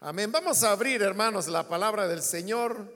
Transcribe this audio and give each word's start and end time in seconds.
Amén. 0.00 0.30
Vamos 0.30 0.62
a 0.62 0.70
abrir, 0.70 1.02
hermanos, 1.02 1.48
la 1.48 1.66
palabra 1.66 2.06
del 2.06 2.22
Señor. 2.22 2.88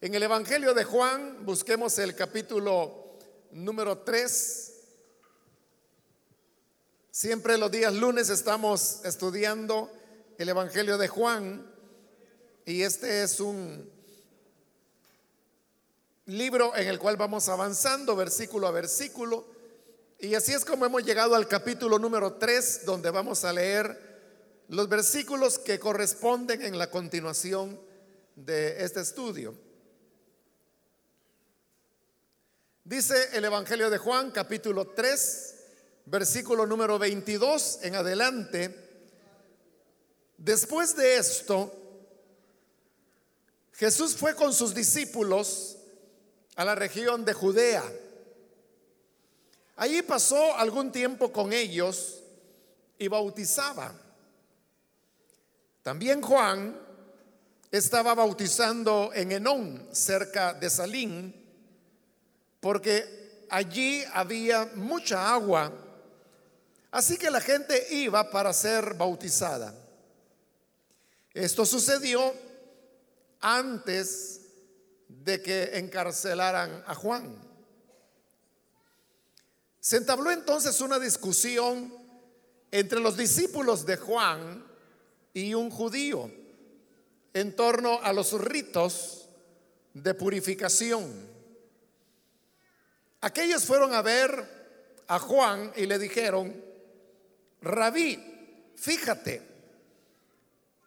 En 0.00 0.14
el 0.14 0.22
Evangelio 0.22 0.72
de 0.72 0.84
Juan, 0.84 1.44
busquemos 1.44 1.98
el 1.98 2.14
capítulo 2.14 3.18
número 3.50 3.98
3. 3.98 4.72
Siempre 7.10 7.58
los 7.58 7.70
días 7.70 7.92
lunes 7.92 8.30
estamos 8.30 9.02
estudiando 9.04 9.92
el 10.38 10.48
Evangelio 10.48 10.96
de 10.96 11.08
Juan 11.08 11.70
y 12.64 12.80
este 12.80 13.22
es 13.22 13.38
un 13.38 13.92
libro 16.24 16.74
en 16.74 16.88
el 16.88 16.98
cual 16.98 17.18
vamos 17.18 17.50
avanzando 17.50 18.16
versículo 18.16 18.66
a 18.66 18.70
versículo. 18.70 19.44
Y 20.18 20.36
así 20.36 20.54
es 20.54 20.64
como 20.64 20.86
hemos 20.86 21.04
llegado 21.04 21.34
al 21.34 21.46
capítulo 21.46 21.98
número 21.98 22.32
3, 22.32 22.86
donde 22.86 23.10
vamos 23.10 23.44
a 23.44 23.52
leer 23.52 24.03
los 24.68 24.88
versículos 24.88 25.58
que 25.58 25.78
corresponden 25.78 26.62
en 26.62 26.78
la 26.78 26.90
continuación 26.90 27.80
de 28.34 28.82
este 28.82 29.00
estudio. 29.00 29.54
Dice 32.82 33.30
el 33.32 33.44
Evangelio 33.44 33.88
de 33.90 33.98
Juan, 33.98 34.30
capítulo 34.30 34.88
3, 34.88 35.54
versículo 36.06 36.66
número 36.66 36.98
22 36.98 37.80
en 37.82 37.94
adelante. 37.94 38.74
Después 40.36 40.94
de 40.96 41.16
esto, 41.16 41.72
Jesús 43.72 44.14
fue 44.16 44.34
con 44.34 44.52
sus 44.52 44.74
discípulos 44.74 45.78
a 46.56 46.64
la 46.64 46.74
región 46.74 47.24
de 47.24 47.32
Judea. 47.32 47.82
Allí 49.76 50.02
pasó 50.02 50.56
algún 50.56 50.92
tiempo 50.92 51.32
con 51.32 51.52
ellos 51.52 52.22
y 52.98 53.08
bautizaba. 53.08 54.03
También 55.84 56.22
Juan 56.22 56.80
estaba 57.70 58.14
bautizando 58.14 59.10
en 59.12 59.32
Enón, 59.32 59.86
cerca 59.92 60.54
de 60.54 60.70
Salín, 60.70 61.34
porque 62.58 63.46
allí 63.50 64.02
había 64.14 64.64
mucha 64.76 65.34
agua. 65.34 65.70
Así 66.90 67.18
que 67.18 67.30
la 67.30 67.42
gente 67.42 67.86
iba 67.90 68.30
para 68.30 68.54
ser 68.54 68.94
bautizada. 68.94 69.74
Esto 71.34 71.66
sucedió 71.66 72.32
antes 73.42 74.40
de 75.06 75.42
que 75.42 75.76
encarcelaran 75.76 76.82
a 76.86 76.94
Juan. 76.94 77.36
Se 79.80 79.98
entabló 79.98 80.30
entonces 80.30 80.80
una 80.80 80.98
discusión 80.98 81.92
entre 82.70 83.00
los 83.00 83.18
discípulos 83.18 83.84
de 83.84 83.98
Juan 83.98 84.72
y 85.34 85.52
un 85.52 85.68
judío 85.68 86.30
en 87.34 87.56
torno 87.56 88.00
a 88.00 88.12
los 88.12 88.32
ritos 88.40 89.28
de 89.92 90.14
purificación. 90.14 91.12
Aquellos 93.20 93.64
fueron 93.64 93.92
a 93.92 94.02
ver 94.02 95.02
a 95.08 95.18
Juan 95.18 95.72
y 95.76 95.86
le 95.86 95.98
dijeron, 95.98 96.54
rabí, 97.60 98.72
fíjate, 98.76 99.42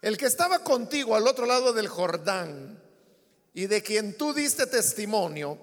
el 0.01 0.17
que 0.17 0.25
estaba 0.25 0.59
contigo 0.59 1.15
al 1.15 1.27
otro 1.27 1.45
lado 1.45 1.73
del 1.73 1.87
Jordán 1.87 2.81
y 3.53 3.65
de 3.67 3.83
quien 3.83 4.17
tú 4.17 4.33
diste 4.33 4.67
testimonio, 4.67 5.57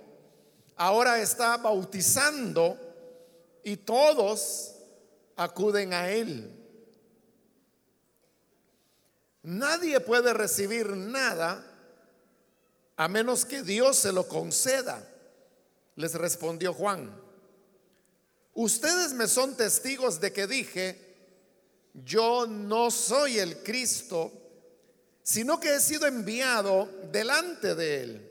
ahora 0.76 1.20
está 1.20 1.56
bautizando 1.56 2.78
y 3.62 3.78
todos 3.78 4.74
acuden 5.36 5.94
a 5.94 6.10
él. 6.10 6.63
Nadie 9.44 10.00
puede 10.00 10.32
recibir 10.32 10.88
nada 10.96 11.62
a 12.96 13.08
menos 13.08 13.44
que 13.44 13.62
Dios 13.62 13.98
se 13.98 14.10
lo 14.10 14.26
conceda, 14.26 15.06
les 15.96 16.14
respondió 16.14 16.72
Juan. 16.72 17.14
Ustedes 18.54 19.12
me 19.12 19.28
son 19.28 19.54
testigos 19.54 20.18
de 20.18 20.32
que 20.32 20.46
dije, 20.46 20.98
yo 21.92 22.46
no 22.46 22.90
soy 22.90 23.38
el 23.38 23.62
Cristo, 23.62 24.32
sino 25.22 25.60
que 25.60 25.74
he 25.74 25.80
sido 25.80 26.06
enviado 26.06 26.88
delante 27.12 27.74
de 27.74 28.02
él. 28.02 28.30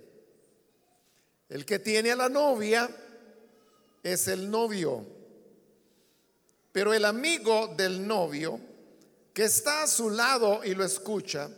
El 1.48 1.64
que 1.64 1.78
tiene 1.78 2.12
a 2.12 2.16
la 2.16 2.30
novia 2.30 2.90
es 4.02 4.28
el 4.28 4.50
novio, 4.50 5.06
pero 6.72 6.92
el 6.92 7.06
amigo 7.06 7.68
del 7.78 8.08
novio 8.08 8.73
que 9.34 9.46
está 9.46 9.84
a 9.84 9.88
su 9.88 10.10
lado 10.10 10.64
y 10.64 10.76
lo 10.76 10.86
escucha, 10.86 11.50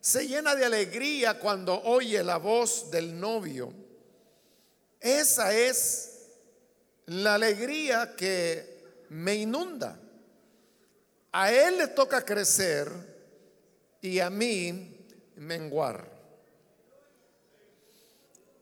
se 0.00 0.26
llena 0.26 0.54
de 0.54 0.64
alegría 0.64 1.38
cuando 1.38 1.82
oye 1.82 2.22
la 2.22 2.38
voz 2.38 2.90
del 2.90 3.18
novio. 3.18 3.72
Esa 5.00 5.52
es 5.52 6.12
la 7.06 7.34
alegría 7.34 8.14
que 8.16 9.04
me 9.10 9.34
inunda. 9.34 9.98
A 11.32 11.52
él 11.52 11.78
le 11.78 11.88
toca 11.88 12.24
crecer 12.24 12.90
y 14.00 14.20
a 14.20 14.30
mí 14.30 15.06
menguar. 15.36 16.18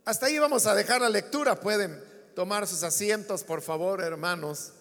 Hasta 0.04 0.26
ahí 0.26 0.38
vamos 0.38 0.66
a 0.66 0.74
dejar 0.74 1.00
la 1.00 1.08
lectura. 1.08 1.58
Pueden 1.60 2.02
tomar 2.34 2.66
sus 2.66 2.82
asientos, 2.82 3.42
por 3.44 3.60
favor, 3.60 4.00
hermanos. 4.02 4.72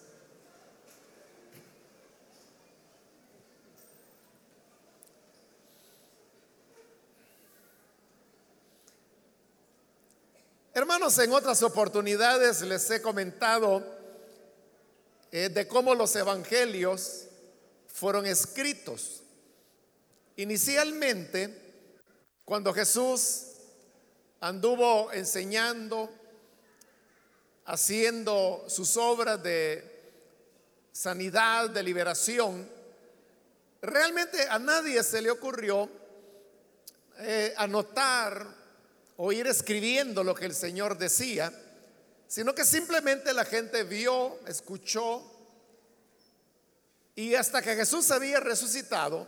Hermanos, 10.76 11.18
en 11.20 11.32
otras 11.32 11.62
oportunidades 11.62 12.60
les 12.60 12.90
he 12.90 13.00
comentado 13.00 13.82
eh, 15.32 15.48
de 15.48 15.66
cómo 15.66 15.94
los 15.94 16.14
evangelios 16.14 17.28
fueron 17.86 18.26
escritos. 18.26 19.22
Inicialmente, 20.36 21.48
cuando 22.44 22.74
Jesús 22.74 23.52
anduvo 24.40 25.10
enseñando, 25.12 26.10
haciendo 27.64 28.66
sus 28.68 28.98
obras 28.98 29.42
de 29.42 29.82
sanidad, 30.92 31.70
de 31.70 31.82
liberación, 31.82 32.68
realmente 33.80 34.46
a 34.46 34.58
nadie 34.58 35.02
se 35.02 35.22
le 35.22 35.30
ocurrió 35.30 35.88
eh, 37.20 37.54
anotar 37.56 38.65
o 39.16 39.32
ir 39.32 39.46
escribiendo 39.46 40.22
lo 40.22 40.34
que 40.34 40.46
el 40.46 40.54
Señor 40.54 40.98
decía, 40.98 41.52
sino 42.28 42.54
que 42.54 42.64
simplemente 42.64 43.32
la 43.32 43.44
gente 43.44 43.84
vio, 43.84 44.38
escuchó, 44.46 45.32
y 47.14 47.34
hasta 47.34 47.62
que 47.62 47.74
Jesús 47.74 48.10
había 48.10 48.40
resucitado, 48.40 49.26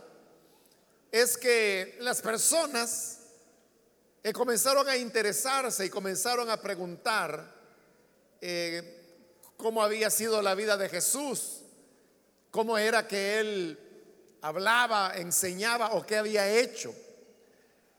es 1.11 1.37
que 1.37 1.97
las 2.01 2.21
personas 2.21 3.19
comenzaron 4.33 4.87
a 4.87 4.95
interesarse 4.95 5.85
y 5.85 5.89
comenzaron 5.89 6.49
a 6.51 6.61
preguntar 6.61 7.55
eh, 8.41 9.23
cómo 9.57 9.81
había 9.81 10.11
sido 10.11 10.41
la 10.41 10.53
vida 10.53 10.77
de 10.77 10.87
Jesús, 10.87 11.61
cómo 12.51 12.77
era 12.77 13.07
que 13.07 13.39
él 13.39 13.79
hablaba, 14.41 15.13
enseñaba 15.15 15.93
o 15.93 16.05
qué 16.05 16.17
había 16.17 16.47
hecho. 16.47 16.93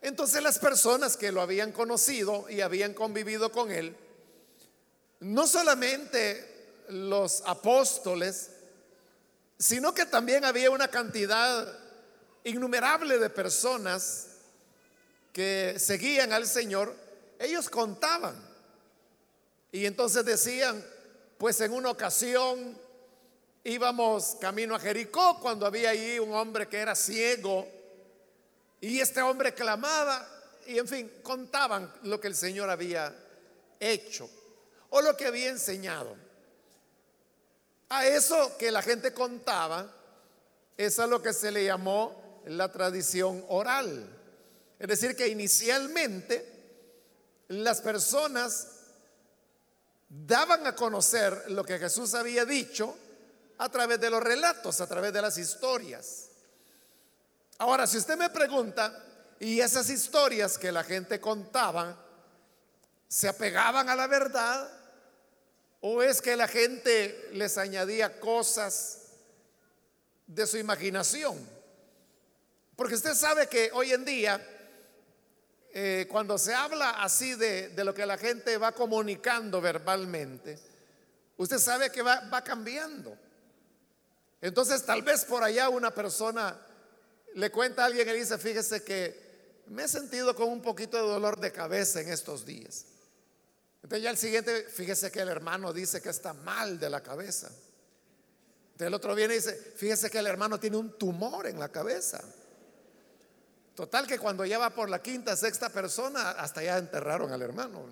Entonces 0.02 0.42
las 0.42 0.58
personas 0.58 1.16
que 1.16 1.32
lo 1.32 1.42
habían 1.42 1.72
conocido 1.72 2.48
y 2.48 2.62
habían 2.62 2.94
convivido 2.94 3.52
con 3.52 3.70
él, 3.70 3.96
no 5.20 5.46
solamente 5.46 6.84
los 6.88 7.42
apóstoles, 7.44 8.50
sino 9.58 9.92
que 9.92 10.06
también 10.06 10.44
había 10.44 10.70
una 10.70 10.88
cantidad 10.88 11.78
innumerable 12.44 13.18
de 13.18 13.28
personas 13.28 14.28
que 15.34 15.76
seguían 15.78 16.32
al 16.32 16.46
Señor, 16.46 16.94
ellos 17.38 17.68
contaban. 17.68 18.34
Y 19.70 19.84
entonces 19.84 20.24
decían, 20.24 20.82
pues 21.36 21.60
en 21.60 21.72
una 21.72 21.90
ocasión 21.90 22.76
íbamos 23.62 24.36
camino 24.40 24.74
a 24.74 24.80
Jericó 24.80 25.38
cuando 25.40 25.66
había 25.66 25.90
ahí 25.90 26.18
un 26.18 26.32
hombre 26.32 26.66
que 26.66 26.78
era 26.78 26.94
ciego 26.94 27.68
y 28.80 29.00
este 29.00 29.20
hombre 29.22 29.54
clamaba 29.54 30.26
y 30.66 30.78
en 30.78 30.86
fin, 30.86 31.12
contaban 31.22 31.92
lo 32.04 32.20
que 32.20 32.28
el 32.28 32.36
Señor 32.36 32.70
había 32.70 33.14
hecho 33.78 34.30
o 34.90 35.00
lo 35.00 35.16
que 35.16 35.26
había 35.26 35.48
enseñado. 35.48 36.16
A 37.88 38.06
eso 38.06 38.56
que 38.56 38.70
la 38.70 38.82
gente 38.82 39.12
contaba 39.12 39.92
es 40.76 40.98
a 40.98 41.06
lo 41.06 41.20
que 41.20 41.32
se 41.32 41.50
le 41.50 41.64
llamó 41.64 42.42
la 42.46 42.70
tradición 42.70 43.44
oral. 43.48 44.16
Es 44.78 44.88
decir, 44.88 45.16
que 45.16 45.28
inicialmente 45.28 46.60
las 47.48 47.80
personas 47.80 48.68
daban 50.08 50.66
a 50.66 50.74
conocer 50.74 51.50
lo 51.50 51.64
que 51.64 51.78
Jesús 51.78 52.14
había 52.14 52.44
dicho 52.44 52.96
a 53.58 53.68
través 53.68 54.00
de 54.00 54.10
los 54.10 54.22
relatos, 54.22 54.80
a 54.80 54.86
través 54.86 55.12
de 55.12 55.22
las 55.22 55.36
historias. 55.36 56.29
Ahora, 57.60 57.86
si 57.86 57.98
usted 57.98 58.16
me 58.16 58.30
pregunta, 58.30 59.04
¿y 59.38 59.60
esas 59.60 59.90
historias 59.90 60.56
que 60.56 60.72
la 60.72 60.82
gente 60.82 61.20
contaba, 61.20 61.94
se 63.06 63.28
apegaban 63.28 63.86
a 63.90 63.94
la 63.94 64.06
verdad? 64.06 64.66
¿O 65.82 66.02
es 66.02 66.22
que 66.22 66.36
la 66.36 66.48
gente 66.48 67.28
les 67.34 67.58
añadía 67.58 68.18
cosas 68.18 69.10
de 70.26 70.46
su 70.46 70.56
imaginación? 70.56 71.38
Porque 72.76 72.94
usted 72.94 73.12
sabe 73.12 73.46
que 73.46 73.68
hoy 73.74 73.92
en 73.92 74.06
día, 74.06 74.42
eh, 75.74 76.06
cuando 76.10 76.38
se 76.38 76.54
habla 76.54 77.02
así 77.02 77.34
de, 77.34 77.74
lo 77.84 77.92
que 77.92 78.06
la 78.06 78.16
gente 78.16 78.56
va 78.56 78.72
comunicando 78.72 79.60
verbalmente, 79.60 80.58
usted 81.36 81.58
sabe 81.58 81.92
que 81.92 82.00
va, 82.00 82.20
va 82.20 82.42
cambiando. 82.42 83.18
Entonces 84.40 84.82
tal 84.82 85.02
vez 85.02 85.26
por 85.26 85.44
allá 85.44 85.68
una 85.68 85.90
persona 85.90 86.58
le 87.34 87.50
cuenta 87.50 87.82
a 87.82 87.86
alguien 87.86 88.08
y 88.08 88.12
dice, 88.12 88.38
fíjese 88.38 88.82
que 88.82 89.30
me 89.66 89.84
he 89.84 89.88
sentido 89.88 90.34
con 90.34 90.48
un 90.48 90.62
poquito 90.62 90.96
de 90.96 91.04
dolor 91.04 91.38
de 91.38 91.52
cabeza 91.52 92.00
en 92.00 92.08
estos 92.10 92.44
días. 92.44 92.86
Entonces 93.82 94.02
ya 94.02 94.10
el 94.10 94.18
siguiente, 94.18 94.64
fíjese 94.64 95.10
que 95.10 95.20
el 95.20 95.28
hermano 95.28 95.72
dice 95.72 96.02
que 96.02 96.10
está 96.10 96.32
mal 96.32 96.78
de 96.78 96.90
la 96.90 97.02
cabeza. 97.02 97.46
Entonces 97.46 98.86
el 98.86 98.94
otro 98.94 99.14
viene 99.14 99.34
y 99.34 99.36
dice, 99.38 99.54
fíjese 99.76 100.10
que 100.10 100.18
el 100.18 100.26
hermano 100.26 100.58
tiene 100.58 100.76
un 100.76 100.98
tumor 100.98 101.46
en 101.46 101.58
la 101.58 101.68
cabeza. 101.68 102.22
Total 103.74 104.06
que 104.06 104.18
cuando 104.18 104.44
ya 104.44 104.58
va 104.58 104.70
por 104.70 104.90
la 104.90 105.00
quinta, 105.00 105.36
sexta 105.36 105.70
persona, 105.70 106.32
hasta 106.32 106.62
ya 106.62 106.76
enterraron 106.76 107.32
al 107.32 107.40
hermano. 107.40 107.86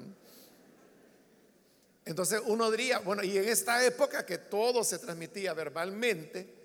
Entonces 2.05 2.43
uno 2.45 2.71
diría, 2.71 2.99
bueno, 2.99 3.23
y 3.23 3.37
en 3.39 3.49
esta 3.49 3.85
época 3.85 4.27
que 4.27 4.39
todo 4.39 4.83
se 4.83 4.99
transmitía 4.99 5.55
verbalmente, 5.55 6.58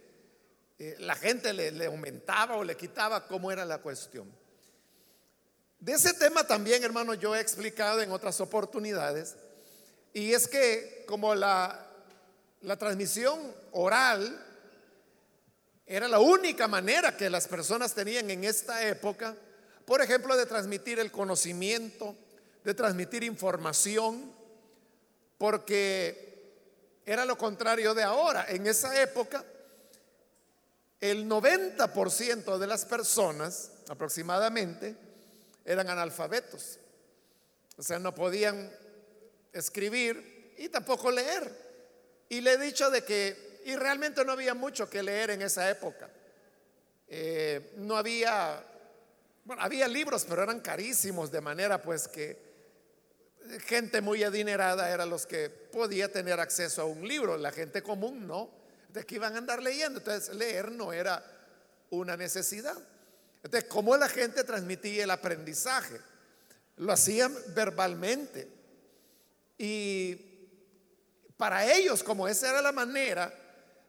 eh, 0.80 0.96
la 1.00 1.16
gente 1.16 1.54
le, 1.54 1.86
aumentaba 1.86 2.56
o 2.56 2.64
le 2.64 2.76
quitaba 2.76 3.28
cómo 3.28 3.52
era 3.52 3.66
la 3.66 3.80
cuestión. 3.80 4.32
De 5.80 5.94
ese 5.94 6.14
tema 6.14 6.46
también, 6.46 6.84
hermano, 6.84 7.14
yo 7.14 7.36
he 7.36 7.40
explicado 7.40 8.02
en 8.02 8.12
otras 8.12 8.40
oportunidades. 8.42 9.36
Y 10.14 10.34
es 10.34 10.48
que 10.48 11.04
como 11.08 11.36
la, 11.36 11.88
la 12.62 12.78
transmisión 12.78 13.54
oral 13.72 14.46
era 15.86 16.08
la 16.08 16.20
única 16.20 16.68
manera 16.68 17.18
que 17.18 17.30
las 17.30 17.48
personas 17.48 17.94
tenían 17.94 18.30
en 18.30 18.44
esta 18.46 18.88
época, 18.88 19.36
por 19.86 20.02
ejemplo, 20.02 20.38
de 20.38 20.46
transmitir 20.46 21.00
el 21.00 21.12
conocimiento, 21.12 22.16
de 22.64 22.74
transmitir 22.74 23.24
información, 23.24 24.32
porque 25.38 27.02
era 27.06 27.26
lo 27.26 27.38
contrario 27.38 27.94
de 27.94 28.04
ahora. 28.04 28.46
En 28.48 28.66
esa 28.66 29.02
época, 29.02 29.44
el 31.04 31.28
90% 31.28 32.58
de 32.58 32.66
las 32.66 32.86
personas 32.86 33.72
aproximadamente, 33.90 34.96
eran 35.66 35.90
analfabetos. 35.90 36.80
O 37.76 37.84
sea, 37.84 38.00
no 38.00 38.16
podían 38.16 38.72
escribir 39.52 40.54
y 40.58 40.70
tampoco 40.70 41.12
leer. 41.12 41.52
Y 42.30 42.40
le 42.40 42.54
he 42.54 42.58
dicho 42.58 42.90
de 42.90 43.04
que, 43.04 43.60
y 43.66 43.76
realmente 43.76 44.24
no 44.24 44.32
había 44.32 44.54
mucho 44.54 44.90
que 44.90 45.04
leer 45.04 45.32
en 45.32 45.42
esa 45.42 45.70
época. 45.70 46.10
Eh, 47.10 47.74
no 47.80 47.98
había, 47.98 48.64
bueno, 49.44 49.62
había 49.62 49.90
libros, 49.90 50.26
pero 50.28 50.44
eran 50.44 50.62
carísimos, 50.62 51.30
de 51.30 51.42
manera 51.42 51.82
pues 51.82 52.08
que 52.08 52.38
gente 53.66 54.00
muy 54.00 54.24
adinerada 54.24 54.90
era 54.90 55.06
los 55.06 55.26
que 55.26 55.50
podía 55.50 56.10
tener 56.10 56.40
acceso 56.40 56.82
a 56.82 56.86
un 56.86 57.06
libro, 57.06 57.38
la 57.38 57.52
gente 57.52 57.84
común 57.84 58.26
no, 58.26 58.63
de 58.94 59.04
que 59.06 59.16
iban 59.16 59.34
a 59.36 59.40
andar 59.40 59.62
leyendo. 59.62 60.00
Entonces 60.00 60.34
leer 60.36 60.72
no 60.72 60.94
era 60.94 61.24
una 61.90 62.16
necesidad. 62.16 62.78
Entonces, 63.44 63.70
¿cómo 63.70 63.98
la 63.98 64.08
gente 64.08 64.44
transmitía 64.44 65.04
el 65.04 65.12
aprendizaje? 65.12 66.00
Lo 66.78 66.94
hacían 66.94 67.36
verbalmente. 67.50 68.48
Y 69.58 70.16
para 71.36 71.72
ellos, 71.74 72.04
como 72.04 72.28
esa 72.28 72.50
era 72.52 72.62
la 72.62 72.72
manera 72.72 73.34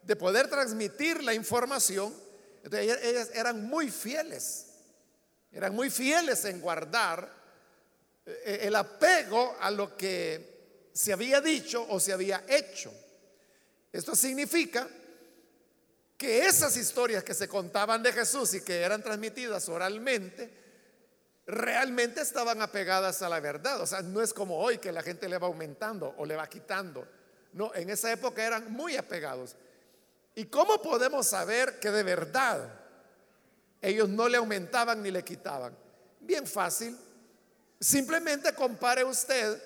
de 0.02 0.16
poder 0.16 0.48
transmitir 0.48 1.22
la 1.22 1.34
información, 1.34 2.12
entonces 2.62 2.98
ellas 3.02 3.30
eran 3.34 3.64
muy 3.64 3.90
fieles. 3.90 4.66
Eran 5.52 5.74
muy 5.74 5.88
fieles 5.88 6.44
en 6.46 6.60
guardar 6.60 7.30
eh, 8.26 8.60
el 8.62 8.74
apego 8.74 9.56
a 9.60 9.70
lo 9.70 9.96
que 9.96 10.88
se 10.92 11.12
había 11.12 11.40
dicho 11.40 11.86
o 11.88 12.00
se 12.00 12.12
había 12.12 12.44
hecho. 12.48 12.92
Esto 13.94 14.16
significa 14.16 14.88
que 16.18 16.46
esas 16.46 16.76
historias 16.76 17.22
que 17.22 17.32
se 17.32 17.46
contaban 17.46 18.02
de 18.02 18.12
Jesús 18.12 18.52
y 18.54 18.60
que 18.60 18.80
eran 18.80 19.00
transmitidas 19.00 19.68
oralmente, 19.68 20.50
realmente 21.46 22.20
estaban 22.20 22.60
apegadas 22.60 23.22
a 23.22 23.28
la 23.28 23.38
verdad. 23.38 23.80
O 23.80 23.86
sea, 23.86 24.02
no 24.02 24.20
es 24.20 24.34
como 24.34 24.58
hoy 24.58 24.78
que 24.78 24.90
la 24.90 25.00
gente 25.00 25.28
le 25.28 25.38
va 25.38 25.46
aumentando 25.46 26.12
o 26.18 26.26
le 26.26 26.34
va 26.34 26.48
quitando. 26.48 27.06
No, 27.52 27.72
en 27.72 27.88
esa 27.88 28.10
época 28.10 28.44
eran 28.44 28.72
muy 28.72 28.96
apegados. 28.96 29.54
¿Y 30.34 30.46
cómo 30.46 30.82
podemos 30.82 31.28
saber 31.28 31.78
que 31.78 31.92
de 31.92 32.02
verdad 32.02 32.68
ellos 33.80 34.08
no 34.08 34.28
le 34.28 34.38
aumentaban 34.38 35.04
ni 35.04 35.12
le 35.12 35.22
quitaban? 35.22 35.72
Bien 36.18 36.48
fácil. 36.48 36.98
Simplemente 37.78 38.52
compare 38.54 39.04
usted 39.04 39.62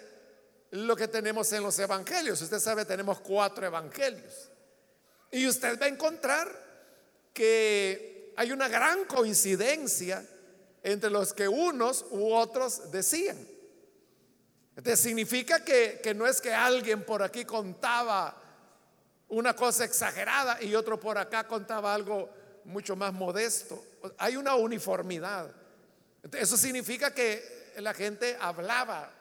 lo 0.71 0.97
que 0.97 1.09
tenemos 1.09 1.53
en 1.53 1.63
los 1.63 1.79
evangelios. 1.79 2.41
Usted 2.43 2.59
sabe, 2.59 2.85
tenemos 2.85 3.21
cuatro 3.21 3.67
evangelios. 3.67 4.51
Y 5.31 5.47
usted 5.47 5.81
va 5.81 5.87
a 5.87 5.89
encontrar 5.89 6.49
que 7.33 8.33
hay 8.37 8.53
una 8.53 8.69
gran 8.69 9.05
coincidencia 9.05 10.25
entre 10.83 11.11
los 11.11 11.33
que 11.33 11.49
unos 11.49 12.07
u 12.11 12.33
otros 12.33 12.91
decían. 12.91 13.39
Entonces 14.77 15.01
significa 15.01 15.65
que, 15.65 16.01
que 16.03 16.15
no 16.15 16.27
es 16.27 16.41
que 16.41 16.53
alguien 16.53 17.05
por 17.05 17.23
aquí 17.23 17.45
contaba 17.45 18.43
una 19.29 19.55
cosa 19.55 19.85
exagerada 19.85 20.63
y 20.63 20.75
otro 20.75 20.99
por 20.99 21.19
acá 21.19 21.47
contaba 21.47 21.93
algo 21.93 22.31
mucho 22.65 22.95
más 22.97 23.13
modesto. 23.13 23.85
Hay 24.19 24.37
una 24.37 24.55
uniformidad. 24.55 25.51
Eso 26.33 26.57
significa 26.57 27.13
que 27.13 27.73
la 27.79 27.93
gente 27.93 28.37
hablaba 28.41 29.18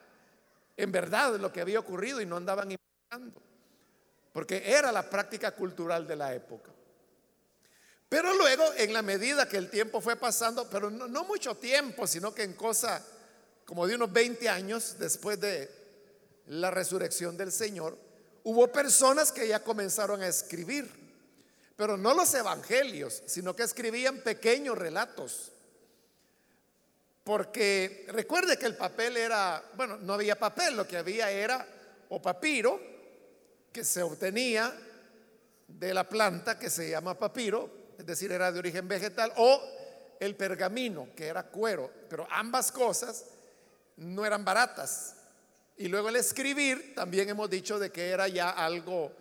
en 0.78 0.92
verdad 0.92 1.36
lo 1.38 1.52
que 1.52 1.60
había 1.62 1.80
ocurrido 1.80 2.22
y 2.22 2.26
no 2.26 2.38
andaban 2.38 2.72
inventando 2.72 3.48
porque 4.38 4.62
era 4.72 4.92
la 4.92 5.10
práctica 5.10 5.50
cultural 5.56 6.06
de 6.06 6.16
la 6.16 6.32
época. 6.32 6.70
Pero 8.08 8.36
luego, 8.36 8.64
en 8.76 8.94
la 8.94 9.02
medida 9.02 9.50
que 9.50 9.58
el 9.58 9.68
tiempo 9.72 10.00
fue 10.00 10.16
pasando, 10.16 10.70
pero 10.70 10.92
no, 10.92 11.24
mucho 11.24 11.56
tiempo, 11.56 12.06
sino 12.06 12.36
que 12.36 12.44
en 12.44 12.54
cosa 12.54 13.04
como 13.66 13.88
de 13.88 13.96
unos 13.96 14.14
20 14.14 14.48
años 14.48 14.98
después 15.00 15.40
de 15.40 15.72
la 16.46 16.70
resurrección 16.70 17.36
del 17.36 17.52
Señor, 17.52 17.98
hubo 18.44 18.72
personas 18.72 19.32
que 19.32 19.48
ya 19.48 19.64
comenzaron 19.64 20.22
a 20.22 20.28
escribir, 20.28 20.88
pero 21.76 21.98
no 21.98 22.14
los 22.14 22.32
evangelios, 22.36 23.24
sino 23.26 23.56
que 23.56 23.64
escribían 23.64 24.20
pequeños 24.20 24.78
relatos. 24.78 25.52
Porque 27.28 28.06
recuerde 28.08 28.58
que 28.58 28.68
el 28.68 28.78
papel 28.78 29.18
era, 29.18 29.62
bueno, 29.76 29.98
no 29.98 30.14
había 30.14 30.40
papel, 30.40 30.78
lo 30.78 30.88
que 30.88 30.96
había 30.96 31.30
era 31.30 31.68
o 32.08 32.22
papiro, 32.22 32.80
que 33.70 33.84
se 33.84 34.02
obtenía 34.02 34.74
de 35.68 35.94
la 35.94 36.08
planta 36.08 36.58
que 36.58 36.70
se 36.70 36.90
llama 36.90 37.20
papiro, 37.20 37.70
es 38.00 38.06
decir, 38.06 38.32
era 38.32 38.50
de 38.50 38.60
origen 38.60 38.88
vegetal, 38.88 39.34
o 39.36 39.62
el 40.22 40.38
pergamino, 40.38 41.10
que 41.18 41.28
era 41.28 41.44
cuero, 41.44 41.92
pero 42.10 42.26
ambas 42.32 42.72
cosas 42.72 43.26
no 43.98 44.26
eran 44.26 44.46
baratas. 44.46 45.18
Y 45.76 45.90
luego 45.90 46.08
el 46.08 46.16
escribir, 46.16 46.96
también 46.96 47.28
hemos 47.28 47.50
dicho 47.50 47.78
de 47.78 47.92
que 47.92 48.08
era 48.08 48.30
ya 48.30 48.52
algo 48.52 49.12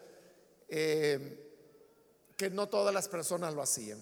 eh, 0.68 1.50
que 2.36 2.50
no 2.50 2.68
todas 2.68 2.94
las 2.94 3.08
personas 3.08 3.52
lo 3.52 3.62
hacían. 3.62 3.98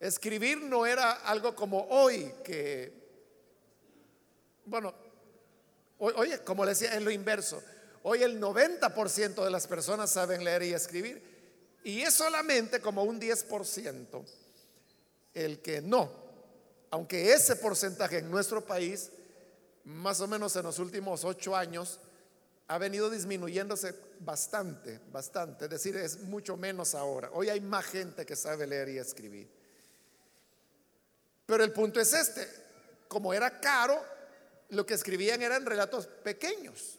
Escribir 0.00 0.60
no 0.60 0.84
era 0.86 1.12
algo 1.12 1.54
como 1.54 1.86
hoy, 1.88 2.34
que, 2.42 3.01
bueno, 4.64 4.94
oye, 5.98 6.38
como 6.40 6.64
le 6.64 6.70
decía, 6.70 6.94
es 6.94 7.02
lo 7.02 7.10
inverso. 7.10 7.62
Hoy 8.02 8.22
el 8.22 8.40
90% 8.40 9.44
de 9.44 9.50
las 9.50 9.66
personas 9.66 10.10
saben 10.10 10.44
leer 10.44 10.62
y 10.64 10.72
escribir. 10.72 11.22
Y 11.84 12.02
es 12.02 12.14
solamente 12.14 12.80
como 12.80 13.04
un 13.04 13.20
10% 13.20 14.24
el 15.34 15.60
que 15.60 15.80
no. 15.80 16.10
Aunque 16.90 17.32
ese 17.32 17.56
porcentaje 17.56 18.18
en 18.18 18.30
nuestro 18.30 18.64
país, 18.64 19.10
más 19.84 20.20
o 20.20 20.26
menos 20.26 20.54
en 20.56 20.64
los 20.64 20.78
últimos 20.78 21.24
ocho 21.24 21.56
años, 21.56 21.98
ha 22.68 22.78
venido 22.78 23.10
disminuyéndose 23.10 23.94
bastante, 24.20 25.00
bastante. 25.10 25.64
Es 25.64 25.70
decir, 25.70 25.96
es 25.96 26.20
mucho 26.20 26.56
menos 26.56 26.94
ahora. 26.94 27.30
Hoy 27.32 27.48
hay 27.48 27.60
más 27.60 27.86
gente 27.86 28.24
que 28.24 28.36
sabe 28.36 28.66
leer 28.66 28.88
y 28.90 28.98
escribir. 28.98 29.48
Pero 31.46 31.64
el 31.64 31.72
punto 31.72 32.00
es 32.00 32.12
este. 32.12 32.48
Como 33.08 33.34
era 33.34 33.60
caro, 33.60 34.02
lo 34.72 34.86
que 34.86 34.94
escribían 34.94 35.42
eran 35.42 35.66
relatos 35.66 36.06
pequeños. 36.06 36.98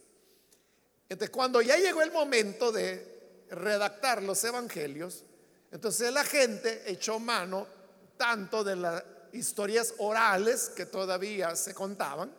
Entonces, 1.09 1.31
cuando 1.31 1.61
ya 1.61 1.75
llegó 1.77 2.01
el 2.01 2.11
momento 2.11 2.71
de 2.71 3.45
redactar 3.49 4.21
los 4.21 4.43
evangelios, 4.43 5.23
entonces 5.71 6.13
la 6.13 6.23
gente 6.23 6.83
echó 6.85 7.19
mano 7.19 7.67
tanto 8.15 8.63
de 8.63 8.75
las 8.75 9.03
historias 9.31 9.95
orales 9.97 10.69
que 10.69 10.85
todavía 10.85 11.55
se 11.55 11.73
contaban 11.73 12.31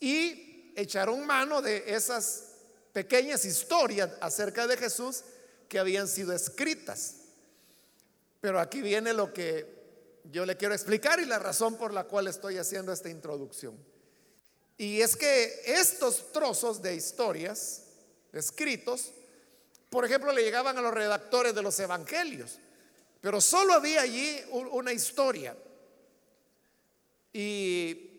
y 0.00 0.72
echaron 0.74 1.24
mano 1.24 1.62
de 1.62 1.84
esas 1.86 2.48
pequeñas 2.92 3.44
historias 3.44 4.10
acerca 4.20 4.66
de 4.66 4.76
Jesús 4.76 5.22
que 5.68 5.78
habían 5.78 6.08
sido 6.08 6.32
escritas. 6.32 7.14
Pero 8.40 8.58
aquí 8.58 8.82
viene 8.82 9.12
lo 9.12 9.32
que 9.32 9.73
yo 10.24 10.46
le 10.46 10.56
quiero 10.56 10.74
explicar 10.74 11.20
y 11.20 11.26
la 11.26 11.38
razón 11.38 11.76
por 11.76 11.92
la 11.92 12.04
cual 12.04 12.28
estoy 12.28 12.58
haciendo 12.58 12.92
esta 12.92 13.08
introducción. 13.08 13.76
Y 14.76 15.00
es 15.00 15.16
que 15.16 15.62
estos 15.66 16.32
trozos 16.32 16.82
de 16.82 16.94
historias 16.94 17.84
escritos, 18.32 19.12
por 19.90 20.04
ejemplo, 20.04 20.32
le 20.32 20.42
llegaban 20.42 20.76
a 20.76 20.80
los 20.80 20.92
redactores 20.92 21.54
de 21.54 21.62
los 21.62 21.78
evangelios, 21.78 22.58
pero 23.20 23.40
solo 23.40 23.74
había 23.74 24.02
allí 24.02 24.40
una 24.50 24.92
historia. 24.92 25.56
Y 27.32 28.10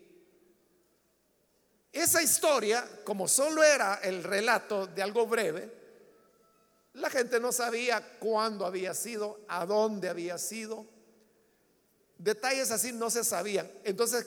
esa 1.92 2.22
historia, 2.22 2.86
como 3.04 3.28
solo 3.28 3.62
era 3.62 3.96
el 4.02 4.22
relato 4.22 4.86
de 4.86 5.02
algo 5.02 5.26
breve, 5.26 5.72
la 6.94 7.10
gente 7.10 7.38
no 7.40 7.52
sabía 7.52 8.18
cuándo 8.18 8.64
había 8.64 8.94
sido, 8.94 9.40
a 9.48 9.66
dónde 9.66 10.08
había 10.08 10.38
sido. 10.38 10.86
Detalles 12.18 12.70
así 12.70 12.92
no 12.92 13.10
se 13.10 13.24
sabían. 13.24 13.70
Entonces, 13.84 14.26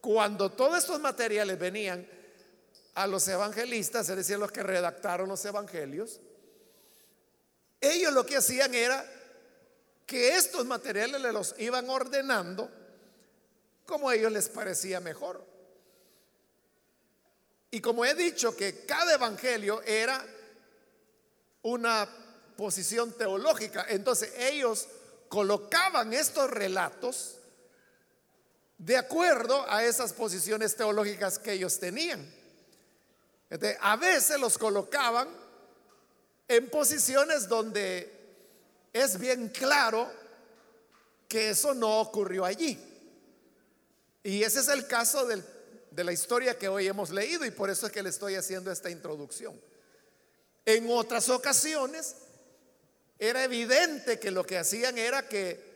cuando 0.00 0.50
todos 0.52 0.78
estos 0.78 1.00
materiales 1.00 1.58
venían 1.58 2.06
a 2.94 3.06
los 3.06 3.26
evangelistas, 3.28 4.08
es 4.08 4.16
decir, 4.16 4.38
los 4.38 4.52
que 4.52 4.62
redactaron 4.62 5.28
los 5.28 5.44
evangelios, 5.44 6.20
ellos 7.80 8.12
lo 8.12 8.24
que 8.24 8.36
hacían 8.36 8.74
era 8.74 9.04
que 10.06 10.36
estos 10.36 10.64
materiales 10.66 11.20
le 11.20 11.32
los 11.32 11.54
iban 11.58 11.88
ordenando 11.88 12.70
como 13.86 14.08
a 14.08 14.14
ellos 14.14 14.32
les 14.32 14.48
parecía 14.48 15.00
mejor. 15.00 15.44
Y 17.70 17.80
como 17.80 18.04
he 18.04 18.14
dicho 18.14 18.56
que 18.56 18.84
cada 18.84 19.14
evangelio 19.14 19.82
era 19.82 20.24
una 21.62 22.08
posición 22.56 23.12
teológica, 23.12 23.86
entonces 23.88 24.32
ellos 24.38 24.86
colocaban 25.34 26.12
estos 26.12 26.48
relatos 26.48 27.38
de 28.78 28.96
acuerdo 28.96 29.68
a 29.68 29.82
esas 29.82 30.12
posiciones 30.12 30.76
teológicas 30.76 31.40
que 31.40 31.54
ellos 31.54 31.80
tenían. 31.80 32.24
a 33.80 33.96
veces 33.96 34.38
los 34.38 34.56
colocaban 34.56 35.28
en 36.46 36.70
posiciones 36.70 37.48
donde 37.48 38.12
es 38.92 39.18
bien 39.18 39.48
claro 39.48 40.08
que 41.26 41.50
eso 41.50 41.74
no 41.74 41.98
ocurrió 41.98 42.44
allí. 42.44 42.78
Y 44.22 44.44
ese 44.44 44.60
es 44.60 44.68
el 44.68 44.86
caso 44.86 45.26
de 45.26 46.04
la 46.04 46.12
historia 46.12 46.56
que 46.56 46.68
hoy 46.68 46.86
hemos 46.86 47.10
leído 47.10 47.44
y 47.44 47.50
por 47.50 47.70
eso 47.70 47.86
es 47.86 47.92
que 47.92 48.04
le 48.04 48.10
estoy 48.10 48.36
haciendo 48.36 48.70
esta 48.70 48.88
introducción. 48.88 49.60
En 50.64 50.88
otras 50.88 51.28
ocasiones 51.28 52.14
era 53.18 53.44
evidente 53.44 54.18
que 54.18 54.30
lo 54.30 54.44
que 54.44 54.58
hacían 54.58 54.98
era 54.98 55.28
que 55.28 55.74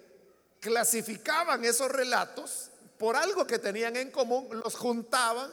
clasificaban 0.60 1.64
esos 1.64 1.90
relatos 1.90 2.70
por 2.98 3.16
algo 3.16 3.46
que 3.46 3.58
tenían 3.58 3.96
en 3.96 4.10
común, 4.10 4.48
los 4.50 4.74
juntaban 4.74 5.50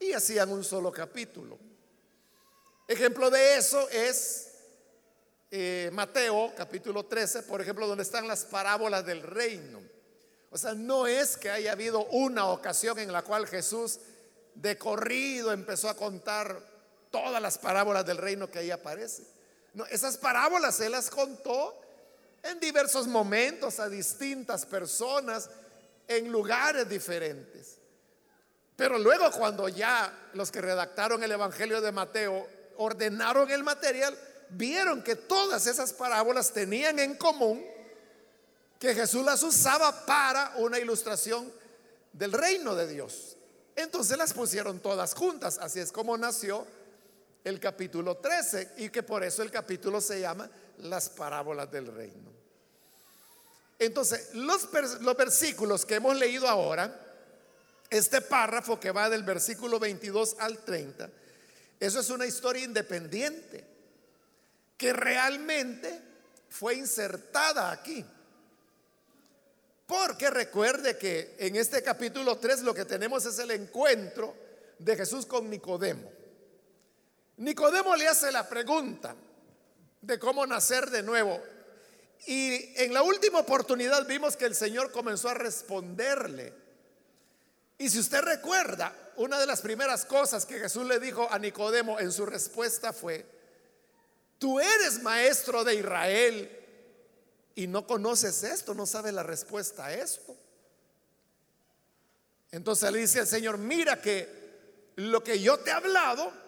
y 0.00 0.12
hacían 0.12 0.50
un 0.50 0.64
solo 0.64 0.90
capítulo. 0.90 1.58
Ejemplo 2.86 3.30
de 3.30 3.56
eso 3.56 3.88
es 3.90 4.48
eh, 5.50 5.90
Mateo 5.92 6.52
capítulo 6.56 7.04
13, 7.04 7.42
por 7.42 7.60
ejemplo, 7.60 7.86
donde 7.86 8.02
están 8.02 8.26
las 8.26 8.44
parábolas 8.44 9.04
del 9.04 9.22
reino. 9.22 9.82
O 10.50 10.56
sea, 10.56 10.72
no 10.72 11.06
es 11.06 11.36
que 11.36 11.50
haya 11.50 11.72
habido 11.72 12.06
una 12.06 12.46
ocasión 12.46 12.98
en 12.98 13.12
la 13.12 13.22
cual 13.22 13.46
Jesús 13.46 14.00
de 14.54 14.78
corrido 14.78 15.52
empezó 15.52 15.90
a 15.90 15.96
contar 15.96 16.62
todas 17.10 17.40
las 17.40 17.58
parábolas 17.58 18.06
del 18.06 18.16
reino 18.16 18.50
que 18.50 18.60
ahí 18.60 18.70
aparece. 18.70 19.24
Esas 19.86 20.16
parábolas 20.16 20.76
se 20.76 20.88
las 20.88 21.10
contó 21.10 21.80
en 22.42 22.58
diversos 22.60 23.06
momentos 23.06 23.80
a 23.80 23.88
distintas 23.88 24.64
personas 24.66 25.50
en 26.06 26.30
lugares 26.30 26.88
diferentes. 26.88 27.76
Pero 28.76 28.98
luego 28.98 29.30
cuando 29.32 29.68
ya 29.68 30.30
los 30.34 30.50
que 30.50 30.60
redactaron 30.60 31.22
el 31.22 31.32
Evangelio 31.32 31.80
de 31.80 31.92
Mateo 31.92 32.46
ordenaron 32.76 33.50
el 33.50 33.64
material, 33.64 34.16
vieron 34.50 35.02
que 35.02 35.16
todas 35.16 35.66
esas 35.66 35.92
parábolas 35.92 36.52
tenían 36.52 36.98
en 36.98 37.16
común 37.16 37.64
que 38.78 38.94
Jesús 38.94 39.24
las 39.24 39.42
usaba 39.42 40.06
para 40.06 40.52
una 40.56 40.78
ilustración 40.78 41.52
del 42.12 42.32
reino 42.32 42.74
de 42.76 42.86
Dios. 42.86 43.36
Entonces 43.74 44.16
las 44.16 44.32
pusieron 44.32 44.80
todas 44.80 45.14
juntas. 45.14 45.58
Así 45.58 45.80
es 45.80 45.92
como 45.92 46.16
nació 46.16 46.66
el 47.44 47.60
capítulo 47.60 48.16
13 48.16 48.74
y 48.78 48.90
que 48.90 49.02
por 49.02 49.24
eso 49.24 49.42
el 49.42 49.50
capítulo 49.50 50.00
se 50.00 50.20
llama 50.20 50.50
las 50.78 51.08
parábolas 51.10 51.70
del 51.70 51.86
reino. 51.86 52.32
Entonces, 53.78 54.34
los, 54.34 54.68
los 55.00 55.16
versículos 55.16 55.86
que 55.86 55.96
hemos 55.96 56.16
leído 56.16 56.48
ahora, 56.48 56.98
este 57.90 58.20
párrafo 58.20 58.78
que 58.78 58.90
va 58.90 59.08
del 59.08 59.22
versículo 59.22 59.78
22 59.78 60.36
al 60.40 60.58
30, 60.58 61.08
eso 61.80 62.00
es 62.00 62.10
una 62.10 62.26
historia 62.26 62.64
independiente 62.64 63.64
que 64.76 64.92
realmente 64.92 66.00
fue 66.48 66.74
insertada 66.74 67.70
aquí. 67.70 68.04
Porque 69.86 70.28
recuerde 70.28 70.98
que 70.98 71.36
en 71.38 71.56
este 71.56 71.82
capítulo 71.82 72.36
3 72.36 72.60
lo 72.60 72.74
que 72.74 72.84
tenemos 72.84 73.24
es 73.24 73.38
el 73.38 73.50
encuentro 73.52 74.34
de 74.78 74.96
Jesús 74.96 75.24
con 75.24 75.48
Nicodemo. 75.48 76.17
Nicodemo 77.38 77.94
le 77.96 78.08
hace 78.08 78.32
la 78.32 78.48
pregunta 78.48 79.14
de 80.02 80.18
cómo 80.18 80.46
nacer 80.46 80.90
de 80.90 81.02
nuevo. 81.02 81.40
Y 82.26 82.72
en 82.82 82.92
la 82.92 83.02
última 83.02 83.38
oportunidad 83.38 84.06
vimos 84.06 84.36
que 84.36 84.44
el 84.44 84.54
Señor 84.54 84.90
comenzó 84.90 85.28
a 85.28 85.34
responderle. 85.34 86.52
Y 87.78 87.88
si 87.88 88.00
usted 88.00 88.22
recuerda, 88.22 88.92
una 89.16 89.38
de 89.38 89.46
las 89.46 89.60
primeras 89.60 90.04
cosas 90.04 90.44
que 90.44 90.58
Jesús 90.58 90.84
le 90.86 90.98
dijo 90.98 91.28
a 91.30 91.38
Nicodemo 91.38 92.00
en 92.00 92.10
su 92.10 92.26
respuesta 92.26 92.92
fue, 92.92 93.24
tú 94.38 94.58
eres 94.58 95.00
maestro 95.02 95.62
de 95.62 95.76
Israel 95.76 96.50
y 97.54 97.68
no 97.68 97.86
conoces 97.86 98.42
esto, 98.42 98.74
no 98.74 98.84
sabes 98.84 99.14
la 99.14 99.22
respuesta 99.22 99.86
a 99.86 99.94
esto. 99.94 100.36
Entonces 102.50 102.90
le 102.90 102.98
dice 102.98 103.20
al 103.20 103.26
Señor, 103.28 103.58
mira 103.58 104.00
que 104.00 104.28
lo 104.96 105.22
que 105.22 105.40
yo 105.40 105.58
te 105.58 105.70
he 105.70 105.72
hablado 105.72 106.47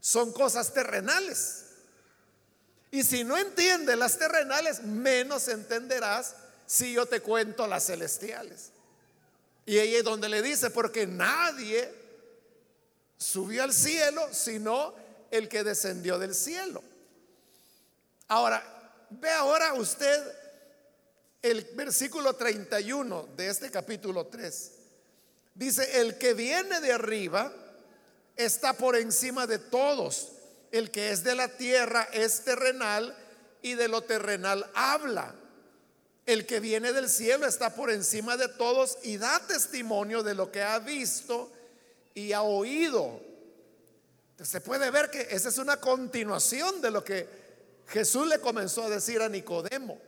son 0.00 0.32
cosas 0.32 0.72
terrenales. 0.72 1.64
Y 2.90 3.04
si 3.04 3.22
no 3.22 3.36
entiendes 3.36 3.96
las 3.96 4.18
terrenales, 4.18 4.82
menos 4.82 5.48
entenderás 5.48 6.34
si 6.66 6.92
yo 6.92 7.06
te 7.06 7.20
cuento 7.20 7.66
las 7.66 7.86
celestiales. 7.86 8.70
Y 9.66 9.78
ahí 9.78 9.94
es 9.94 10.04
donde 10.04 10.28
le 10.28 10.42
dice, 10.42 10.70
porque 10.70 11.06
nadie 11.06 11.92
subió 13.16 13.62
al 13.62 13.72
cielo 13.72 14.26
sino 14.32 14.94
el 15.30 15.48
que 15.48 15.62
descendió 15.62 16.18
del 16.18 16.34
cielo. 16.34 16.82
Ahora, 18.28 18.62
ve 19.10 19.30
ahora 19.30 19.74
usted 19.74 20.22
el 21.42 21.64
versículo 21.74 22.34
31 22.34 23.28
de 23.36 23.48
este 23.48 23.70
capítulo 23.70 24.26
3. 24.26 24.72
Dice, 25.54 26.00
el 26.00 26.18
que 26.18 26.34
viene 26.34 26.80
de 26.80 26.92
arriba 26.92 27.52
está 28.44 28.72
por 28.72 28.96
encima 28.96 29.46
de 29.46 29.58
todos. 29.58 30.32
El 30.72 30.90
que 30.90 31.10
es 31.10 31.24
de 31.24 31.34
la 31.34 31.48
tierra 31.48 32.08
es 32.12 32.44
terrenal 32.44 33.16
y 33.62 33.74
de 33.74 33.88
lo 33.88 34.02
terrenal 34.02 34.68
habla. 34.74 35.34
El 36.26 36.46
que 36.46 36.60
viene 36.60 36.92
del 36.92 37.08
cielo 37.08 37.46
está 37.46 37.74
por 37.74 37.90
encima 37.90 38.36
de 38.36 38.48
todos 38.48 38.98
y 39.02 39.16
da 39.16 39.40
testimonio 39.46 40.22
de 40.22 40.34
lo 40.34 40.52
que 40.52 40.62
ha 40.62 40.78
visto 40.78 41.50
y 42.14 42.32
ha 42.32 42.42
oído. 42.42 43.20
se 44.42 44.60
puede 44.60 44.90
ver 44.90 45.10
que 45.10 45.26
esa 45.30 45.48
es 45.48 45.58
una 45.58 45.78
continuación 45.78 46.80
de 46.80 46.90
lo 46.90 47.04
que 47.04 47.28
Jesús 47.88 48.26
le 48.26 48.38
comenzó 48.40 48.84
a 48.84 48.90
decir 48.90 49.20
a 49.20 49.28
Nicodemo. 49.28 50.00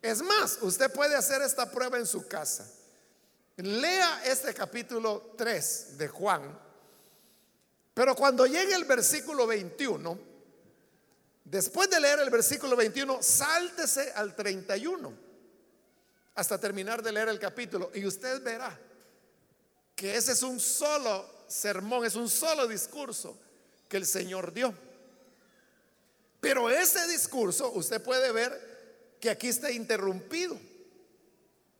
Es 0.00 0.22
más, 0.22 0.58
usted 0.62 0.90
puede 0.90 1.14
hacer 1.14 1.42
esta 1.42 1.70
prueba 1.70 1.98
en 1.98 2.06
su 2.06 2.26
casa. 2.26 2.66
Lea 3.56 4.22
este 4.24 4.54
capítulo 4.54 5.34
3 5.36 5.98
de 5.98 6.08
Juan 6.08 6.71
pero 7.94 8.14
cuando 8.14 8.46
llegue 8.46 8.74
el 8.74 8.84
versículo 8.84 9.46
21, 9.46 10.18
después 11.44 11.90
de 11.90 12.00
leer 12.00 12.20
el 12.20 12.30
versículo 12.30 12.76
21, 12.76 13.22
sáltese 13.22 14.12
al 14.14 14.34
31 14.34 15.12
hasta 16.34 16.58
terminar 16.58 17.02
de 17.02 17.12
leer 17.12 17.28
el 17.28 17.38
capítulo 17.38 17.90
y 17.94 18.06
usted 18.06 18.42
verá 18.42 18.78
que 19.94 20.16
ese 20.16 20.32
es 20.32 20.42
un 20.42 20.58
solo 20.58 21.44
sermón, 21.46 22.04
es 22.04 22.14
un 22.14 22.28
solo 22.28 22.66
discurso 22.66 23.38
que 23.88 23.98
el 23.98 24.06
Señor 24.06 24.52
dio. 24.52 24.74
Pero 26.40 26.70
ese 26.70 27.06
discurso 27.08 27.70
usted 27.72 28.02
puede 28.02 28.32
ver 28.32 29.16
que 29.20 29.30
aquí 29.30 29.48
está 29.48 29.70
interrumpido. 29.70 30.58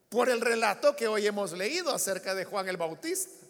por 0.09 0.29
el 0.29 0.43
relato 0.43 0.95
que 0.95 1.09
hoy 1.09 1.27
hemos 1.27 1.53
leído 1.53 1.91
acerca 1.91 2.35
de 2.35 2.45
Juan 2.45 2.69
el 2.69 2.77
Bautista, 2.77 3.42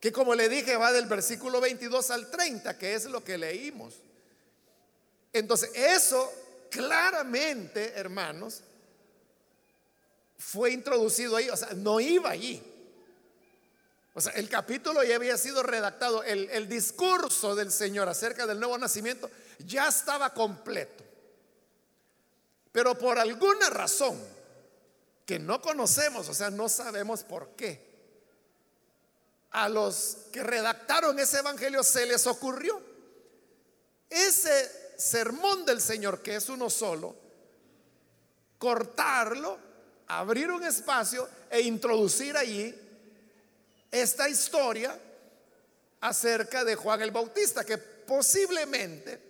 que 0.00 0.12
como 0.12 0.34
le 0.34 0.48
dije 0.48 0.76
va 0.76 0.92
del 0.92 1.06
versículo 1.06 1.60
22 1.60 2.10
al 2.10 2.30
30, 2.30 2.78
que 2.78 2.94
es 2.94 3.06
lo 3.06 3.24
que 3.24 3.38
leímos. 3.38 3.94
Entonces, 5.32 5.70
eso 5.74 6.32
claramente, 6.70 7.92
hermanos, 7.96 8.62
fue 10.38 10.72
introducido 10.72 11.36
ahí, 11.36 11.48
o 11.48 11.56
sea, 11.56 11.70
no 11.74 12.00
iba 12.00 12.30
allí. 12.30 12.62
O 14.14 14.20
sea, 14.20 14.32
el 14.32 14.48
capítulo 14.48 15.02
ya 15.02 15.16
había 15.16 15.36
sido 15.36 15.62
redactado, 15.62 16.22
el, 16.22 16.48
el 16.50 16.68
discurso 16.68 17.54
del 17.54 17.70
Señor 17.70 18.08
acerca 18.08 18.46
del 18.46 18.58
nuevo 18.58 18.78
nacimiento 18.78 19.30
ya 19.58 19.88
estaba 19.88 20.32
completo. 20.32 21.04
Pero 22.72 22.96
por 22.96 23.18
alguna 23.18 23.70
razón 23.70 24.18
que 25.24 25.38
no 25.38 25.60
conocemos, 25.60 26.28
o 26.28 26.34
sea, 26.34 26.50
no 26.50 26.68
sabemos 26.68 27.24
por 27.24 27.50
qué, 27.56 27.85
a 29.50 29.68
los 29.68 30.18
que 30.32 30.42
redactaron 30.42 31.18
ese 31.18 31.38
evangelio 31.38 31.82
se 31.82 32.06
les 32.06 32.26
ocurrió. 32.26 32.80
Ese 34.08 34.94
sermón 34.96 35.64
del 35.64 35.80
Señor, 35.80 36.22
que 36.22 36.36
es 36.36 36.48
uno 36.48 36.70
solo, 36.70 37.16
cortarlo, 38.58 39.58
abrir 40.08 40.50
un 40.50 40.64
espacio 40.64 41.28
e 41.50 41.60
introducir 41.60 42.36
allí 42.36 42.74
esta 43.90 44.28
historia 44.28 44.98
acerca 46.00 46.64
de 46.64 46.76
Juan 46.76 47.02
el 47.02 47.10
Bautista, 47.10 47.64
que 47.64 47.78
posiblemente 47.78 49.20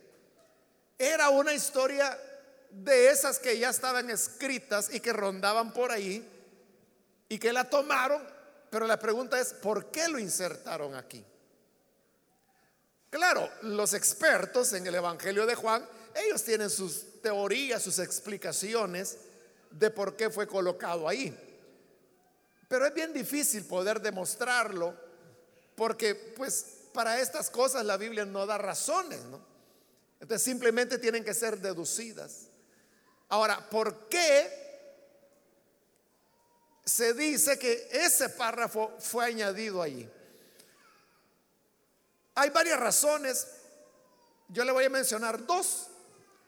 era 0.98 1.30
una 1.30 1.52
historia 1.54 2.18
de 2.70 3.08
esas 3.08 3.38
que 3.38 3.58
ya 3.58 3.70
estaban 3.70 4.10
escritas 4.10 4.92
y 4.92 5.00
que 5.00 5.12
rondaban 5.12 5.72
por 5.72 5.90
ahí 5.90 6.26
y 7.28 7.38
que 7.38 7.52
la 7.52 7.68
tomaron, 7.68 8.22
pero 8.76 8.86
la 8.86 8.98
pregunta 8.98 9.40
es, 9.40 9.54
¿por 9.54 9.90
qué 9.90 10.06
lo 10.06 10.18
insertaron 10.18 10.94
aquí? 10.94 11.24
Claro, 13.08 13.50
los 13.62 13.94
expertos 13.94 14.74
en 14.74 14.86
el 14.86 14.96
Evangelio 14.96 15.46
de 15.46 15.54
Juan, 15.54 15.88
ellos 16.14 16.44
tienen 16.44 16.68
sus 16.68 17.22
teorías, 17.22 17.82
sus 17.82 17.98
explicaciones 17.98 19.16
de 19.70 19.90
por 19.90 20.14
qué 20.14 20.28
fue 20.28 20.46
colocado 20.46 21.08
ahí. 21.08 21.34
Pero 22.68 22.84
es 22.84 22.92
bien 22.92 23.14
difícil 23.14 23.64
poder 23.64 23.98
demostrarlo 23.98 24.94
porque 25.74 26.14
pues 26.14 26.66
para 26.92 27.18
estas 27.18 27.48
cosas 27.48 27.82
la 27.82 27.96
Biblia 27.96 28.26
no 28.26 28.44
da 28.44 28.58
razones, 28.58 29.24
¿no? 29.24 29.40
Entonces 30.20 30.42
simplemente 30.42 30.98
tienen 30.98 31.24
que 31.24 31.32
ser 31.32 31.62
deducidas. 31.62 32.48
Ahora, 33.30 33.70
¿por 33.70 34.10
qué 34.10 34.65
se 36.86 37.12
dice 37.14 37.58
que 37.58 37.88
ese 37.90 38.28
párrafo 38.28 38.94
fue 39.00 39.26
añadido 39.26 39.82
allí? 39.82 40.08
Hay 42.36 42.50
varias 42.50 42.78
razones. 42.78 43.48
Yo 44.48 44.64
le 44.64 44.70
voy 44.70 44.84
a 44.84 44.90
mencionar 44.90 45.44
dos. 45.44 45.88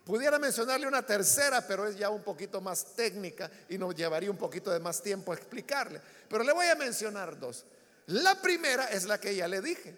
Pudiera 0.04 0.38
mencionarle 0.38 0.86
una 0.86 1.04
tercera, 1.04 1.66
pero 1.66 1.86
es 1.86 1.96
ya 1.96 2.08
un 2.08 2.22
poquito 2.22 2.60
más 2.60 2.94
técnica 2.94 3.50
y 3.68 3.76
nos 3.76 3.94
llevaría 3.94 4.30
un 4.30 4.38
poquito 4.38 4.70
de 4.70 4.78
más 4.78 5.02
tiempo 5.02 5.32
a 5.32 5.34
explicarle. 5.34 6.00
Pero 6.28 6.44
le 6.44 6.52
voy 6.52 6.66
a 6.66 6.76
mencionar 6.76 7.38
dos. 7.38 7.66
La 8.06 8.40
primera 8.40 8.86
es 8.90 9.04
la 9.04 9.20
que 9.20 9.34
ya 9.34 9.48
le 9.48 9.60
dije. 9.60 9.94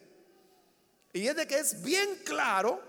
Y 1.12 1.28
es 1.28 1.36
de 1.36 1.46
que 1.46 1.58
es 1.58 1.82
bien 1.82 2.22
claro 2.24 2.80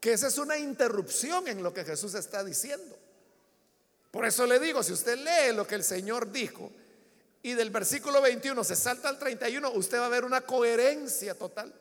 que 0.00 0.12
esa 0.12 0.26
es 0.26 0.36
una 0.36 0.58
interrupción 0.58 1.48
en 1.48 1.62
lo 1.62 1.72
que 1.72 1.84
Jesús 1.84 2.14
está 2.14 2.42
diciendo. 2.42 2.98
Por 4.10 4.24
eso 4.24 4.46
le 4.46 4.58
digo, 4.58 4.82
si 4.82 4.92
usted 4.92 5.18
lee 5.18 5.54
lo 5.54 5.66
que 5.66 5.74
el 5.74 5.84
Señor 5.84 6.30
dijo 6.30 6.70
y 7.42 7.52
del 7.54 7.70
versículo 7.70 8.20
21 8.20 8.64
se 8.64 8.76
salta 8.76 9.08
al 9.08 9.18
31, 9.18 9.70
usted 9.72 9.98
va 9.98 10.06
a 10.06 10.10
ver 10.10 10.24
una 10.24 10.40
coherencia 10.40 11.34
total. 11.34 11.72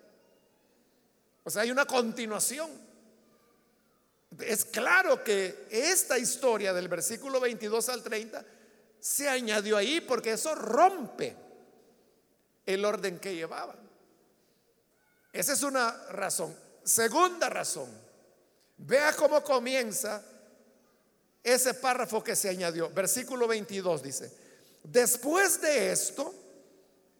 O 1.43 1.49
sea, 1.49 1.61
hay 1.61 1.71
una 1.71 1.85
continuación. 1.85 2.69
Es 4.39 4.65
claro 4.65 5.23
que 5.23 5.67
esta 5.69 6.17
historia 6.17 6.73
del 6.73 6.87
versículo 6.87 7.39
22 7.39 7.89
al 7.89 8.03
30 8.03 8.45
se 8.99 9.29
añadió 9.29 9.77
ahí 9.77 10.01
porque 10.01 10.33
eso 10.33 10.55
rompe 10.55 11.35
el 12.65 12.83
orden 12.83 13.19
que 13.19 13.35
llevaban. 13.35 13.77
Esa 15.31 15.53
es 15.53 15.63
una 15.63 15.91
razón. 16.09 16.55
Segunda 16.83 17.49
razón, 17.49 17.89
vea 18.77 19.13
cómo 19.13 19.43
comienza 19.43 20.23
ese 21.45 21.73
párrafo 21.75 22.21
que 22.21 22.35
se 22.35 22.49
añadió. 22.49 22.89
Versículo 22.89 23.47
22 23.47 24.03
dice, 24.03 24.31
después 24.83 25.61
de 25.61 25.93
esto, 25.93 26.33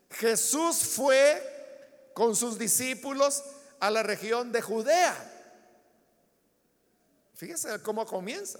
Jesús 0.09 0.79
fue 0.79 2.11
con 2.13 2.35
sus 2.35 2.57
discípulos 2.57 3.43
a 3.79 3.89
la 3.89 4.03
región 4.03 4.51
de 4.51 4.61
Judea 4.61 5.31
Fíjese 7.35 7.81
cómo 7.81 8.05
comienza. 8.05 8.59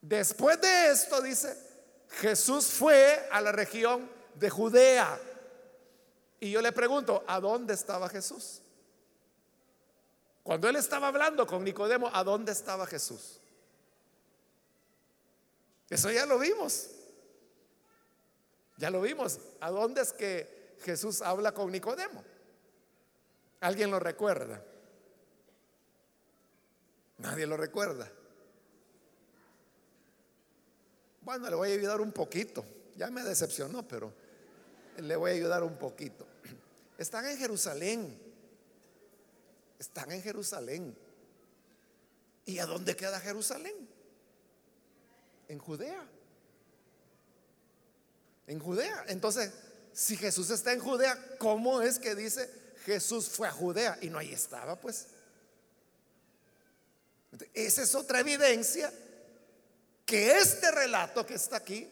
Después 0.00 0.60
de 0.60 0.90
esto, 0.90 1.20
dice, 1.22 1.56
Jesús 2.20 2.66
fue 2.66 3.26
a 3.32 3.40
la 3.40 3.50
región 3.50 4.08
de 4.34 4.50
Judea. 4.50 5.18
Y 6.38 6.50
yo 6.50 6.60
le 6.60 6.70
pregunto, 6.70 7.24
¿a 7.26 7.40
dónde 7.40 7.74
estaba 7.74 8.08
Jesús? 8.08 8.60
Cuando 10.42 10.68
él 10.68 10.76
estaba 10.76 11.08
hablando 11.08 11.46
con 11.46 11.64
Nicodemo, 11.64 12.10
¿a 12.12 12.22
dónde 12.22 12.52
estaba 12.52 12.86
Jesús? 12.86 13.40
Eso 15.90 16.10
ya 16.10 16.26
lo 16.26 16.38
vimos. 16.38 16.90
Ya 18.76 18.90
lo 18.90 19.00
vimos. 19.00 19.38
¿A 19.60 19.70
dónde 19.70 20.02
es 20.02 20.12
que 20.12 20.76
Jesús 20.82 21.22
habla 21.22 21.52
con 21.52 21.70
Nicodemo? 21.72 22.24
¿Alguien 23.60 23.90
lo 23.90 23.98
recuerda? 23.98 24.62
Nadie 27.18 27.46
lo 27.46 27.56
recuerda. 27.56 28.08
Bueno, 31.22 31.50
le 31.50 31.56
voy 31.56 31.70
a 31.70 31.74
ayudar 31.74 32.00
un 32.00 32.12
poquito. 32.12 32.64
Ya 32.96 33.10
me 33.10 33.22
decepcionó, 33.22 33.86
pero 33.86 34.12
le 34.98 35.16
voy 35.16 35.32
a 35.32 35.34
ayudar 35.34 35.62
un 35.64 35.76
poquito. 35.76 36.26
Están 36.96 37.26
en 37.26 37.36
Jerusalén. 37.36 38.18
Están 39.78 40.12
en 40.12 40.22
Jerusalén. 40.22 40.96
¿Y 42.46 42.58
a 42.60 42.66
dónde 42.66 42.96
queda 42.96 43.20
Jerusalén? 43.20 43.87
En 45.48 45.58
Judea. 45.58 46.06
En 48.46 48.60
Judea. 48.60 49.04
Entonces, 49.08 49.50
si 49.92 50.16
Jesús 50.16 50.50
está 50.50 50.72
en 50.72 50.80
Judea, 50.80 51.18
¿cómo 51.38 51.82
es 51.82 51.98
que 51.98 52.14
dice 52.14 52.48
Jesús 52.84 53.28
fue 53.28 53.48
a 53.48 53.52
Judea? 53.52 53.98
Y 54.00 54.10
no 54.10 54.18
ahí 54.18 54.32
estaba, 54.32 54.76
pues. 54.80 55.06
Esa 57.52 57.82
es 57.82 57.94
otra 57.94 58.20
evidencia 58.20 58.92
que 60.06 60.38
este 60.38 60.70
relato 60.70 61.26
que 61.26 61.34
está 61.34 61.56
aquí 61.56 61.90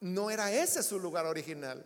no 0.00 0.30
era 0.30 0.52
ese 0.52 0.82
su 0.82 0.98
lugar 0.98 1.26
original. 1.26 1.84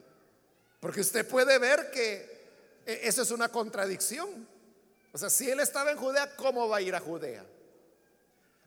Porque 0.80 1.00
usted 1.00 1.26
puede 1.26 1.58
ver 1.58 1.90
que 1.90 2.38
e, 2.86 3.00
eso 3.08 3.22
es 3.22 3.30
una 3.30 3.48
contradicción. 3.48 4.46
O 5.12 5.18
sea, 5.18 5.30
si 5.30 5.50
él 5.50 5.60
estaba 5.60 5.90
en 5.90 5.98
Judea, 5.98 6.36
¿cómo 6.36 6.68
va 6.68 6.76
a 6.76 6.80
ir 6.80 6.94
a 6.94 7.00
Judea? 7.00 7.44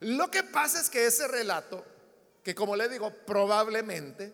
Lo 0.01 0.29
que 0.31 0.43
pasa 0.43 0.81
es 0.81 0.89
que 0.89 1.05
ese 1.05 1.27
relato, 1.27 1.85
que 2.43 2.55
como 2.55 2.75
le 2.75 2.89
digo, 2.89 3.11
probablemente 3.25 4.33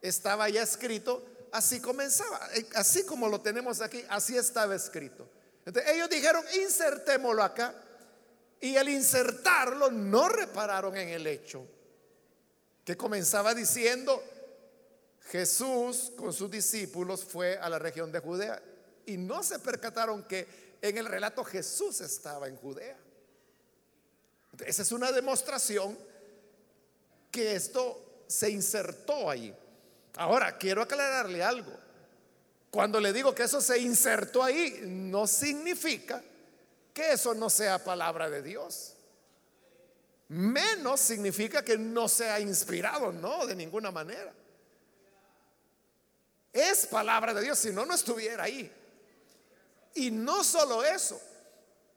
estaba 0.00 0.48
ya 0.48 0.62
escrito, 0.62 1.24
así 1.52 1.80
comenzaba, 1.80 2.48
eh, 2.54 2.66
así 2.74 3.04
como 3.04 3.28
lo 3.28 3.40
tenemos 3.40 3.80
aquí, 3.80 4.04
así 4.08 4.36
estaba 4.36 4.74
escrito. 4.74 5.28
Entonces, 5.66 5.92
ellos 5.92 6.08
dijeron, 6.08 6.44
insertémoslo 6.60 7.42
acá 7.42 7.74
y 8.60 8.76
al 8.76 8.88
insertarlo 8.88 9.90
no 9.90 10.28
repararon 10.28 10.96
en 10.96 11.08
el 11.08 11.26
hecho 11.26 11.66
que 12.84 12.96
comenzaba 12.96 13.54
diciendo, 13.54 14.22
Jesús 15.30 16.12
con 16.16 16.32
sus 16.32 16.50
discípulos 16.50 17.24
fue 17.24 17.58
a 17.58 17.68
la 17.68 17.78
región 17.78 18.12
de 18.12 18.20
Judea 18.20 18.62
y 19.06 19.16
no 19.16 19.42
se 19.42 19.58
percataron 19.58 20.22
que 20.24 20.78
en 20.80 20.98
el 20.98 21.06
relato 21.06 21.44
Jesús 21.44 22.00
estaba 22.00 22.48
en 22.48 22.56
Judea. 22.56 22.96
Esa 24.60 24.82
es 24.82 24.92
una 24.92 25.10
demostración 25.12 25.98
que 27.30 27.54
esto 27.54 28.24
se 28.26 28.50
insertó 28.50 29.30
ahí. 29.30 29.54
Ahora, 30.16 30.58
quiero 30.58 30.82
aclararle 30.82 31.42
algo. 31.42 31.72
Cuando 32.70 33.00
le 33.00 33.12
digo 33.12 33.34
que 33.34 33.44
eso 33.44 33.60
se 33.60 33.78
insertó 33.78 34.42
ahí, 34.42 34.80
no 34.84 35.26
significa 35.26 36.22
que 36.92 37.12
eso 37.12 37.34
no 37.34 37.50
sea 37.50 37.82
palabra 37.82 38.28
de 38.30 38.42
Dios. 38.42 38.94
Menos 40.28 41.00
significa 41.00 41.62
que 41.62 41.76
no 41.76 42.08
sea 42.08 42.40
inspirado, 42.40 43.12
no, 43.12 43.46
de 43.46 43.54
ninguna 43.54 43.90
manera. 43.90 44.32
Es 46.52 46.86
palabra 46.86 47.34
de 47.34 47.42
Dios, 47.42 47.58
si 47.58 47.70
no, 47.70 47.84
no 47.84 47.94
estuviera 47.94 48.44
ahí. 48.44 48.70
Y 49.94 50.10
no 50.10 50.42
solo 50.42 50.82
eso, 50.84 51.20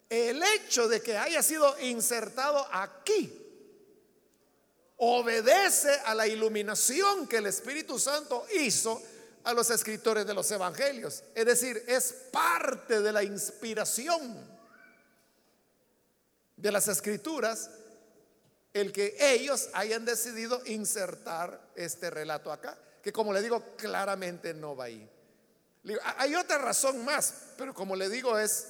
el 0.10 0.42
hecho 0.44 0.88
de 0.88 1.02
que 1.02 1.18
haya 1.18 1.42
sido 1.42 1.80
insertado 1.80 2.68
aquí 2.72 3.42
obedece 4.98 5.92
a 6.06 6.16
la 6.16 6.28
iluminación 6.28 7.28
que 7.28 7.38
el 7.38 7.48
Espíritu 7.48 8.00
Santo 8.00 8.46
hizo 8.60 9.02
a 9.44 9.54
los 9.54 9.70
escritores 9.70 10.26
de 10.26 10.34
los 10.34 10.50
evangelios. 10.52 11.24
Es 11.34 11.46
decir, 11.46 11.84
es 11.88 12.14
parte 12.32 13.02
de 13.02 13.12
la 13.12 13.24
inspiración 13.24 14.56
de 16.56 16.72
las 16.72 16.88
escrituras 16.88 17.70
el 18.74 18.92
que 18.92 19.16
ellos 19.20 19.70
hayan 19.74 20.04
decidido 20.04 20.62
insertar 20.66 21.72
este 21.76 22.10
relato 22.10 22.52
acá, 22.52 22.78
que 23.02 23.14
como 23.14 23.32
le 23.32 23.42
digo, 23.42 23.76
claramente 23.78 24.54
no 24.54 24.76
va 24.76 24.86
ahí. 24.86 25.10
Hay 26.18 26.36
otra 26.36 26.58
razón 26.58 27.06
más, 27.06 27.34
pero 27.58 27.74
como 27.74 27.96
le 27.96 28.10
digo 28.10 28.38
es, 28.38 28.68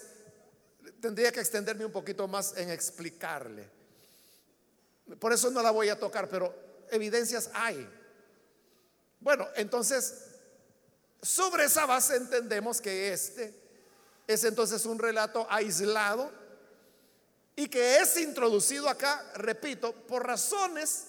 tendría 1.01 1.31
que 1.31 1.39
extenderme 1.39 1.85
un 1.85 1.91
poquito 1.91 2.27
más 2.27 2.55
en 2.57 2.69
explicarle. 2.69 3.69
Por 5.19 5.33
eso 5.33 5.51
no 5.51 5.61
la 5.61 5.71
voy 5.71 5.89
a 5.89 5.99
tocar, 5.99 6.27
pero 6.27 6.53
evidencias 6.89 7.49
hay. 7.53 7.87
Bueno, 9.19 9.47
entonces, 9.55 10.25
sobre 11.21 11.65
esa 11.65 11.85
base 11.85 12.15
entendemos 12.15 12.81
que 12.81 13.13
este 13.13 13.53
es 14.27 14.43
entonces 14.43 14.85
un 14.85 14.99
relato 14.99 15.45
aislado 15.49 16.31
y 17.55 17.67
que 17.67 17.97
es 17.97 18.17
introducido 18.17 18.89
acá, 18.89 19.23
repito, 19.35 19.93
por 19.93 20.25
razones 20.25 21.07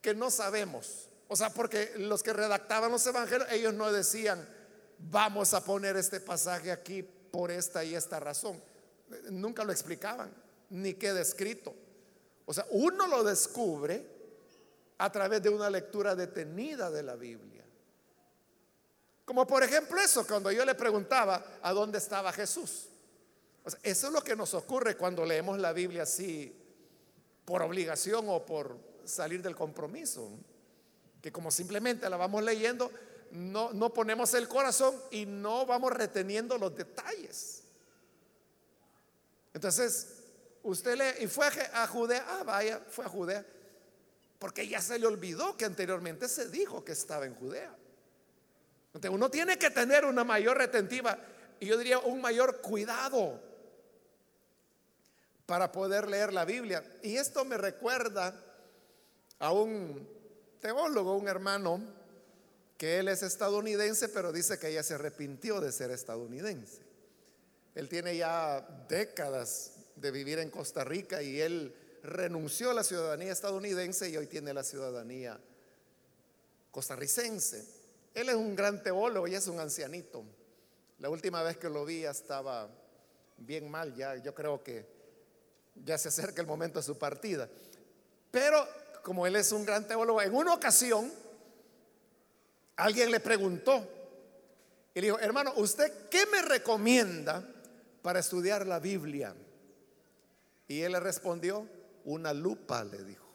que 0.00 0.14
no 0.14 0.30
sabemos. 0.30 1.08
O 1.28 1.36
sea, 1.36 1.50
porque 1.50 1.92
los 1.96 2.22
que 2.22 2.32
redactaban 2.32 2.92
los 2.92 3.06
evangelios, 3.06 3.50
ellos 3.50 3.72
no 3.72 3.90
decían, 3.90 4.46
vamos 4.98 5.54
a 5.54 5.64
poner 5.64 5.96
este 5.96 6.20
pasaje 6.20 6.70
aquí 6.70 7.08
por 7.32 7.50
esta 7.50 7.82
y 7.82 7.96
esta 7.96 8.20
razón. 8.20 8.62
Nunca 9.30 9.64
lo 9.64 9.72
explicaban, 9.72 10.32
ni 10.70 10.94
queda 10.94 11.20
escrito. 11.20 11.74
O 12.46 12.54
sea, 12.54 12.64
uno 12.70 13.08
lo 13.08 13.24
descubre 13.24 14.06
a 14.98 15.10
través 15.10 15.42
de 15.42 15.48
una 15.48 15.68
lectura 15.68 16.14
detenida 16.14 16.92
de 16.92 17.02
la 17.02 17.16
Biblia. 17.16 17.64
Como 19.24 19.44
por 19.48 19.64
ejemplo 19.64 20.00
eso, 20.00 20.24
cuando 20.24 20.52
yo 20.52 20.64
le 20.64 20.76
preguntaba 20.76 21.58
a 21.60 21.72
dónde 21.72 21.98
estaba 21.98 22.32
Jesús 22.32 22.88
eso 23.82 24.06
es 24.08 24.12
lo 24.12 24.22
que 24.22 24.34
nos 24.34 24.54
ocurre 24.54 24.96
cuando 24.96 25.24
leemos 25.24 25.58
la 25.58 25.72
Biblia 25.72 26.02
así 26.02 26.52
por 27.44 27.62
obligación 27.62 28.24
o 28.28 28.44
por 28.44 28.76
salir 29.04 29.42
del 29.42 29.54
compromiso. 29.54 30.28
Que 31.20 31.30
como 31.30 31.50
simplemente 31.50 32.10
la 32.10 32.16
vamos 32.16 32.42
leyendo, 32.42 32.90
no, 33.32 33.72
no 33.72 33.92
ponemos 33.92 34.34
el 34.34 34.46
corazón 34.46 34.94
y 35.10 35.24
no 35.24 35.64
vamos 35.64 35.92
reteniendo 35.92 36.58
los 36.58 36.76
detalles. 36.76 37.62
Entonces, 39.54 40.18
usted 40.62 40.96
lee, 40.96 41.24
y 41.24 41.26
fue 41.28 41.46
a 41.72 41.86
Judea, 41.86 42.24
ah, 42.28 42.42
vaya, 42.44 42.80
fue 42.88 43.06
a 43.06 43.08
Judea, 43.08 43.44
porque 44.38 44.68
ya 44.68 44.82
se 44.82 44.98
le 44.98 45.06
olvidó 45.06 45.56
que 45.56 45.64
anteriormente 45.64 46.28
se 46.28 46.48
dijo 46.50 46.84
que 46.84 46.92
estaba 46.92 47.24
en 47.24 47.34
Judea. 47.34 47.74
Entonces, 48.86 49.10
uno 49.10 49.30
tiene 49.30 49.58
que 49.58 49.70
tener 49.70 50.04
una 50.04 50.24
mayor 50.24 50.58
retentiva 50.58 51.18
y 51.58 51.66
yo 51.66 51.78
diría 51.78 52.00
un 52.00 52.20
mayor 52.20 52.60
cuidado 52.60 53.40
para 55.46 55.72
poder 55.72 56.08
leer 56.08 56.34
la 56.34 56.44
Biblia. 56.44 56.84
Y 57.02 57.16
esto 57.16 57.46
me 57.46 57.56
recuerda 57.56 58.34
a 59.38 59.52
un 59.52 60.06
teólogo, 60.60 61.16
un 61.16 61.28
hermano, 61.28 62.01
que 62.82 62.98
él 62.98 63.06
es 63.06 63.22
estadounidense, 63.22 64.08
pero 64.08 64.32
dice 64.32 64.58
que 64.58 64.66
ella 64.66 64.82
se 64.82 64.94
arrepintió 64.94 65.60
de 65.60 65.70
ser 65.70 65.92
estadounidense. 65.92 66.82
Él 67.76 67.88
tiene 67.88 68.16
ya 68.16 68.60
décadas 68.88 69.74
de 69.94 70.10
vivir 70.10 70.40
en 70.40 70.50
Costa 70.50 70.82
Rica 70.82 71.22
y 71.22 71.40
él 71.40 71.72
renunció 72.02 72.72
a 72.72 72.74
la 72.74 72.82
ciudadanía 72.82 73.30
estadounidense 73.30 74.10
y 74.10 74.16
hoy 74.16 74.26
tiene 74.26 74.52
la 74.52 74.64
ciudadanía 74.64 75.38
costarricense. 76.72 77.64
Él 78.14 78.30
es 78.30 78.34
un 78.34 78.56
gran 78.56 78.82
teólogo 78.82 79.28
y 79.28 79.36
es 79.36 79.46
un 79.46 79.60
ancianito. 79.60 80.24
La 80.98 81.08
última 81.08 81.40
vez 81.44 81.58
que 81.58 81.68
lo 81.68 81.84
vi 81.84 82.04
estaba 82.04 82.68
bien 83.36 83.70
mal, 83.70 83.94
ya 83.94 84.16
yo 84.16 84.34
creo 84.34 84.60
que 84.64 84.84
ya 85.84 85.96
se 85.98 86.08
acerca 86.08 86.40
el 86.40 86.48
momento 86.48 86.80
de 86.80 86.84
su 86.84 86.98
partida. 86.98 87.48
Pero 88.32 88.66
como 89.04 89.24
él 89.24 89.36
es 89.36 89.52
un 89.52 89.64
gran 89.64 89.86
teólogo, 89.86 90.20
en 90.20 90.34
una 90.34 90.52
ocasión 90.52 91.21
alguien 92.82 93.10
le 93.10 93.20
preguntó 93.20 93.88
y 94.94 95.00
le 95.00 95.06
dijo, 95.06 95.18
hermano, 95.20 95.52
¿usted 95.56 96.08
qué 96.08 96.26
me 96.26 96.42
recomienda 96.42 97.48
para 98.02 98.20
estudiar 98.20 98.66
la 98.66 98.78
Biblia? 98.78 99.34
Y 100.68 100.80
él 100.80 100.92
le 100.92 101.00
respondió, 101.00 101.66
una 102.04 102.32
lupa, 102.32 102.84
le 102.84 103.02
dijo. 103.04 103.26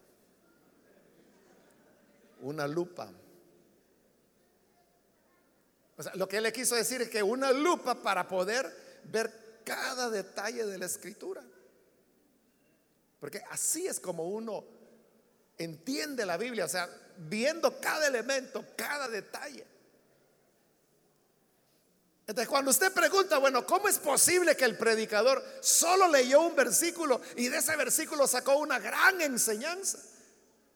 Una 2.41 2.67
lupa. 2.67 3.09
O 5.97 6.03
sea, 6.03 6.13
lo 6.15 6.27
que 6.27 6.37
él 6.37 6.43
le 6.43 6.53
quiso 6.53 6.75
decir 6.75 7.01
es 7.01 7.09
que 7.09 7.23
una 7.23 7.51
lupa 7.51 7.95
para 8.03 8.27
poder 8.27 8.71
ver 9.05 9.61
cada 9.63 10.09
detalle 10.09 10.65
de 10.65 10.77
la 10.77 10.85
escritura. 10.85 11.43
Porque 13.19 13.41
así 13.49 13.87
es 13.87 13.99
como 13.99 14.27
uno 14.29 14.63
entiende 15.57 16.25
la 16.25 16.37
Biblia, 16.37 16.65
o 16.65 16.69
sea, 16.69 16.87
viendo 17.17 17.79
cada 17.79 18.07
elemento, 18.07 18.63
cada 18.75 19.07
detalle. 19.07 19.65
Entonces, 22.27 22.49
cuando 22.49 22.71
usted 22.71 22.91
pregunta, 22.91 23.37
bueno, 23.37 23.65
¿cómo 23.65 23.87
es 23.87 23.99
posible 23.99 24.57
que 24.57 24.65
el 24.65 24.77
predicador 24.77 25.41
solo 25.61 26.09
leyó 26.09 26.41
un 26.41 26.55
versículo 26.55 27.21
y 27.37 27.47
de 27.47 27.57
ese 27.57 27.75
versículo 27.77 28.27
sacó 28.27 28.57
una 28.57 28.79
gran 28.79 29.21
enseñanza? 29.21 29.97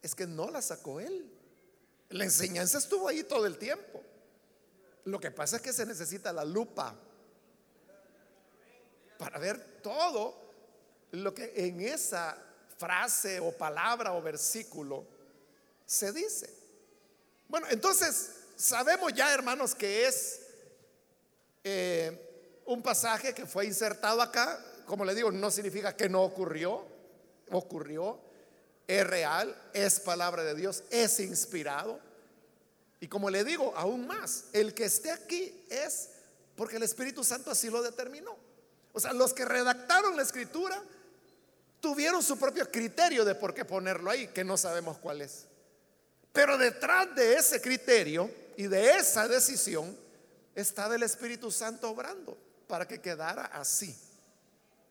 Es 0.01 0.15
que 0.15 0.25
no 0.25 0.49
la 0.49 0.61
sacó 0.61 1.01
él. 1.01 1.29
La 2.09 2.23
enseñanza 2.23 2.77
estuvo 2.77 3.07
ahí 3.07 3.23
todo 3.23 3.45
el 3.45 3.57
tiempo. 3.57 4.01
Lo 5.05 5.19
que 5.19 5.31
pasa 5.31 5.57
es 5.57 5.61
que 5.61 5.73
se 5.73 5.85
necesita 5.85 6.31
la 6.31 6.45
lupa 6.45 6.95
para 9.17 9.37
ver 9.37 9.81
todo 9.81 10.35
lo 11.11 11.33
que 11.33 11.51
en 11.55 11.81
esa 11.81 12.37
frase 12.77 13.39
o 13.39 13.51
palabra 13.51 14.13
o 14.13 14.21
versículo 14.21 15.05
se 15.91 16.13
dice. 16.13 16.49
Bueno, 17.49 17.67
entonces 17.69 18.31
sabemos 18.55 19.11
ya, 19.13 19.33
hermanos, 19.33 19.75
que 19.75 20.07
es 20.07 20.39
eh, 21.65 22.61
un 22.65 22.81
pasaje 22.81 23.33
que 23.33 23.45
fue 23.45 23.65
insertado 23.65 24.21
acá. 24.21 24.63
Como 24.85 25.03
le 25.03 25.13
digo, 25.13 25.33
no 25.33 25.51
significa 25.51 25.93
que 25.93 26.07
no 26.07 26.23
ocurrió, 26.23 26.87
ocurrió, 27.51 28.21
es 28.87 29.05
real, 29.05 29.53
es 29.73 29.99
palabra 29.99 30.45
de 30.45 30.55
Dios, 30.55 30.81
es 30.91 31.19
inspirado. 31.19 31.99
Y 33.01 33.09
como 33.09 33.29
le 33.29 33.43
digo, 33.43 33.73
aún 33.75 34.07
más, 34.07 34.45
el 34.53 34.73
que 34.73 34.85
esté 34.85 35.11
aquí 35.11 35.65
es 35.69 36.09
porque 36.55 36.77
el 36.77 36.83
Espíritu 36.83 37.25
Santo 37.25 37.51
así 37.51 37.69
lo 37.69 37.81
determinó. 37.81 38.37
O 38.93 38.99
sea, 39.01 39.11
los 39.11 39.33
que 39.33 39.43
redactaron 39.43 40.15
la 40.15 40.23
escritura 40.23 40.81
tuvieron 41.81 42.23
su 42.23 42.37
propio 42.37 42.71
criterio 42.71 43.25
de 43.25 43.35
por 43.35 43.53
qué 43.53 43.65
ponerlo 43.65 44.09
ahí, 44.09 44.27
que 44.27 44.45
no 44.45 44.55
sabemos 44.55 44.97
cuál 44.97 45.21
es. 45.21 45.50
Pero 46.33 46.57
detrás 46.57 47.13
de 47.15 47.35
ese 47.35 47.61
criterio 47.61 48.29
y 48.55 48.67
de 48.67 48.97
esa 48.97 49.27
decisión 49.27 49.97
estaba 50.55 50.95
el 50.95 51.03
Espíritu 51.03 51.51
Santo 51.51 51.89
obrando 51.89 52.37
para 52.67 52.87
que 52.87 53.01
quedara 53.01 53.45
así, 53.45 53.95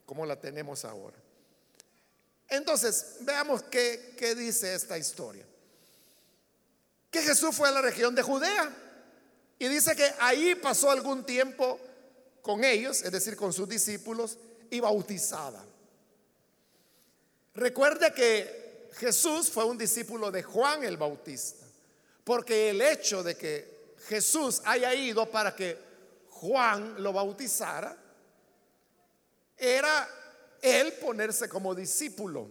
como 0.04 0.26
la 0.26 0.38
tenemos 0.38 0.84
ahora. 0.84 1.16
Entonces, 2.48 3.16
veamos 3.20 3.62
qué, 3.64 4.14
qué 4.18 4.34
dice 4.34 4.74
esta 4.74 4.98
historia. 4.98 5.46
Que 7.10 7.22
Jesús 7.22 7.54
fue 7.54 7.68
a 7.68 7.72
la 7.72 7.80
región 7.80 8.14
de 8.14 8.22
Judea 8.22 8.76
y 9.58 9.68
dice 9.68 9.94
que 9.94 10.12
ahí 10.18 10.54
pasó 10.56 10.90
algún 10.90 11.24
tiempo 11.24 11.80
con 12.42 12.64
ellos, 12.64 13.02
es 13.02 13.12
decir, 13.12 13.36
con 13.36 13.52
sus 13.52 13.68
discípulos, 13.68 14.38
y 14.70 14.80
bautizaba. 14.80 15.64
Recuerde 17.54 18.12
que 18.14 18.59
Jesús 18.92 19.50
fue 19.50 19.64
un 19.64 19.78
discípulo 19.78 20.30
de 20.30 20.42
Juan 20.42 20.84
el 20.84 20.96
Bautista, 20.96 21.66
porque 22.24 22.70
el 22.70 22.80
hecho 22.80 23.22
de 23.22 23.36
que 23.36 23.94
Jesús 24.08 24.62
haya 24.64 24.94
ido 24.94 25.30
para 25.30 25.54
que 25.54 25.78
Juan 26.28 27.02
lo 27.02 27.12
bautizara, 27.12 27.96
era 29.56 30.08
él 30.62 30.94
ponerse 30.94 31.48
como 31.48 31.74
discípulo 31.74 32.48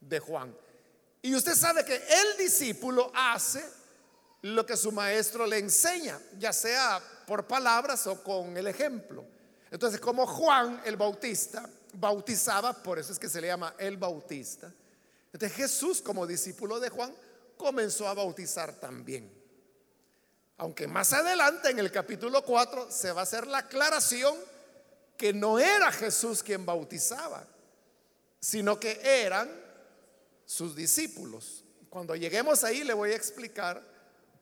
de 0.00 0.18
Juan. 0.20 0.56
Y 1.20 1.34
usted 1.34 1.54
sabe 1.54 1.84
que 1.84 1.96
el 1.96 2.36
discípulo 2.38 3.10
hace 3.14 3.64
lo 4.42 4.64
que 4.66 4.76
su 4.76 4.92
maestro 4.92 5.46
le 5.46 5.58
enseña, 5.58 6.20
ya 6.38 6.52
sea 6.52 7.02
por 7.26 7.46
palabras 7.46 8.06
o 8.06 8.22
con 8.22 8.56
el 8.56 8.66
ejemplo. 8.66 9.24
Entonces, 9.70 10.00
como 10.00 10.26
Juan 10.26 10.82
el 10.84 10.96
Bautista 10.96 11.68
bautizaba, 11.94 12.72
por 12.72 12.98
eso 12.98 13.12
es 13.12 13.18
que 13.18 13.28
se 13.28 13.40
le 13.40 13.46
llama 13.46 13.74
el 13.78 13.96
Bautista. 13.96 14.72
Entonces 15.34 15.56
Jesús 15.56 16.00
como 16.00 16.28
discípulo 16.28 16.78
de 16.78 16.90
Juan 16.90 17.12
comenzó 17.56 18.06
a 18.06 18.14
bautizar 18.14 18.72
también. 18.78 19.28
Aunque 20.58 20.86
más 20.86 21.12
adelante 21.12 21.70
en 21.70 21.80
el 21.80 21.90
capítulo 21.90 22.44
4 22.44 22.88
se 22.88 23.10
va 23.10 23.22
a 23.22 23.24
hacer 23.24 23.48
la 23.48 23.58
aclaración 23.58 24.36
que 25.16 25.32
no 25.32 25.58
era 25.58 25.90
Jesús 25.90 26.40
quien 26.40 26.64
bautizaba, 26.64 27.44
sino 28.38 28.78
que 28.78 29.00
eran 29.02 29.50
sus 30.46 30.76
discípulos. 30.76 31.64
Cuando 31.90 32.14
lleguemos 32.14 32.62
ahí 32.62 32.84
le 32.84 32.94
voy 32.94 33.10
a 33.10 33.16
explicar 33.16 33.82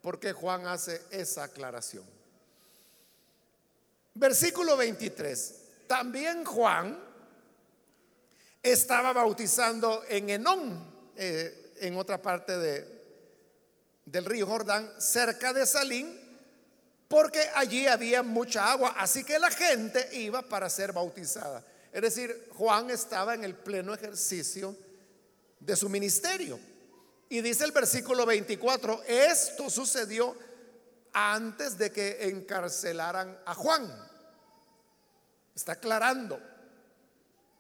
por 0.03 0.21
qué 0.21 0.35
Juan 0.35 0.67
hace 0.67 1.01
esa 1.11 1.45
aclaración. 1.45 2.05
Versículo 4.13 4.77
23. 4.77 5.55
También 5.87 6.45
Juan 6.45 7.12
estaba 8.63 9.13
bautizando 9.13 10.05
en 10.09 10.31
Enón, 10.31 11.13
eh, 11.17 11.75
en 11.81 11.97
otra 11.97 12.23
parte 12.23 12.57
de, 12.57 13.03
del 14.05 14.25
río 14.25 14.47
Jordán, 14.47 14.91
cerca 14.99 15.53
de 15.53 15.67
Salín, 15.67 16.21
porque 17.09 17.41
allí 17.55 17.87
había 17.87 18.23
mucha 18.23 18.71
agua, 18.71 18.95
así 18.97 19.25
que 19.25 19.39
la 19.39 19.51
gente 19.51 20.09
iba 20.17 20.43
para 20.43 20.71
ser 20.71 20.93
bautizada. 20.93 21.65
Es 21.93 22.01
decir, 22.01 22.49
Juan 22.55 22.89
estaba 22.91 23.35
en 23.35 23.45
el 23.45 23.55
pleno 23.55 23.93
ejercicio 23.93 24.75
de 25.61 25.77
su 25.77 25.89
ministerio. 25.89 26.59
Y 27.29 27.41
dice 27.41 27.65
el 27.65 27.73
versículo 27.73 28.25
24, 28.25 29.03
esto 29.07 29.69
sucedió 29.69 30.35
antes 31.13 31.77
de 31.77 31.91
que 31.91 32.29
encarcelaran 32.29 33.39
a 33.45 33.55
Juan. 33.55 34.09
Está 35.55 35.73
aclarando 35.73 36.41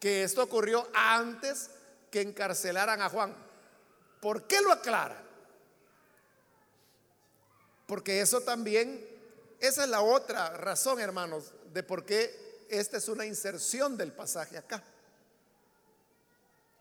que 0.02 0.24
esto 0.24 0.42
ocurrió 0.42 0.88
antes 0.92 1.70
que 2.10 2.22
encarcelaran 2.22 3.00
a 3.00 3.08
Juan. 3.08 3.36
¿Por 4.20 4.48
qué 4.48 4.60
lo 4.60 4.72
aclara? 4.72 5.22
Porque 7.86 8.20
eso 8.20 8.40
también, 8.40 9.08
esa 9.60 9.84
es 9.84 9.88
la 9.88 10.00
otra 10.00 10.56
razón, 10.56 10.98
hermanos, 10.98 11.52
de 11.72 11.84
por 11.84 12.04
qué 12.04 12.66
esta 12.68 12.96
es 12.96 13.06
una 13.06 13.24
inserción 13.24 13.96
del 13.96 14.10
pasaje 14.10 14.58
acá. 14.58 14.82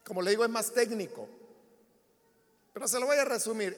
Como 0.04 0.24
le 0.24 0.32
digo, 0.32 0.44
es 0.44 0.50
más 0.50 0.72
técnico. 0.72 1.30
Pero 2.74 2.88
se 2.88 3.00
lo 3.00 3.06
voy 3.06 3.18
a 3.18 3.26
resumir. 3.26 3.78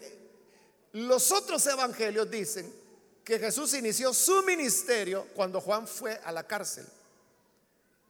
Los 0.94 1.34
otros 1.34 1.68
evangelios 1.68 2.32
dicen 2.32 2.74
que 3.26 3.40
Jesús 3.40 3.74
inició 3.74 4.14
su 4.14 4.42
ministerio 4.44 5.28
cuando 5.36 5.60
Juan 5.60 5.86
fue 5.86 6.14
a 6.24 6.32
la 6.32 6.48
cárcel. 6.48 6.88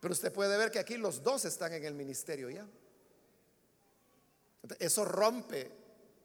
Pero 0.04 0.12
usted 0.12 0.34
puede 0.34 0.58
ver 0.58 0.70
que 0.70 0.80
aquí 0.80 0.98
los 0.98 1.24
dos 1.24 1.46
están 1.46 1.72
en 1.72 1.86
el 1.86 1.94
ministerio 1.94 2.50
ya. 2.50 2.68
Eso 4.78 5.06
rompe 5.06 5.72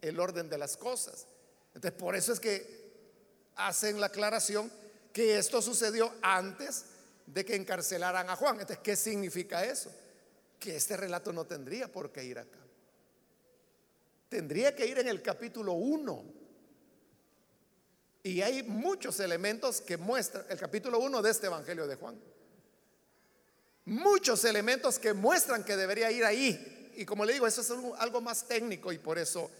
el 0.00 0.18
orden 0.18 0.48
de 0.48 0.58
las 0.58 0.76
cosas. 0.76 1.28
Entonces, 1.76 1.92
por 1.92 2.16
eso 2.16 2.32
es 2.32 2.40
que 2.40 3.52
hacen 3.54 4.00
la 4.00 4.06
aclaración 4.06 4.68
que 5.12 5.38
esto 5.38 5.62
sucedió 5.62 6.12
antes 6.22 6.86
de 7.24 7.44
que 7.44 7.54
encarcelaran 7.54 8.28
a 8.28 8.34
Juan. 8.34 8.58
Entonces, 8.58 8.80
¿qué 8.82 8.96
significa 8.96 9.64
eso? 9.64 9.92
Que 10.58 10.74
este 10.74 10.96
relato 10.96 11.32
no 11.32 11.46
tendría 11.46 11.86
por 11.86 12.10
qué 12.10 12.24
ir 12.24 12.40
acá. 12.40 12.58
Tendría 14.28 14.74
que 14.74 14.88
ir 14.88 14.98
en 14.98 15.06
el 15.06 15.22
capítulo 15.22 15.74
1. 15.74 16.24
Y 18.24 18.42
hay 18.42 18.64
muchos 18.64 19.20
elementos 19.20 19.80
que 19.80 19.96
muestran 19.96 20.46
el 20.48 20.58
capítulo 20.58 20.98
1 20.98 21.22
de 21.22 21.30
este 21.30 21.46
Evangelio 21.46 21.86
de 21.86 21.94
Juan 21.94 22.20
muchos 23.88 24.44
elementos 24.44 24.98
que 24.98 25.12
muestran 25.12 25.64
que 25.64 25.76
debería 25.76 26.10
ir 26.10 26.24
ahí. 26.24 26.92
Y 26.96 27.04
como 27.04 27.24
le 27.24 27.32
digo, 27.32 27.46
eso 27.46 27.60
es 27.60 27.70
algo, 27.98 28.20
más 28.20 28.46
técnico 28.46 28.92
y 28.92 28.98
por 28.98 29.18
eso 29.18 29.50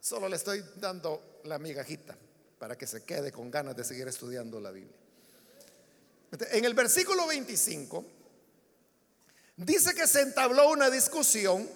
solo 0.00 0.28
le 0.28 0.36
estoy 0.36 0.64
dando 0.76 1.40
la 1.44 1.58
migajita 1.58 2.16
para 2.58 2.76
que 2.76 2.86
se 2.86 3.04
quede 3.04 3.32
con 3.32 3.50
ganas 3.50 3.76
de 3.76 3.84
seguir 3.84 4.08
estudiando 4.08 4.60
la 4.60 4.70
Biblia. 4.70 4.96
En 6.50 6.64
el 6.64 6.74
versículo 6.74 7.26
25 7.26 8.04
dice 9.56 9.94
que 9.94 10.06
se 10.06 10.22
entabló 10.22 10.70
una 10.70 10.90
discusión 10.90 11.68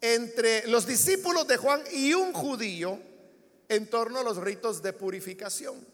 entre 0.00 0.66
los 0.68 0.86
discípulos 0.86 1.48
de 1.48 1.56
Juan 1.56 1.82
y 1.92 2.14
un 2.14 2.32
judío 2.32 3.00
en 3.68 3.88
torno 3.88 4.20
a 4.20 4.22
los 4.22 4.36
ritos 4.36 4.82
de 4.82 4.92
purificación. 4.92 5.84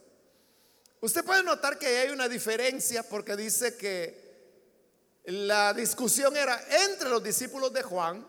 Usted 1.00 1.24
puede 1.24 1.42
notar 1.42 1.78
que 1.78 1.86
hay 1.86 2.10
una 2.10 2.28
diferencia 2.28 3.02
porque 3.02 3.36
dice 3.36 3.76
que 3.76 4.21
la 5.24 5.72
discusión 5.72 6.36
era 6.36 6.60
entre 6.86 7.08
los 7.08 7.22
discípulos 7.22 7.72
de 7.72 7.82
Juan, 7.82 8.26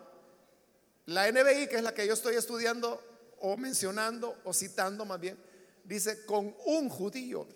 la 1.07 1.29
NBI, 1.31 1.67
que 1.67 1.77
es 1.77 1.83
la 1.83 1.93
que 1.93 2.07
yo 2.07 2.13
estoy 2.13 2.35
estudiando 2.35 3.01
o 3.39 3.57
mencionando 3.57 4.37
o 4.45 4.53
citando 4.53 5.03
más 5.05 5.19
bien, 5.19 5.37
dice 5.83 6.25
con 6.25 6.55
un 6.65 6.89
judío, 6.89 7.47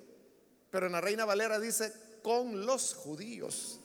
pero 0.69 0.87
en 0.87 0.91
la 0.91 1.01
Reina 1.01 1.25
Valera 1.25 1.59
dice 1.59 1.93
con 2.21 2.65
los 2.65 2.93
judíos. 2.93 3.79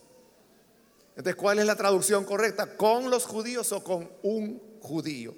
Entonces, 1.11 1.37
¿cuál 1.37 1.59
es 1.59 1.67
la 1.67 1.77
traducción 1.77 2.25
correcta? 2.25 2.77
¿Con 2.77 3.11
los 3.11 3.27
judíos 3.27 3.71
o 3.73 3.85
con 3.85 4.11
un 4.23 4.79
judío? 4.81 5.35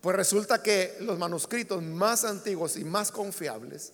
Pues 0.00 0.16
resulta 0.16 0.62
que 0.62 0.96
los 1.00 1.18
manuscritos 1.18 1.82
más 1.82 2.24
antiguos 2.24 2.76
y 2.76 2.84
más 2.84 3.10
confiables 3.10 3.92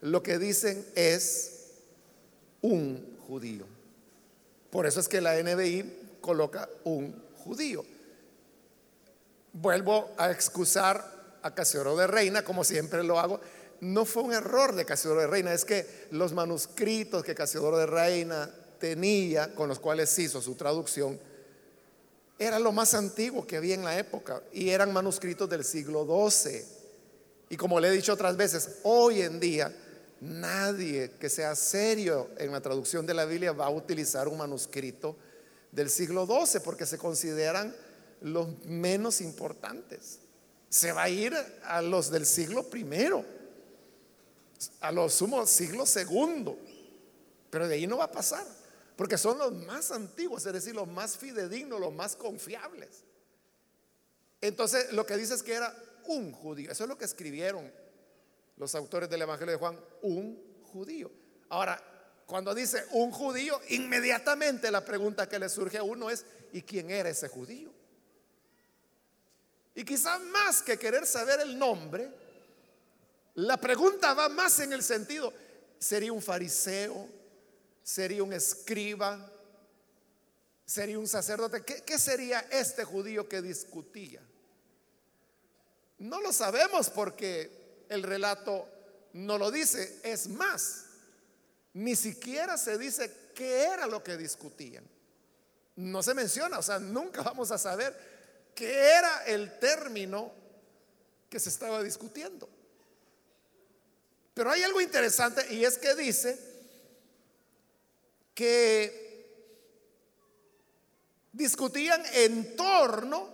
lo 0.00 0.22
que 0.22 0.38
dicen 0.38 0.84
es 0.96 1.68
un 2.62 3.16
judío. 3.28 3.66
Por 4.72 4.86
eso 4.86 5.00
es 5.00 5.08
que 5.08 5.20
la 5.20 5.34
NBI 5.34 6.18
coloca 6.22 6.66
un 6.84 7.14
judío. 7.44 7.84
Vuelvo 9.52 10.12
a 10.16 10.30
excusar 10.30 11.38
a 11.42 11.54
Casiodoro 11.54 11.94
de 11.94 12.06
Reina, 12.06 12.42
como 12.42 12.64
siempre 12.64 13.04
lo 13.04 13.20
hago. 13.20 13.38
No 13.80 14.06
fue 14.06 14.22
un 14.22 14.32
error 14.32 14.74
de 14.74 14.86
Casiodoro 14.86 15.20
de 15.20 15.26
Reina, 15.26 15.52
es 15.52 15.66
que 15.66 16.06
los 16.12 16.32
manuscritos 16.32 17.22
que 17.22 17.34
Casiodoro 17.34 17.76
de 17.76 17.84
Reina 17.84 18.50
tenía, 18.78 19.54
con 19.54 19.68
los 19.68 19.78
cuales 19.78 20.18
hizo 20.18 20.40
su 20.40 20.54
traducción, 20.54 21.20
era 22.38 22.58
lo 22.58 22.72
más 22.72 22.94
antiguo 22.94 23.46
que 23.46 23.58
había 23.58 23.74
en 23.74 23.84
la 23.84 23.98
época 23.98 24.42
y 24.54 24.70
eran 24.70 24.90
manuscritos 24.90 25.50
del 25.50 25.64
siglo 25.64 26.06
XII. 26.30 26.64
Y 27.50 27.58
como 27.58 27.78
le 27.78 27.88
he 27.88 27.90
dicho 27.90 28.14
otras 28.14 28.38
veces, 28.38 28.78
hoy 28.84 29.20
en 29.20 29.38
día 29.38 29.70
Nadie 30.22 31.10
que 31.18 31.28
sea 31.28 31.56
serio 31.56 32.30
en 32.38 32.52
la 32.52 32.60
traducción 32.60 33.04
de 33.04 33.12
la 33.12 33.24
Biblia 33.24 33.50
va 33.50 33.66
a 33.66 33.70
utilizar 33.70 34.28
un 34.28 34.38
manuscrito 34.38 35.16
del 35.72 35.90
siglo 35.90 36.26
XII 36.26 36.60
porque 36.60 36.86
se 36.86 36.96
consideran 36.96 37.74
los 38.20 38.64
menos 38.64 39.20
importantes. 39.20 40.20
Se 40.68 40.92
va 40.92 41.02
a 41.02 41.08
ir 41.08 41.34
a 41.64 41.82
los 41.82 42.08
del 42.08 42.24
siglo 42.24 42.70
primero, 42.70 43.24
a 44.80 44.92
los 44.92 45.12
sumos 45.12 45.50
siglo 45.50 45.86
segundo, 45.86 46.56
pero 47.50 47.66
de 47.66 47.74
ahí 47.74 47.88
no 47.88 47.96
va 47.96 48.04
a 48.04 48.12
pasar, 48.12 48.46
porque 48.94 49.18
son 49.18 49.38
los 49.38 49.52
más 49.52 49.90
antiguos, 49.90 50.46
es 50.46 50.52
decir, 50.52 50.72
los 50.72 50.86
más 50.86 51.16
fidedignos, 51.16 51.80
los 51.80 51.92
más 51.92 52.14
confiables. 52.14 53.02
Entonces, 54.40 54.92
lo 54.92 55.04
que 55.04 55.16
dice 55.16 55.34
es 55.34 55.42
que 55.42 55.54
era 55.54 55.74
un 56.06 56.30
judío, 56.30 56.70
eso 56.70 56.84
es 56.84 56.88
lo 56.88 56.96
que 56.96 57.06
escribieron 57.06 57.81
los 58.62 58.76
autores 58.76 59.10
del 59.10 59.22
Evangelio 59.22 59.50
de 59.50 59.58
Juan, 59.58 59.76
un 60.02 60.40
judío. 60.72 61.10
Ahora, 61.48 61.82
cuando 62.26 62.54
dice 62.54 62.86
un 62.92 63.10
judío, 63.10 63.60
inmediatamente 63.70 64.70
la 64.70 64.84
pregunta 64.84 65.28
que 65.28 65.40
le 65.40 65.48
surge 65.48 65.78
a 65.78 65.82
uno 65.82 66.08
es, 66.08 66.24
¿y 66.52 66.62
quién 66.62 66.88
era 66.88 67.08
ese 67.08 67.26
judío? 67.26 67.72
Y 69.74 69.84
quizás 69.84 70.20
más 70.20 70.62
que 70.62 70.78
querer 70.78 71.06
saber 71.06 71.40
el 71.40 71.58
nombre, 71.58 72.08
la 73.34 73.56
pregunta 73.56 74.14
va 74.14 74.28
más 74.28 74.60
en 74.60 74.72
el 74.72 74.84
sentido, 74.84 75.32
¿sería 75.80 76.12
un 76.12 76.22
fariseo? 76.22 77.08
¿Sería 77.82 78.22
un 78.22 78.32
escriba? 78.32 79.28
¿Sería 80.64 81.00
un 81.00 81.08
sacerdote? 81.08 81.64
¿Qué, 81.64 81.82
qué 81.82 81.98
sería 81.98 82.46
este 82.52 82.84
judío 82.84 83.28
que 83.28 83.42
discutía? 83.42 84.22
No 85.98 86.20
lo 86.20 86.32
sabemos 86.32 86.90
porque 86.90 87.61
el 87.92 88.02
relato 88.02 88.68
no 89.12 89.38
lo 89.38 89.50
dice. 89.50 90.00
Es 90.02 90.28
más, 90.28 90.84
ni 91.74 91.94
siquiera 91.96 92.56
se 92.56 92.78
dice 92.78 93.12
qué 93.34 93.64
era 93.64 93.86
lo 93.86 94.02
que 94.02 94.16
discutían. 94.16 94.84
No 95.76 96.02
se 96.02 96.14
menciona, 96.14 96.58
o 96.58 96.62
sea, 96.62 96.78
nunca 96.78 97.22
vamos 97.22 97.50
a 97.50 97.58
saber 97.58 97.94
qué 98.54 98.90
era 98.90 99.24
el 99.26 99.58
término 99.58 100.32
que 101.28 101.40
se 101.40 101.48
estaba 101.48 101.82
discutiendo. 101.82 102.48
Pero 104.34 104.50
hay 104.50 104.62
algo 104.62 104.80
interesante 104.80 105.52
y 105.52 105.64
es 105.64 105.76
que 105.76 105.94
dice 105.94 106.38
que 108.34 109.02
discutían 111.32 112.02
en 112.14 112.56
torno 112.56 113.28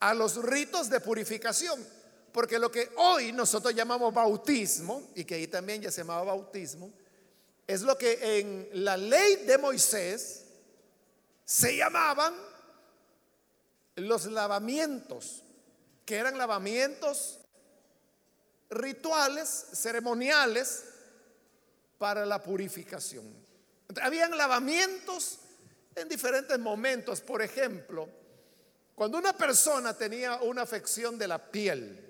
a 0.00 0.14
los 0.14 0.42
ritos 0.42 0.88
de 0.90 1.00
purificación. 1.00 1.95
Porque 2.36 2.58
lo 2.58 2.70
que 2.70 2.92
hoy 2.96 3.32
nosotros 3.32 3.74
llamamos 3.74 4.12
bautismo, 4.12 5.08
y 5.14 5.24
que 5.24 5.36
ahí 5.36 5.46
también 5.46 5.80
ya 5.80 5.90
se 5.90 6.02
llamaba 6.02 6.24
bautismo, 6.24 6.92
es 7.66 7.80
lo 7.80 7.96
que 7.96 8.38
en 8.38 8.68
la 8.84 8.98
ley 8.98 9.36
de 9.46 9.56
Moisés 9.56 10.44
se 11.46 11.78
llamaban 11.78 12.34
los 13.94 14.26
lavamientos, 14.26 15.44
que 16.04 16.16
eran 16.16 16.36
lavamientos 16.36 17.38
rituales, 18.68 19.68
ceremoniales 19.72 20.84
para 21.96 22.26
la 22.26 22.42
purificación. 22.42 23.24
Habían 24.02 24.36
lavamientos 24.36 25.38
en 25.94 26.06
diferentes 26.06 26.58
momentos, 26.58 27.22
por 27.22 27.40
ejemplo, 27.40 28.06
Cuando 28.94 29.18
una 29.18 29.34
persona 29.34 29.94
tenía 29.94 30.36
una 30.36 30.62
afección 30.62 31.18
de 31.18 31.28
la 31.28 31.38
piel, 31.38 32.05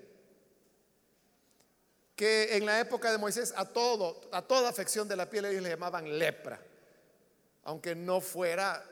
que 2.17 2.57
en 2.57 2.65
la 2.65 2.79
época 2.79 3.11
de 3.11 3.19
Moisés 3.19 3.53
a 3.55 3.63
todo, 3.63 4.19
a 4.31 4.41
toda 4.41 4.69
afección 4.69 5.07
de 5.07 5.15
la 5.15 5.29
piel 5.29 5.45
ellos 5.45 5.61
le 5.61 5.69
llamaban 5.69 6.17
lepra, 6.17 6.59
aunque 7.63 7.93
no 7.93 8.19
fuera 8.21 8.83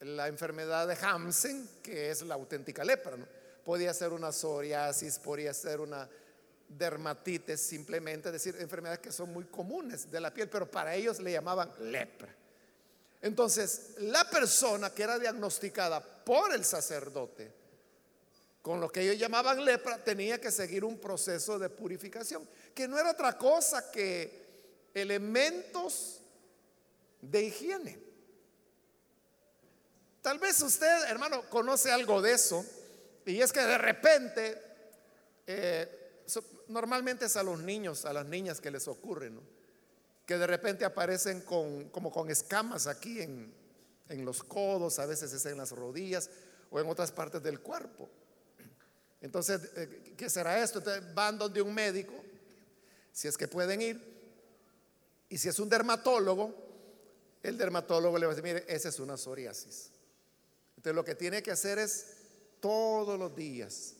la 0.00 0.28
enfermedad 0.28 0.86
de 0.86 0.94
Hansen, 0.94 1.66
que 1.82 2.10
es 2.10 2.20
la 2.20 2.34
auténtica 2.34 2.84
lepra, 2.84 3.16
podía 3.64 3.94
ser 3.94 4.12
una 4.12 4.30
psoriasis, 4.30 5.18
podía 5.18 5.54
ser 5.54 5.80
una 5.80 6.06
dermatitis 6.68 7.60
simplemente, 7.60 8.28
es 8.28 8.34
decir, 8.34 8.56
enfermedades 8.60 9.00
que 9.00 9.10
son 9.10 9.32
muy 9.32 9.44
comunes 9.44 10.10
de 10.10 10.20
la 10.20 10.32
piel, 10.32 10.50
pero 10.50 10.70
para 10.70 10.94
ellos 10.94 11.18
le 11.20 11.32
llamaban 11.32 11.72
lepra. 11.90 12.28
Entonces, 13.22 13.94
la 14.00 14.28
persona 14.28 14.90
que 14.90 15.02
era 15.02 15.18
diagnosticada 15.18 16.04
por 16.04 16.52
el 16.52 16.62
sacerdote 16.62 17.50
con 18.68 18.82
lo 18.82 18.90
que 18.90 19.00
ellos 19.00 19.16
llamaban 19.16 19.64
lepra 19.64 19.96
tenía 20.04 20.38
que 20.38 20.50
seguir 20.50 20.84
un 20.84 20.98
proceso 20.98 21.58
de 21.58 21.70
purificación, 21.70 22.46
que 22.74 22.86
no 22.86 22.98
era 22.98 23.12
otra 23.12 23.38
cosa 23.38 23.90
que 23.90 24.90
elementos 24.92 26.20
de 27.22 27.44
higiene. 27.44 27.98
Tal 30.20 30.38
vez 30.38 30.60
usted, 30.60 31.04
hermano, 31.04 31.48
conoce 31.48 31.90
algo 31.90 32.20
de 32.20 32.32
eso, 32.32 32.62
y 33.24 33.40
es 33.40 33.54
que 33.54 33.60
de 33.60 33.78
repente, 33.78 34.62
eh, 35.46 36.22
normalmente 36.68 37.24
es 37.24 37.36
a 37.36 37.42
los 37.42 37.60
niños, 37.60 38.04
a 38.04 38.12
las 38.12 38.26
niñas 38.26 38.60
que 38.60 38.70
les 38.70 38.86
ocurre, 38.86 39.30
¿no? 39.30 39.40
que 40.26 40.36
de 40.36 40.46
repente 40.46 40.84
aparecen 40.84 41.40
con, 41.40 41.88
como 41.88 42.12
con 42.12 42.30
escamas 42.30 42.86
aquí 42.86 43.22
en, 43.22 43.50
en 44.10 44.26
los 44.26 44.42
codos, 44.42 44.98
a 44.98 45.06
veces 45.06 45.32
es 45.32 45.46
en 45.46 45.56
las 45.56 45.70
rodillas 45.70 46.28
o 46.70 46.78
en 46.78 46.86
otras 46.86 47.12
partes 47.12 47.42
del 47.42 47.60
cuerpo. 47.60 48.10
Entonces, 49.20 49.60
eh, 49.76 50.14
¿qué 50.16 50.30
será 50.30 50.62
esto? 50.62 50.78
Entonces, 50.78 51.14
van 51.14 51.38
donde 51.38 51.60
un 51.60 51.74
médico, 51.74 52.14
si 53.12 53.28
es 53.28 53.36
que 53.36 53.48
pueden 53.48 53.82
ir, 53.82 54.18
y 55.28 55.38
si 55.38 55.48
es 55.48 55.58
un 55.58 55.68
dermatólogo, 55.68 56.54
el 57.42 57.58
dermatólogo 57.58 58.18
le 58.18 58.26
va 58.26 58.32
a 58.32 58.34
decir, 58.34 58.44
mire, 58.44 58.64
esa 58.68 58.88
es 58.88 58.98
una 59.00 59.16
psoriasis. 59.16 59.90
Entonces, 60.76 60.94
lo 60.94 61.04
que 61.04 61.14
tiene 61.14 61.42
que 61.42 61.50
hacer 61.50 61.78
es 61.78 62.14
todos 62.60 63.18
los 63.18 63.34
días, 63.34 63.94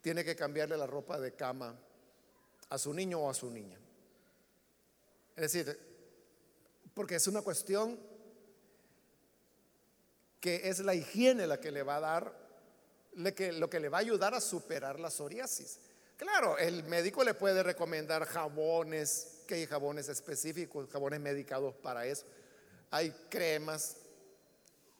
tiene 0.00 0.24
que 0.24 0.36
cambiarle 0.36 0.76
la 0.76 0.86
ropa 0.86 1.18
de 1.18 1.34
cama 1.34 1.78
a 2.68 2.78
su 2.78 2.92
niño 2.92 3.20
o 3.20 3.30
a 3.30 3.34
su 3.34 3.50
niña. 3.50 3.78
Es 5.36 5.52
decir, 5.52 5.78
porque 6.92 7.16
es 7.16 7.26
una 7.26 7.42
cuestión 7.42 7.98
que 10.40 10.68
es 10.68 10.80
la 10.80 10.94
higiene 10.94 11.46
la 11.46 11.58
que 11.58 11.70
le 11.70 11.82
va 11.82 11.96
a 11.96 12.00
dar, 12.00 12.43
lo 13.16 13.70
que 13.70 13.80
le 13.80 13.88
va 13.88 13.98
a 13.98 14.00
ayudar 14.00 14.34
a 14.34 14.40
superar 14.40 15.00
la 15.00 15.10
psoriasis. 15.10 15.78
Claro, 16.16 16.56
el 16.58 16.84
médico 16.84 17.24
le 17.24 17.34
puede 17.34 17.62
recomendar 17.62 18.24
jabones, 18.24 19.42
que 19.46 19.54
hay 19.54 19.66
jabones 19.66 20.08
específicos, 20.08 20.88
jabones 20.90 21.20
medicados 21.20 21.74
para 21.74 22.06
eso. 22.06 22.24
Hay 22.90 23.10
cremas 23.28 23.96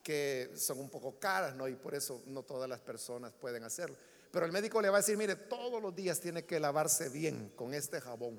que 0.02 0.50
son 0.56 0.80
un 0.80 0.90
poco 0.90 1.18
caras, 1.18 1.54
¿no? 1.54 1.68
Y 1.68 1.76
por 1.76 1.94
eso 1.94 2.22
no 2.26 2.42
todas 2.42 2.68
las 2.68 2.80
personas 2.80 3.32
pueden 3.32 3.62
hacerlo. 3.62 3.96
Pero 4.30 4.44
el 4.44 4.52
médico 4.52 4.82
le 4.82 4.90
va 4.90 4.96
a 4.96 5.00
decir, 5.00 5.16
mire, 5.16 5.36
todos 5.36 5.80
los 5.80 5.94
días 5.94 6.20
tiene 6.20 6.44
que 6.44 6.58
lavarse 6.58 7.08
bien 7.08 7.52
con 7.54 7.72
este 7.72 8.00
jabón. 8.00 8.38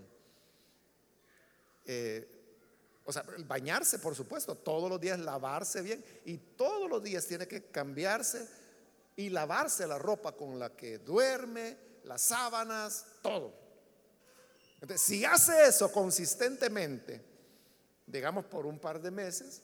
Eh, 1.85 2.27
o 3.05 3.13
sea, 3.13 3.23
bañarse, 3.45 3.99
por 3.99 4.15
supuesto, 4.15 4.55
todos 4.55 4.89
los 4.89 4.99
días 4.99 5.17
lavarse 5.19 5.81
bien 5.81 6.03
y 6.25 6.38
todos 6.38 6.89
los 6.89 7.01
días 7.01 7.25
tiene 7.25 7.47
que 7.47 7.63
cambiarse 7.65 8.47
y 9.15 9.30
lavarse 9.30 9.88
la 9.88 9.97
ropa 9.97 10.34
con 10.34 10.60
la 10.60 10.75
que 10.75 10.99
duerme, 10.99 11.78
las 12.04 12.21
sábanas, 12.21 13.06
todo. 13.21 13.54
Entonces, 14.82 15.01
si 15.01 15.25
hace 15.25 15.67
eso 15.67 15.91
consistentemente, 15.91 17.23
digamos 18.06 18.45
por 18.45 18.65
un 18.65 18.80
par 18.80 19.01
de 19.01 19.12
meses, 19.12 19.62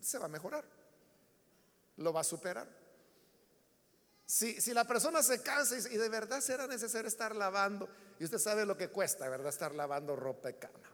se 0.00 0.18
va 0.18 0.26
a 0.26 0.28
mejorar, 0.28 0.64
lo 1.96 2.12
va 2.12 2.20
a 2.20 2.24
superar. 2.24 2.68
Si, 4.24 4.60
si 4.60 4.74
la 4.74 4.84
persona 4.84 5.22
se 5.22 5.40
cansa 5.42 5.76
y, 5.78 5.96
de 5.96 6.08
verdad 6.08 6.40
será 6.40 6.66
necesario 6.66 7.06
estar 7.06 7.36
lavando, 7.36 7.88
y 8.18 8.24
usted 8.24 8.38
sabe 8.38 8.64
lo 8.64 8.76
que 8.76 8.88
cuesta, 8.88 9.28
¿verdad? 9.28 9.48
Estar 9.48 9.74
lavando 9.74 10.16
ropa 10.16 10.48
de 10.48 10.58
cama. 10.58 10.90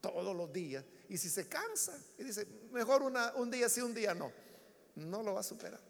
Todos 0.00 0.34
los 0.34 0.52
días. 0.52 0.84
Y 1.08 1.18
si 1.18 1.28
se 1.28 1.48
cansa 1.48 1.98
y 2.16 2.24
dice, 2.24 2.46
mejor 2.70 3.02
un 3.02 3.50
día 3.50 3.68
sí, 3.68 3.80
un 3.80 3.92
día 3.92 4.14
no, 4.14 4.32
no 4.94 5.22
lo 5.22 5.34
va 5.34 5.40
a 5.40 5.44
superar. 5.44 5.87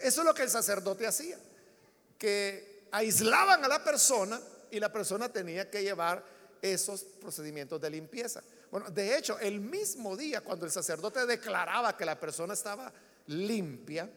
Eso 0.00 0.20
es 0.20 0.26
lo 0.26 0.34
que 0.34 0.42
el 0.42 0.50
sacerdote 0.50 1.06
hacía, 1.06 1.38
que 2.18 2.86
aislaban 2.90 3.64
a 3.64 3.68
la 3.68 3.82
persona 3.82 4.40
y 4.70 4.80
la 4.80 4.92
persona 4.92 5.32
tenía 5.32 5.70
que 5.70 5.82
llevar 5.82 6.24
esos 6.62 7.02
procedimientos 7.02 7.80
de 7.80 7.90
limpieza. 7.90 8.42
Bueno, 8.70 8.90
de 8.90 9.16
hecho, 9.16 9.38
el 9.38 9.60
mismo 9.60 10.16
día 10.16 10.40
cuando 10.40 10.64
el 10.64 10.72
sacerdote 10.72 11.26
declaraba 11.26 11.96
que 11.96 12.04
la 12.04 12.18
persona 12.18 12.54
estaba 12.54 12.92
limpia, 13.26 14.10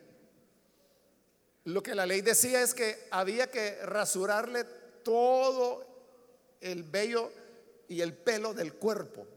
lo 1.66 1.84
que 1.84 1.94
la 1.94 2.06
ley 2.06 2.22
decía 2.22 2.62
es 2.62 2.74
que 2.74 3.08
había 3.12 3.52
que 3.52 3.78
rasurarle 3.84 4.64
todo 5.04 5.86
el 6.62 6.84
vello 6.84 7.32
y 7.90 8.02
el 8.02 8.14
pelo 8.14 8.54
del 8.54 8.74
cuerpo. 8.76 9.28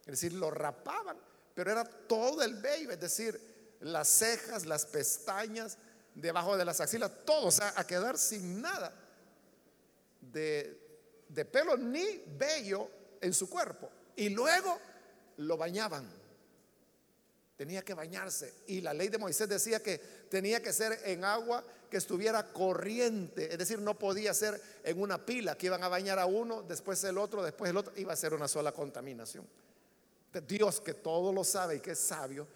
Es 0.00 0.20
decir, 0.20 0.32
lo 0.32 0.50
rapaban, 0.50 1.16
pero 1.54 1.70
era 1.70 1.84
todo 1.84 2.42
el 2.42 2.54
vello, 2.54 2.90
es 2.90 2.98
decir, 2.98 3.40
las 3.80 4.08
cejas, 4.08 4.66
las 4.66 4.86
pestañas, 4.86 5.78
debajo 6.14 6.56
de 6.56 6.64
las 6.64 6.80
axilas, 6.80 7.10
todo, 7.24 7.46
o 7.46 7.50
sea, 7.50 7.72
a 7.76 7.86
quedar 7.86 8.18
sin 8.18 8.60
nada 8.60 8.92
de, 10.20 10.78
de 11.28 11.44
pelo 11.44 11.76
ni 11.76 12.24
vello 12.38 12.90
en 13.20 13.32
su 13.32 13.48
cuerpo. 13.48 13.90
Y 14.16 14.28
luego 14.28 14.78
lo 15.38 15.56
bañaban. 15.56 16.08
Tenía 17.56 17.82
que 17.82 17.94
bañarse. 17.94 18.54
Y 18.66 18.80
la 18.80 18.94
ley 18.94 19.08
de 19.08 19.18
Moisés 19.18 19.48
decía 19.48 19.82
que 19.82 19.98
tenía 20.28 20.62
que 20.62 20.72
ser 20.72 20.98
en 21.04 21.24
agua 21.24 21.64
que 21.90 21.96
estuviera 21.96 22.52
corriente, 22.52 23.52
es 23.52 23.58
decir, 23.58 23.80
no 23.80 23.98
podía 23.98 24.32
ser 24.32 24.60
en 24.84 25.02
una 25.02 25.26
pila 25.26 25.58
que 25.58 25.66
iban 25.66 25.82
a 25.82 25.88
bañar 25.88 26.20
a 26.20 26.26
uno, 26.26 26.62
después 26.62 27.02
el 27.02 27.18
otro, 27.18 27.42
después 27.42 27.68
el 27.70 27.76
otro, 27.76 27.92
iba 27.96 28.12
a 28.12 28.16
ser 28.16 28.32
una 28.32 28.46
sola 28.46 28.70
contaminación. 28.70 29.44
Dios 30.46 30.80
que 30.80 30.94
todo 30.94 31.32
lo 31.32 31.42
sabe 31.42 31.76
y 31.76 31.80
que 31.80 31.90
es 31.90 31.98
sabio, 31.98 32.46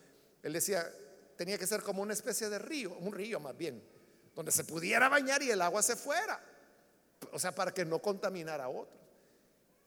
él 0.40 0.52
decía, 0.52 0.88
tenía 1.36 1.58
que 1.58 1.66
ser 1.66 1.82
como 1.82 2.02
una 2.02 2.12
especie 2.12 2.48
de 2.48 2.58
río, 2.58 2.96
un 2.98 3.12
río 3.12 3.40
más 3.40 3.56
bien, 3.56 3.82
donde 4.34 4.52
se 4.52 4.64
pudiera 4.64 5.08
bañar 5.08 5.42
y 5.42 5.50
el 5.50 5.62
agua 5.62 5.82
se 5.82 5.96
fuera, 5.96 6.40
o 7.32 7.38
sea, 7.38 7.54
para 7.54 7.72
que 7.72 7.84
no 7.84 8.00
contaminara 8.00 8.64
a 8.64 8.68
otros. 8.68 9.00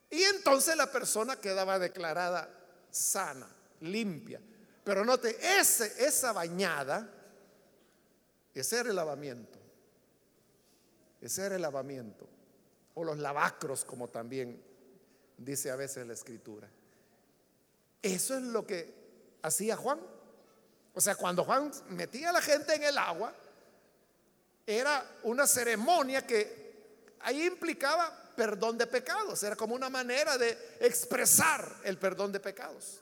Y 0.10 0.24
entonces 0.24 0.76
la 0.78 0.92
persona 0.92 1.36
quedaba 1.36 1.80
declarada 1.80 2.50
sana, 2.90 3.48
limpia. 3.82 4.40
Pero 4.84 5.04
note, 5.04 5.38
esa 5.60 6.32
bañada 6.32 7.14
ese 8.60 8.80
era 8.80 8.90
el 8.90 8.96
lavamiento. 8.96 9.60
Ese 11.22 11.46
era 11.46 11.56
el 11.56 11.62
lavamiento. 11.62 12.28
O 12.96 13.04
los 13.04 13.20
lavacros, 13.20 13.86
como 13.86 14.08
también 14.08 14.60
dice 15.38 15.70
a 15.70 15.76
veces 15.76 16.08
la 16.08 16.14
escritura. 16.14 16.68
Eso 18.02 18.36
es 18.36 18.42
lo 18.42 18.66
que 18.66 19.38
hacía 19.44 19.76
Juan. 19.76 20.00
O 20.98 21.00
sea, 21.00 21.14
cuando 21.14 21.44
Juan 21.44 21.72
metía 21.90 22.32
a 22.32 22.34
la 22.34 22.42
gente 22.42 22.74
en 22.74 22.82
el 22.82 22.98
agua, 22.98 23.32
era 24.66 25.08
una 25.22 25.46
ceremonia 25.46 26.26
que 26.26 27.14
ahí 27.20 27.46
implicaba 27.46 28.34
perdón 28.36 28.80
de 28.80 28.88
pecados. 28.88 29.44
Era 29.44 29.56
como 29.56 29.76
una 29.76 29.92
manera 29.92 30.40
de 30.40 30.58
expresar 30.80 31.72
el 31.84 32.00
perdón 32.00 32.32
de 32.32 32.40
pecados. 32.40 33.00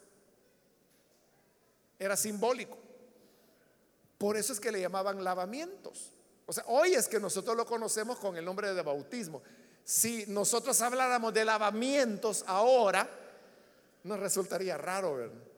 Era 1.98 2.18
simbólico. 2.18 2.78
Por 4.18 4.36
eso 4.36 4.52
es 4.52 4.60
que 4.60 4.74
le 4.74 4.82
llamaban 4.82 5.24
lavamientos. 5.24 6.12
O 6.48 6.52
sea, 6.52 6.66
hoy 6.68 6.96
es 6.96 7.08
que 7.08 7.18
nosotros 7.18 7.56
lo 7.56 7.66
conocemos 7.66 8.20
con 8.20 8.36
el 8.36 8.44
nombre 8.44 8.74
de 8.74 8.82
bautismo. 8.82 9.42
Si 9.86 10.26
nosotros 10.28 10.82
habláramos 10.82 11.34
de 11.34 11.46
lavamientos 11.46 12.44
ahora, 12.46 13.10
nos 14.04 14.20
resultaría 14.20 14.78
raro, 14.78 15.16
¿verdad? 15.16 15.55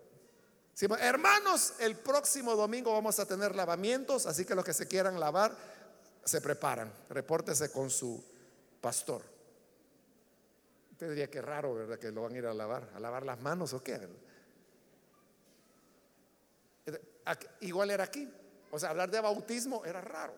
Hermanos, 1.00 1.74
el 1.80 1.96
próximo 1.96 2.56
domingo 2.56 2.94
vamos 2.94 3.20
a 3.20 3.26
tener 3.26 3.56
lavamientos, 3.56 4.26
así 4.26 4.46
que 4.46 4.54
los 4.54 4.64
que 4.64 4.74
se 4.74 4.88
quieran 4.88 5.20
lavar, 5.20 5.56
se 6.24 6.42
preparan. 6.42 6.92
Repórtese 7.10 7.72
con 7.72 7.90
su 7.90 8.24
pastor. 8.80 9.24
Usted 10.92 11.10
diría 11.10 11.30
que 11.30 11.42
raro, 11.42 11.76
¿verdad? 11.76 11.98
Que 11.98 12.12
lo 12.12 12.24
van 12.24 12.34
a 12.34 12.38
ir 12.38 12.46
a 12.46 12.54
lavar, 12.54 12.90
a 12.96 13.00
lavar 13.00 13.26
las 13.26 13.40
manos 13.40 13.74
o 13.74 13.84
qué. 13.84 14.08
Igual 17.62 17.92
era 17.92 18.04
aquí. 18.04 18.30
O 18.72 18.80
sea, 18.80 18.90
hablar 18.90 19.10
de 19.10 19.20
bautismo 19.20 19.86
era 19.86 20.02
raro. 20.02 20.34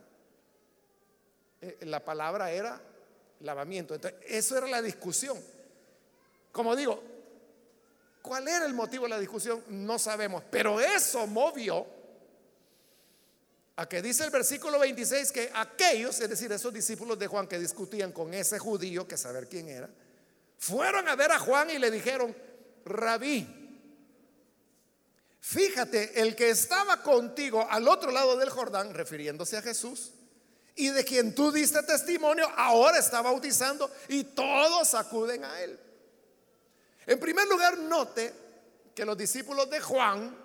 Eh, 1.62 1.80
la 1.82 2.04
palabra 2.04 2.52
era 2.52 2.80
lavamiento. 3.42 3.96
Entonces, 3.96 4.20
eso 4.26 4.58
era 4.58 4.68
la 4.68 4.82
discusión. 4.82 5.38
Como 6.52 6.76
digo, 6.76 7.02
¿cuál 8.30 8.48
era 8.48 8.64
el 8.68 8.76
motivo 8.76 9.06
de 9.06 9.10
la 9.10 9.20
discusión? 9.20 9.64
No 9.70 9.98
sabemos. 9.98 10.44
Pero 10.52 10.80
eso 10.80 11.26
movió 11.26 11.84
a 13.76 13.90
que 13.90 14.04
dice 14.04 14.24
el 14.24 14.30
versículo 14.30 14.78
26 14.78 15.32
que 15.32 15.52
aquellos, 15.52 16.20
es 16.20 16.30
decir, 16.30 16.52
esos 16.52 16.72
discípulos 16.72 17.18
de 17.18 17.26
Juan 17.26 17.48
que 17.48 17.58
discutían 17.58 18.12
con 18.12 18.32
ese 18.36 18.60
judío, 18.60 19.08
que 19.08 19.18
saber 19.18 19.50
quién 19.50 19.68
era, 19.68 19.90
fueron 20.60 21.10
a 21.10 21.16
ver 21.16 21.32
a 21.32 21.40
Juan 21.40 21.72
y 21.72 21.80
le 21.80 21.90
dijeron, 21.90 22.38
rabí, 22.86 23.48
fíjate, 25.40 26.22
el 26.22 26.36
que 26.36 26.52
estaba 26.52 27.02
contigo 27.02 27.66
al 27.68 27.88
otro 27.88 28.12
lado 28.12 28.38
del 28.38 28.52
Jordán, 28.52 28.94
refiriéndose 28.94 29.58
a 29.58 29.64
Jesús, 29.64 30.12
y 30.76 30.90
de 30.90 31.04
quien 31.04 31.34
tú 31.34 31.52
diste 31.52 31.82
testimonio, 31.82 32.48
ahora 32.56 33.00
está 33.00 33.24
bautizando 33.24 33.90
y 34.08 34.24
todos 34.24 34.94
acuden 34.94 35.44
a 35.46 35.62
él. 35.62 35.89
En 37.06 37.20
primer 37.20 37.48
lugar, 37.48 37.78
note 37.78 38.34
que 38.94 39.06
los 39.06 39.18
discípulos 39.18 39.70
de 39.70 39.80
Juan 39.80 40.36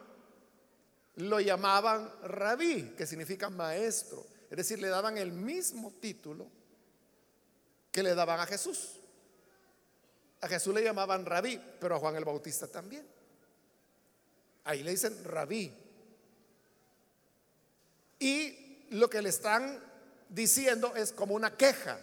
lo 1.16 1.40
llamaban 1.40 2.10
rabí, 2.22 2.94
que 2.96 3.06
significa 3.06 3.50
maestro. 3.50 4.26
Es 4.50 4.56
decir, 4.56 4.80
le 4.80 4.88
daban 4.88 5.18
el 5.18 5.32
mismo 5.32 5.92
título 6.00 6.48
que 7.90 8.02
le 8.02 8.14
daban 8.14 8.40
a 8.40 8.46
Jesús. 8.46 9.00
A 10.40 10.48
Jesús 10.48 10.74
le 10.74 10.82
llamaban 10.82 11.24
rabí, 11.24 11.60
pero 11.80 11.96
a 11.96 11.98
Juan 11.98 12.16
el 12.16 12.24
Bautista 12.24 12.66
también. 12.66 13.06
Ahí 14.64 14.82
le 14.82 14.90
dicen 14.90 15.22
rabí. 15.24 15.72
Y 18.18 18.86
lo 18.90 19.08
que 19.08 19.22
le 19.22 19.28
están 19.28 19.82
diciendo 20.28 20.94
es 20.96 21.12
como 21.12 21.34
una 21.34 21.56
queja. 21.56 21.98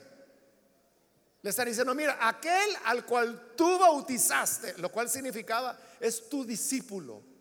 Le 1.42 1.50
están 1.50 1.68
diciendo, 1.68 1.96
mira, 1.96 2.18
aquel 2.20 2.70
al 2.86 3.06
cual 3.06 3.54
tú 3.56 3.80
bautizaste, 3.80 4.78
lo 4.78 4.92
cual 4.92 5.10
significaba, 5.10 5.78
es 6.00 6.30
tu 6.30 6.46
discípulo 6.46 7.32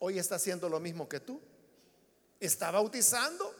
hoy 0.00 0.18
está 0.18 0.36
haciendo 0.36 0.68
lo 0.68 0.80
mismo 0.80 1.08
que 1.08 1.20
tú. 1.20 1.40
Está 2.40 2.70
bautizando 2.70 3.54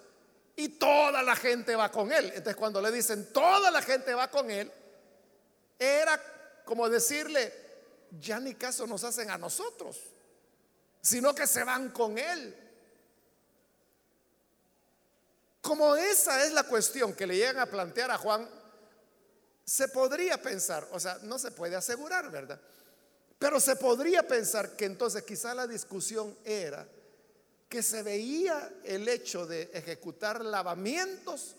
y 0.57 0.69
toda 0.71 1.23
la 1.23 1.35
gente 1.37 1.75
va 1.75 1.91
con 1.91 2.13
él. 2.13 2.27
Entonces 2.27 2.57
cuando 2.57 2.81
le 2.81 2.93
dicen 2.93 3.33
toda 3.33 3.71
la 3.71 3.83
gente 3.83 4.15
va 4.15 4.31
con 4.31 4.51
él, 4.51 4.71
era 5.79 6.21
como 6.65 6.89
decirle, 6.89 7.53
ya 8.21 8.39
ni 8.41 8.55
caso 8.55 8.87
nos 8.87 9.05
hacen 9.05 9.31
a 9.31 9.39
nosotros, 9.39 9.99
sino 11.01 11.35
que 11.35 11.47
se 11.47 11.65
van 11.65 11.91
con 11.91 12.19
él. 12.19 12.55
Como 15.61 15.97
esa 15.97 16.45
es 16.45 16.53
la 16.53 16.63
cuestión 16.63 17.15
que 17.15 17.27
le 17.27 17.37
llegan 17.37 17.59
a 17.59 17.67
plantear 17.67 18.11
a 18.11 18.19
Juan, 18.19 18.49
se 19.65 19.89
podría 19.89 20.41
pensar, 20.41 20.89
o 20.93 21.01
sea, 21.01 21.19
no 21.23 21.39
se 21.39 21.51
puede 21.51 21.77
asegurar, 21.77 22.31
¿verdad? 22.31 22.61
Pero 23.39 23.61
se 23.61 23.77
podría 23.77 24.27
pensar 24.27 24.77
que 24.77 24.87
entonces 24.87 25.23
quizá 25.23 25.55
la 25.55 25.67
discusión 25.67 26.37
era 26.45 26.89
que 27.69 27.83
se 27.83 28.03
veía 28.03 28.73
el 28.83 29.07
hecho 29.09 29.47
de 29.47 29.71
ejecutar 29.75 30.45
lavamientos 30.45 31.55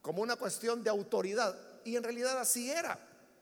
como 0.00 0.22
una 0.22 0.36
cuestión 0.36 0.84
de 0.84 0.90
autoridad. 0.90 1.58
Y 1.84 1.96
en 1.96 2.04
realidad 2.04 2.38
así 2.38 2.70
era. 2.70 2.98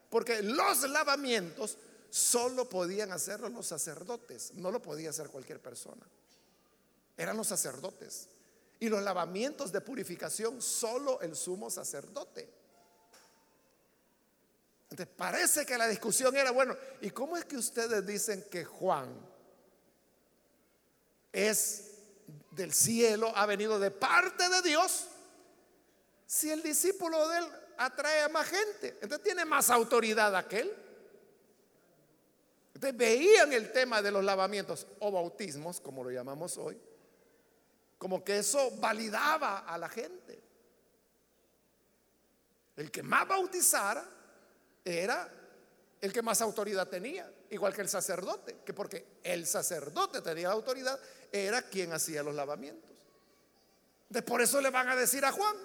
Porque 0.09 0.43
los 0.43 0.89
lavamientos 0.89 1.77
solo 2.09 2.68
podían 2.68 3.12
hacerlo 3.12 3.49
los 3.49 3.66
sacerdotes, 3.66 4.55
no 4.55 4.70
lo 4.70 4.81
podía 4.81 5.11
hacer 5.11 5.29
cualquier 5.29 5.61
persona. 5.61 6.07
Eran 7.16 7.37
los 7.37 7.49
sacerdotes. 7.49 8.29
Y 8.85 8.91
los 8.91 9.03
lavamientos 9.03 9.72
de 9.72 9.80
purificación 9.80 10.61
solo 10.61 11.18
el 11.22 11.35
sumo 11.35 11.70
sacerdote 11.70 12.53
parece 15.16 15.64
que 15.64 15.78
la 15.78 15.89
discusión 15.89 16.37
era, 16.37 16.51
bueno, 16.51 16.76
¿y 17.01 17.09
cómo 17.09 17.39
es 17.39 17.47
que 17.47 17.57
ustedes 17.57 18.07
dicen 18.07 18.45
que 18.51 18.62
Juan 18.62 19.09
es 21.32 21.93
del 22.51 22.74
cielo, 22.74 23.32
ha 23.35 23.47
venido 23.47 23.78
de 23.78 23.91
parte 23.91 24.51
de 24.51 24.61
Dios, 24.61 25.07
si 26.26 26.51
el 26.51 26.62
discípulo 26.62 27.26
de 27.26 27.39
él 27.39 27.45
atrae 27.78 28.24
a 28.24 28.28
más 28.28 28.47
gente? 28.47 28.99
Entonces 29.01 29.22
tiene 29.22 29.47
más 29.47 29.70
autoridad 29.70 30.37
aquel. 30.37 30.70
Entonces 32.74 32.99
veían 32.99 33.51
el 33.55 33.72
tema 33.72 34.03
de 34.03 34.11
los 34.11 34.22
lavamientos 34.22 34.87
o 35.01 35.11
bautismos, 35.11 35.80
como 35.80 36.05
lo 36.05 36.11
llamamos 36.11 36.59
hoy, 36.59 36.78
como 38.05 38.22
que 38.22 38.36
eso 38.36 38.70
validaba 38.72 39.61
a 39.61 39.78
la 39.78 39.88
gente. 39.88 40.38
El 42.76 42.90
que 42.90 43.02
más 43.02 43.26
bautizara 43.26 44.07
era 44.84 45.26
el 46.02 46.12
que 46.12 46.20
más 46.20 46.42
autoridad 46.42 46.86
tenía, 46.86 47.32
igual 47.48 47.72
que 47.72 47.80
el 47.80 47.88
sacerdote, 47.88 48.59
que 48.62 48.74
porque 48.74 49.20
el 49.22 49.46
sacerdote 49.46 50.20
tenía 50.20 50.50
autoridad, 50.50 51.00
era 51.32 51.62
quien 51.62 51.94
hacía 51.94 52.22
los 52.22 52.34
lavamientos. 52.34 52.90
De 54.11 54.20
por 54.20 54.42
eso 54.42 54.61
le 54.61 54.68
van 54.68 54.90
a 54.90 54.96
decir 54.96 55.24
a 55.24 55.32
Juan. 55.32 55.57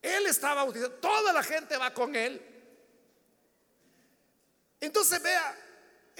Él 0.00 0.26
estaba 0.26 0.62
bautizado, 0.62 0.92
toda 0.92 1.32
la 1.32 1.42
gente 1.42 1.76
va 1.76 1.92
con 1.92 2.14
él. 2.14 2.40
Entonces 4.78 5.20
vea, 5.20 5.67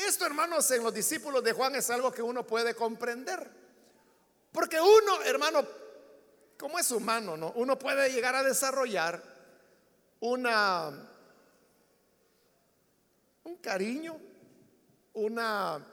esto 0.07 0.26
hermanos 0.26 0.70
en 0.70 0.82
los 0.82 0.94
discípulos 0.94 1.42
de 1.42 1.53
Juan 1.53 1.74
es 1.74 1.90
algo 1.90 2.12
que 2.12 2.22
uno 2.22 2.46
puede 2.46 2.74
comprender. 2.74 3.51
Porque 4.53 4.80
uno, 4.80 5.22
hermano, 5.24 5.66
como 6.59 6.78
es 6.78 6.90
humano, 6.90 7.36
¿no? 7.36 7.53
Uno 7.53 7.78
puede 7.78 8.11
llegar 8.11 8.34
a 8.34 8.42
desarrollar 8.42 9.22
una, 10.20 10.90
un 13.44 13.57
cariño, 13.57 14.18
una 15.14 15.84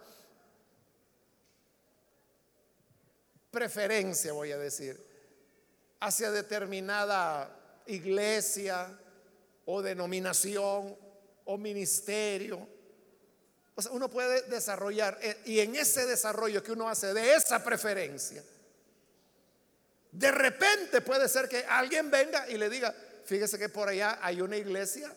preferencia, 3.51 4.33
voy 4.33 4.51
a 4.51 4.57
decir, 4.57 4.99
hacia 5.99 6.31
determinada 6.31 7.83
iglesia 7.87 8.99
o 9.65 9.81
denominación 9.81 10.97
o 11.45 11.57
ministerio. 11.57 12.74
O 13.75 13.81
sea, 13.81 13.91
uno 13.91 14.09
puede 14.09 14.43
desarrollar, 14.43 15.19
eh, 15.21 15.41
y 15.45 15.59
en 15.59 15.75
ese 15.75 16.05
desarrollo 16.05 16.63
que 16.63 16.71
uno 16.71 16.89
hace 16.89 17.13
de 17.13 17.35
esa 17.35 17.63
preferencia, 17.63 18.41
de 20.11 20.31
repente 20.31 21.01
puede 21.01 21.27
ser 21.27 21.49
que 21.49 21.65
alguien 21.65 22.09
venga 22.09 22.49
y 22.49 22.57
le 22.57 22.69
diga, 22.69 22.95
fíjese 23.25 23.59
que 23.59 23.67
por 23.67 23.89
allá 23.89 24.17
hay 24.21 24.39
una 24.39 24.55
iglesia 24.55 25.13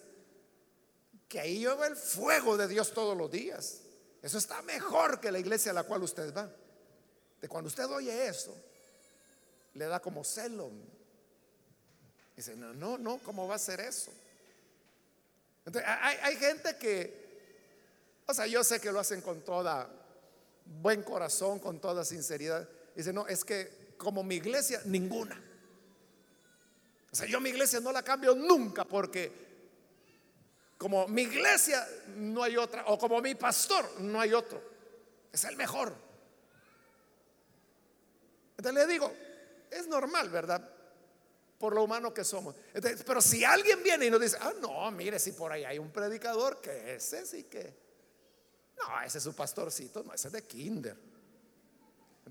que 1.28 1.38
ahí 1.38 1.60
lleva 1.60 1.86
el 1.86 1.94
fuego 1.94 2.56
de 2.56 2.66
Dios 2.66 2.92
todos 2.92 3.16
los 3.16 3.30
días. 3.30 3.80
Eso 4.22 4.38
está 4.38 4.60
mejor 4.62 5.20
que 5.20 5.30
la 5.30 5.38
iglesia 5.38 5.70
a 5.70 5.74
la 5.74 5.84
cual 5.84 6.02
usted 6.02 6.34
va. 6.34 6.50
De 7.40 7.48
cuando 7.48 7.68
usted 7.68 7.86
oye 7.86 8.26
eso, 8.26 8.56
le 9.74 9.86
da 9.86 10.00
como 10.00 10.24
celo. 10.24 10.72
Dice, 12.34 12.56
no, 12.56 12.72
no, 12.72 12.98
no, 12.98 13.18
¿cómo 13.18 13.46
va 13.46 13.54
a 13.54 13.58
ser 13.58 13.80
eso? 13.80 14.10
Entonces, 15.64 15.88
hay, 16.00 16.16
hay 16.22 16.36
gente 16.36 16.76
que, 16.78 17.27
o 18.30 18.34
sea, 18.34 18.46
yo 18.46 18.62
sé 18.62 18.78
que 18.78 18.92
lo 18.92 19.00
hacen 19.00 19.22
con 19.22 19.40
toda 19.40 19.90
buen 20.66 21.02
corazón, 21.02 21.58
con 21.58 21.80
toda 21.80 22.04
sinceridad. 22.04 22.68
Dice, 22.94 23.10
no, 23.10 23.26
es 23.26 23.42
que 23.42 23.94
como 23.96 24.22
mi 24.22 24.34
iglesia, 24.34 24.82
ninguna. 24.84 25.42
O 27.10 27.16
sea, 27.16 27.26
yo 27.26 27.40
mi 27.40 27.48
iglesia 27.48 27.80
no 27.80 27.90
la 27.90 28.02
cambio 28.02 28.34
nunca 28.34 28.84
porque 28.84 29.32
como 30.76 31.08
mi 31.08 31.22
iglesia 31.22 31.88
no 32.16 32.42
hay 32.42 32.58
otra, 32.58 32.84
o 32.88 32.98
como 32.98 33.22
mi 33.22 33.34
pastor 33.34 33.98
no 34.00 34.20
hay 34.20 34.34
otro. 34.34 34.62
Es 35.32 35.44
el 35.44 35.56
mejor. 35.56 35.94
Entonces 38.58 38.86
le 38.86 38.92
digo, 38.92 39.10
es 39.70 39.86
normal, 39.86 40.28
¿verdad? 40.28 40.70
Por 41.58 41.74
lo 41.74 41.82
humano 41.82 42.12
que 42.12 42.24
somos. 42.24 42.54
pero 43.06 43.22
si 43.22 43.42
alguien 43.42 43.82
viene 43.82 44.04
y 44.04 44.10
nos 44.10 44.20
dice, 44.20 44.36
ah, 44.38 44.52
no, 44.60 44.90
mire, 44.90 45.18
si 45.18 45.32
por 45.32 45.50
ahí 45.50 45.64
hay 45.64 45.78
un 45.78 45.90
predicador, 45.90 46.60
que 46.60 46.96
ese 46.96 47.24
sí 47.24 47.44
que. 47.44 47.87
No, 48.78 49.02
ese 49.02 49.18
es 49.18 49.24
su 49.24 49.34
pastorcito, 49.34 50.02
no, 50.02 50.14
ese 50.14 50.28
es 50.28 50.32
de 50.32 50.42
kinder. 50.42 50.96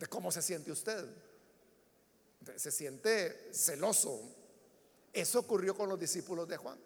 ¿cómo 0.09 0.31
se 0.31 0.41
siente 0.41 0.71
usted? 0.71 1.07
se 2.55 2.71
siente 2.71 3.49
celoso, 3.51 4.21
eso 5.11 5.39
ocurrió 5.39 5.75
con 5.75 5.89
los 5.89 5.99
discípulos 5.99 6.47
de 6.47 6.55
Juan. 6.55 6.79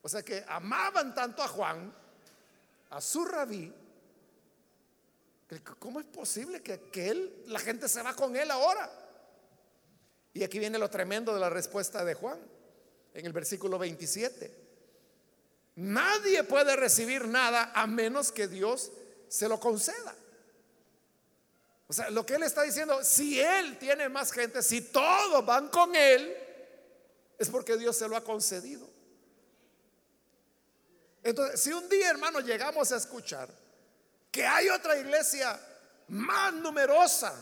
O 0.00 0.08
sea 0.08 0.22
que 0.22 0.44
amaban 0.48 1.14
tanto 1.14 1.42
a 1.42 1.48
Juan, 1.48 1.94
a 2.90 3.00
su 3.00 3.24
rabí, 3.24 3.72
que 5.46 5.62
¿cómo 5.78 6.00
es 6.00 6.06
posible 6.06 6.62
que, 6.62 6.88
que 6.90 7.10
él, 7.10 7.44
la 7.48 7.58
gente 7.58 7.88
se 7.88 8.00
va 8.00 8.14
con 8.14 8.34
él 8.34 8.50
ahora? 8.50 8.90
Y 10.32 10.42
aquí 10.42 10.58
viene 10.58 10.78
lo 10.78 10.88
tremendo 10.88 11.34
de 11.34 11.40
la 11.40 11.50
respuesta 11.50 12.04
de 12.04 12.14
Juan, 12.14 12.40
en 13.12 13.26
el 13.26 13.32
versículo 13.32 13.78
27. 13.78 14.61
Nadie 15.76 16.44
puede 16.44 16.76
recibir 16.76 17.26
nada 17.26 17.72
a 17.74 17.86
menos 17.86 18.30
que 18.30 18.48
Dios 18.48 18.92
se 19.28 19.48
lo 19.48 19.58
conceda. 19.58 20.14
O 21.88 21.92
sea, 21.92 22.10
lo 22.10 22.24
que 22.24 22.34
él 22.34 22.42
está 22.42 22.62
diciendo, 22.62 23.02
si 23.04 23.40
él 23.40 23.78
tiene 23.78 24.08
más 24.08 24.32
gente, 24.32 24.62
si 24.62 24.80
todos 24.80 25.44
van 25.44 25.68
con 25.68 25.94
él, 25.94 26.36
es 27.38 27.48
porque 27.48 27.76
Dios 27.76 27.96
se 27.96 28.08
lo 28.08 28.16
ha 28.16 28.24
concedido. 28.24 28.88
Entonces, 31.22 31.60
si 31.60 31.72
un 31.72 31.88
día, 31.88 32.10
hermano, 32.10 32.40
llegamos 32.40 32.92
a 32.92 32.96
escuchar 32.96 33.48
que 34.30 34.46
hay 34.46 34.68
otra 34.70 34.96
iglesia 34.96 35.58
más 36.08 36.52
numerosa 36.54 37.32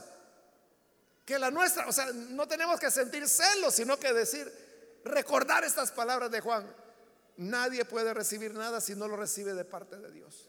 que 1.25 1.39
la 1.39 1.51
nuestra. 1.51 1.87
O 1.87 1.93
sea, 1.93 2.07
no 2.13 2.47
tenemos 2.47 2.79
que 2.79 2.91
sentir 2.91 3.29
celos, 3.29 3.75
sino 3.75 3.99
que 3.99 4.13
decir, 4.13 4.53
recordar 5.05 5.65
estas 5.65 5.91
palabras 5.93 6.31
de 6.31 6.41
Juan. 6.41 6.67
Nadie 7.41 7.87
puede 7.87 8.13
recibir 8.13 8.53
nada 8.53 8.83
si 8.83 8.95
no 8.95 9.09
lo 9.09 9.17
recibe 9.17 9.55
de 9.55 9.65
parte 9.65 9.97
de 9.97 10.11
Dios. 10.13 10.47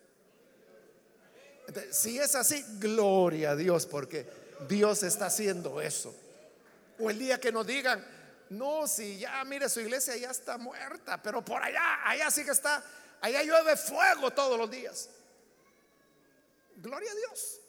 si 1.89 2.19
es 2.19 2.35
así, 2.35 2.65
gloria 2.79 3.51
a 3.51 3.55
Dios, 3.55 3.85
porque 3.85 4.27
Dios 4.67 5.01
está 5.03 5.27
haciendo 5.27 5.79
eso. 5.79 6.13
O 6.99 7.09
el 7.09 7.17
día 7.17 7.39
que 7.39 7.49
nos 7.49 7.65
digan, 7.65 8.05
no, 8.49 8.89
si 8.89 9.19
ya, 9.19 9.41
mire, 9.45 9.69
su 9.69 9.79
iglesia 9.79 10.17
ya 10.17 10.31
está 10.31 10.57
muerta, 10.57 11.21
pero 11.21 11.45
por 11.45 11.63
allá, 11.63 12.05
allá 12.05 12.29
sí 12.29 12.43
que 12.43 12.51
está, 12.51 12.83
allá 13.21 13.41
llueve 13.41 13.77
fuego 13.77 14.31
todos 14.31 14.59
los 14.59 14.69
días. 14.69 15.09
Gloria 16.75 17.09
a 17.09 17.15
Dios. 17.15 17.61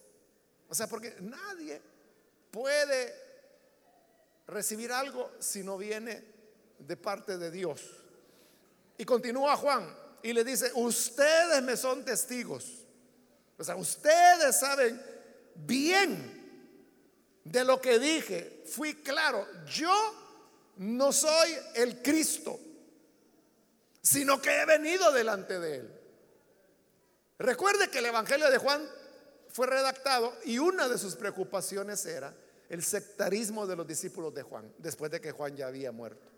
O 0.69 0.75
sea, 0.75 0.89
porque 0.89 1.15
nadie 1.21 1.81
puede 2.51 3.15
recibir 4.49 4.91
algo 4.91 5.31
si 5.39 5.63
no 5.63 5.79
viene 5.79 6.25
de 6.81 6.97
parte 6.97 7.39
de 7.39 7.53
Dios. 7.53 8.02
Y 9.03 9.05
continúa 9.05 9.57
Juan 9.57 9.93
y 10.23 10.33
le 10.33 10.45
dice, 10.45 10.71
ustedes 10.77 11.61
me 11.61 11.77
son 11.77 12.05
testigos. 12.05 12.85
O 13.59 13.65
sea, 13.65 13.75
ustedes 13.75 14.61
saben 14.61 15.03
bien 15.57 17.41
de 17.43 17.65
lo 17.65 17.81
que 17.81 17.99
dije. 17.99 18.63
Fui 18.65 18.95
claro, 19.03 19.45
yo 19.67 19.93
no 20.77 21.11
soy 21.13 21.53
el 21.75 22.01
Cristo, 22.01 22.61
sino 24.01 24.41
que 24.41 24.55
he 24.61 24.67
venido 24.67 25.11
delante 25.11 25.59
de 25.59 25.77
él. 25.79 26.01
Recuerde 27.41 27.91
que 27.91 27.99
el 27.99 28.07
Evangelio 28.07 28.49
de 28.53 28.59
Juan 28.59 28.89
fue 29.49 29.67
redactado 29.67 30.33
y 30.45 30.59
una 30.59 30.87
de 30.87 30.97
sus 30.97 31.17
preocupaciones 31.17 32.07
era 32.07 32.33
el 32.69 32.85
sectarismo 32.85 33.67
de 33.67 33.75
los 33.75 33.85
discípulos 33.85 34.33
de 34.33 34.45
Juan, 34.45 34.73
después 34.79 35.11
de 35.11 35.21
que 35.21 35.33
Juan 35.33 35.57
ya 35.57 35.67
había 35.67 35.91
muerto. 35.91 36.32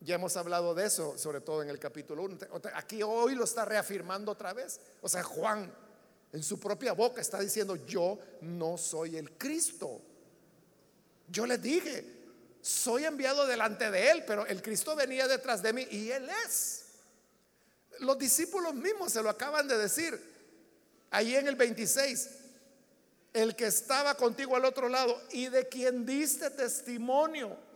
Ya 0.00 0.14
hemos 0.14 0.36
hablado 0.36 0.74
de 0.74 0.86
eso, 0.86 1.18
sobre 1.18 1.40
todo 1.40 1.62
en 1.62 1.70
el 1.70 1.78
capítulo 1.78 2.22
1. 2.22 2.38
Aquí 2.74 3.02
hoy 3.02 3.34
lo 3.34 3.44
está 3.44 3.64
reafirmando 3.64 4.32
otra 4.32 4.52
vez. 4.52 4.80
O 5.00 5.08
sea, 5.08 5.22
Juan 5.24 5.72
en 6.32 6.42
su 6.42 6.60
propia 6.60 6.92
boca 6.92 7.20
está 7.20 7.40
diciendo, 7.40 7.74
yo 7.86 8.18
no 8.42 8.78
soy 8.78 9.16
el 9.16 9.32
Cristo. 9.32 10.00
Yo 11.28 11.46
les 11.46 11.60
dije, 11.60 12.18
soy 12.60 13.04
enviado 13.04 13.46
delante 13.46 13.90
de 13.90 14.10
Él, 14.10 14.24
pero 14.26 14.46
el 14.46 14.62
Cristo 14.62 14.94
venía 14.94 15.26
detrás 15.26 15.62
de 15.62 15.72
mí 15.72 15.86
y 15.90 16.10
Él 16.10 16.28
es. 16.46 16.84
Los 18.00 18.18
discípulos 18.18 18.74
mismos 18.74 19.12
se 19.12 19.22
lo 19.22 19.30
acaban 19.30 19.66
de 19.66 19.78
decir 19.78 20.20
ahí 21.10 21.34
en 21.34 21.48
el 21.48 21.56
26. 21.56 22.30
El 23.32 23.56
que 23.56 23.66
estaba 23.66 24.14
contigo 24.14 24.54
al 24.54 24.64
otro 24.64 24.88
lado 24.88 25.20
y 25.32 25.48
de 25.48 25.68
quien 25.68 26.06
diste 26.06 26.50
testimonio. 26.50 27.67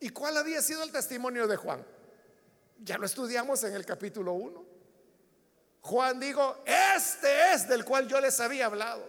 ¿Y 0.00 0.08
cuál 0.08 0.38
había 0.38 0.62
sido 0.62 0.82
el 0.82 0.90
testimonio 0.90 1.46
de 1.46 1.56
Juan? 1.56 1.84
Ya 2.82 2.96
lo 2.96 3.04
estudiamos 3.04 3.62
en 3.64 3.74
el 3.74 3.84
capítulo 3.84 4.32
1. 4.32 4.64
Juan 5.82 6.18
dijo, 6.18 6.62
este 6.64 7.52
es 7.52 7.68
del 7.68 7.84
cual 7.84 8.08
yo 8.08 8.18
les 8.20 8.40
había 8.40 8.66
hablado. 8.66 9.06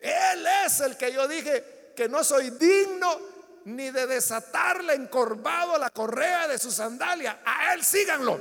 Él 0.00 0.46
es 0.64 0.80
el 0.80 0.96
que 0.96 1.12
yo 1.12 1.28
dije 1.28 1.92
que 1.94 2.08
no 2.08 2.24
soy 2.24 2.50
digno 2.50 3.18
ni 3.66 3.90
de 3.90 4.06
desatarle 4.06 4.94
encorvado 4.94 5.76
la 5.76 5.90
correa 5.90 6.48
de 6.48 6.58
su 6.58 6.70
sandalia. 6.70 7.40
A 7.44 7.74
Él 7.74 7.84
síganlo. 7.84 8.40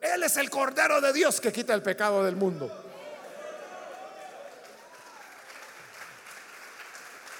Él 0.00 0.22
es 0.22 0.36
el 0.38 0.48
Cordero 0.48 1.00
de 1.00 1.12
Dios 1.12 1.40
que 1.40 1.52
quita 1.52 1.74
el 1.74 1.82
pecado 1.82 2.24
del 2.24 2.36
mundo. 2.36 2.70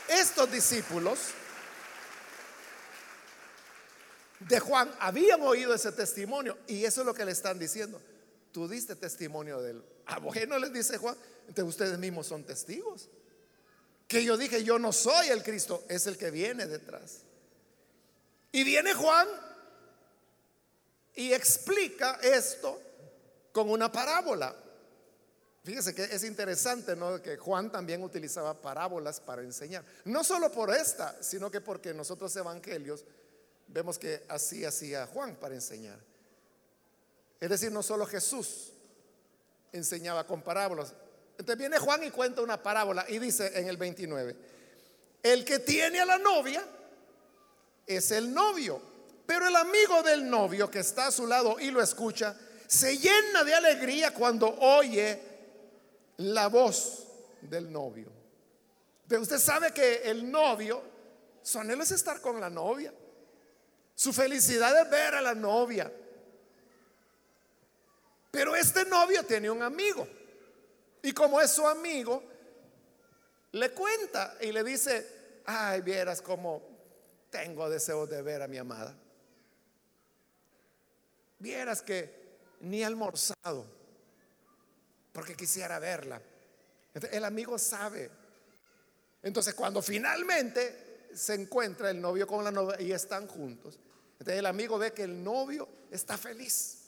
Estos 0.09 0.51
discípulos 0.51 1.18
de 4.41 4.61
Juan 4.61 4.93
habían 5.01 5.43
oído 5.43 5.74
ese 5.74 5.93
testimonio 5.93 6.59
y 6.66 6.85
eso 6.85 7.01
es 7.01 7.07
lo 7.07 7.14
que 7.14 7.24
le 7.24 7.32
están 7.32 7.59
diciendo. 7.59 8.01
Tú 8.53 8.68
diste 8.68 8.95
testimonio 8.97 9.61
de 9.61 9.72
él. 9.72 9.85
A 10.07 10.18
bueno 10.18 10.59
les 10.59 10.72
dice 10.72 10.99
Juan, 10.99 11.16
entonces 11.49 11.64
ustedes 11.64 11.99
mismos 11.99 12.26
son 12.26 12.45
testigos 12.45 13.09
que 14.09 14.24
yo 14.24 14.37
dije, 14.37 14.62
yo 14.64 14.78
no 14.78 14.93
soy 14.93 15.28
el 15.28 15.43
Cristo, 15.43 15.85
es 15.89 16.07
el 16.07 16.16
que 16.16 16.30
viene 16.30 16.66
detrás. 16.66 17.22
Y 18.53 18.64
viene 18.64 18.95
Juan 18.95 19.26
y 21.14 21.32
explica 21.32 22.18
esto 22.22 22.80
con 23.53 23.70
una 23.70 23.91
parábola. 23.91 24.55
Fíjese 25.64 25.95
que 25.95 26.05
es 26.05 26.24
interesante, 26.24 26.95
¿no? 26.95 27.22
Que 27.22 27.37
Juan 27.37 27.72
también 27.72 28.03
utilizaba 28.03 28.55
parábolas 28.55 29.18
para 29.18 29.43
enseñar. 29.43 29.85
No 30.05 30.22
solo 30.22 30.53
por 30.53 30.70
esta, 30.70 31.20
sino 31.22 31.51
que 31.51 31.61
porque 31.61 31.95
nosotros 31.95 32.37
evangelios 32.37 33.05
vemos 33.69 33.99
que 33.99 34.25
así 34.29 34.65
hacía 34.65 35.07
Juan 35.07 35.37
para 35.37 35.55
enseñar. 35.55 35.99
Es 37.41 37.51
decir, 37.51 37.73
no 37.73 37.83
solo 37.83 38.07
Jesús 38.07 38.73
enseñaba 39.73 40.27
con 40.27 40.43
parábolas, 40.43 40.95
entonces 41.37 41.59
viene 41.59 41.79
Juan 41.79 42.05
y 42.05 42.11
cuenta 42.11 42.43
una 42.43 42.62
parábola 42.62 43.05
y 43.09 43.19
dice 43.19 43.59
en 43.59 43.69
el 43.69 43.77
29, 43.77 44.37
el 45.23 45.45
que 45.45 45.59
tiene 45.59 46.01
a 46.01 46.07
la 46.07 46.19
novia 46.19 46.65
es 47.87 48.11
el 48.12 48.33
novio, 48.33 48.81
pero 49.27 49.49
el 49.49 49.57
amigo 49.57 50.03
del 50.03 50.29
novio 50.29 50.71
que 50.71 50.81
está 50.81 51.09
a 51.09 51.12
su 51.12 51.27
lado 51.27 51.59
y 51.59 51.71
lo 51.71 51.83
escucha, 51.83 52.37
se 52.67 52.99
llena 52.99 53.45
de 53.45 53.55
alegría 53.55 54.15
cuando 54.15 54.49
oye 54.49 55.21
la 56.19 56.49
voz 56.49 57.07
del 57.41 57.71
novio. 57.71 58.09
Pero 59.09 59.23
usted 59.23 59.39
sabe 59.39 59.73
que 59.73 60.03
el 60.05 60.31
novio, 60.31 60.83
su 61.43 61.59
anhelo 61.59 61.83
es 61.83 61.91
estar 61.91 62.21
con 62.21 62.41
la 62.41 62.49
novia. 62.49 62.93
Su 63.95 64.12
felicidad 64.12 64.80
es 64.82 64.90
ver 64.90 65.14
a 65.14 65.20
la 65.20 65.34
novia. 65.34 65.90
Pero 68.30 68.57
este 68.57 68.84
novio 68.84 69.24
tiene 69.24 69.51
un 69.51 69.62
amigo. 69.62 70.07
Y 71.03 71.12
como 71.12 71.40
es 71.40 71.51
su 71.51 71.66
amigo, 71.66 72.22
le 73.53 73.70
cuenta 73.70 74.36
y 74.40 74.51
le 74.51 74.64
dice, 74.64 75.42
ay, 75.47 75.80
vieras 75.82 76.20
como 76.20 76.62
tengo 77.30 77.68
deseo 77.68 78.07
de 78.07 78.22
ver 78.22 78.42
a 78.42 78.49
mi 78.49 78.59
amada. 78.59 78.97
Vieras 81.38 81.82
que 81.82 82.24
ni 82.61 82.82
almorzado, 82.82 83.66
porque 85.12 85.34
quisiera 85.34 85.78
verla. 85.78 86.20
el 86.95 87.24
amigo 87.24 87.59
sabe. 87.59 88.11
Entonces 89.22 89.55
cuando 89.55 89.82
finalmente 89.82 90.84
se 91.15 91.35
encuentra 91.35 91.91
el 91.91 92.01
novio 92.01 92.27
con 92.27 92.45
la 92.45 92.51
novia 92.51 92.81
y 92.81 92.93
están 92.93 93.27
juntos, 93.27 93.79
entonces 94.12 94.39
el 94.39 94.47
amigo 94.47 94.79
ve 94.79 94.93
que 94.93 95.05
el 95.05 95.23
novio 95.23 95.69
está 95.91 96.17
feliz. 96.17 96.79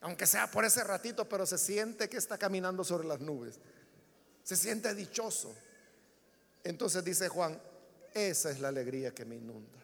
Aunque 0.00 0.26
sea 0.26 0.50
por 0.50 0.64
ese 0.64 0.84
ratito, 0.84 1.28
pero 1.28 1.44
se 1.44 1.58
siente 1.58 2.08
que 2.08 2.18
está 2.18 2.38
caminando 2.38 2.84
sobre 2.84 3.08
las 3.08 3.20
nubes. 3.20 3.58
Se 4.44 4.56
siente 4.56 4.94
dichoso. 4.94 5.52
Entonces 6.62 7.02
dice 7.02 7.28
Juan, 7.28 7.60
esa 8.14 8.50
es 8.50 8.60
la 8.60 8.68
alegría 8.68 9.12
que 9.12 9.24
me 9.24 9.36
inunda. 9.36 9.78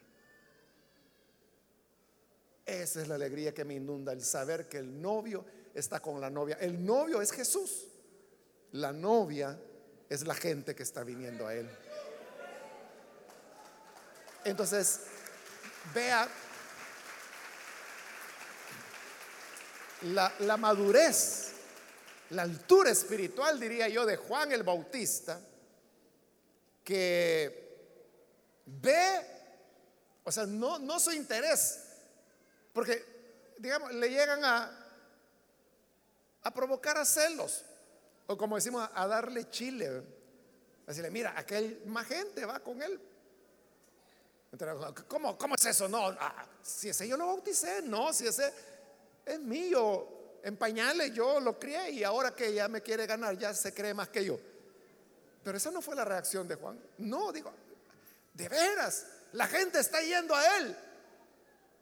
Esa 2.64 3.03
es 3.03 3.09
la 3.09 3.16
alegría 3.16 3.53
que 3.53 3.64
me 3.64 3.74
inunda, 3.74 4.12
el 4.12 4.22
saber 4.22 4.68
que 4.68 4.78
el 4.78 5.03
novio 5.03 5.45
está 5.74 6.01
con 6.01 6.20
la 6.20 6.30
novia. 6.30 6.57
El 6.61 6.84
novio 6.84 7.20
es 7.20 7.32
Jesús. 7.32 7.88
La 8.72 8.92
novia 8.92 9.59
es 10.09 10.26
la 10.26 10.34
gente 10.34 10.74
que 10.74 10.82
está 10.82 11.05
viniendo 11.05 11.47
a 11.47 11.55
él. 11.55 11.68
Entonces, 14.45 15.01
vea 15.95 16.28
la, 20.03 20.57
madurez, 20.57 21.53
la 22.30 22.42
altura 22.42 22.90
espiritual, 22.90 23.59
diría 23.59 23.88
yo, 23.88 24.05
de 24.05 24.16
Juan 24.16 24.53
el 24.53 24.62
Bautista, 24.62 25.40
que 26.82 27.64
ve, 28.66 29.26
o 30.24 30.30
sea, 30.30 30.45
no, 30.47 30.78
no 30.78 31.01
su 31.01 31.12
interés, 31.12 31.80
porque, 32.72 33.05
digamos, 33.59 33.92
le 33.95 34.11
llegan 34.11 34.45
a, 34.45 34.70
a 36.42 36.53
provocar 36.53 36.99
a 36.99 37.05
celos, 37.07 37.64
o 38.26 38.36
como 38.36 38.57
decimos, 38.57 38.88
a 38.92 39.07
darle 39.07 39.49
chile, 39.49 40.03
decirle, 40.86 41.11
mira, 41.11 41.32
aquel 41.36 41.82
más 41.86 42.07
gente 42.07 42.45
va 42.45 42.61
con 42.61 42.82
él. 42.82 43.01
¿Cómo, 45.09 45.36
cómo 45.36 45.55
es 45.55 45.64
eso? 45.66 45.88
No, 45.88 46.09
ah, 46.09 46.46
si 46.62 46.88
ese 46.88 47.09
yo 47.09 47.16
lo 47.16 47.26
bauticé, 47.26 47.82
no, 47.82 48.12
si 48.12 48.26
ese 48.26 48.52
es 49.24 49.40
mío, 49.40 50.09
en 50.42 50.57
pañales 50.57 51.12
yo 51.12 51.40
lo 51.40 51.59
crié 51.59 51.90
y 51.90 52.05
ahora 52.05 52.34
que 52.34 52.52
ya 52.52 52.68
me 52.68 52.82
quiere 52.82 53.07
ganar, 53.07 53.36
ya 53.36 53.55
se 53.55 53.72
cree 53.72 53.94
más 53.94 54.09
que 54.09 54.24
yo. 54.24 54.38
Pero 55.42 55.57
esa 55.57 55.70
no 55.70 55.82
fue 55.82 55.94
la 55.94 56.05
reacción 56.05 56.46
de 56.46 56.55
Juan. 56.55 56.78
No, 56.98 57.32
digo, 57.32 57.52
de 58.32 58.48
veras, 58.48 59.07
la 59.32 59.46
gente 59.46 59.80
está 59.80 60.00
yendo 60.00 60.34
a 60.34 60.59
él. 60.59 60.76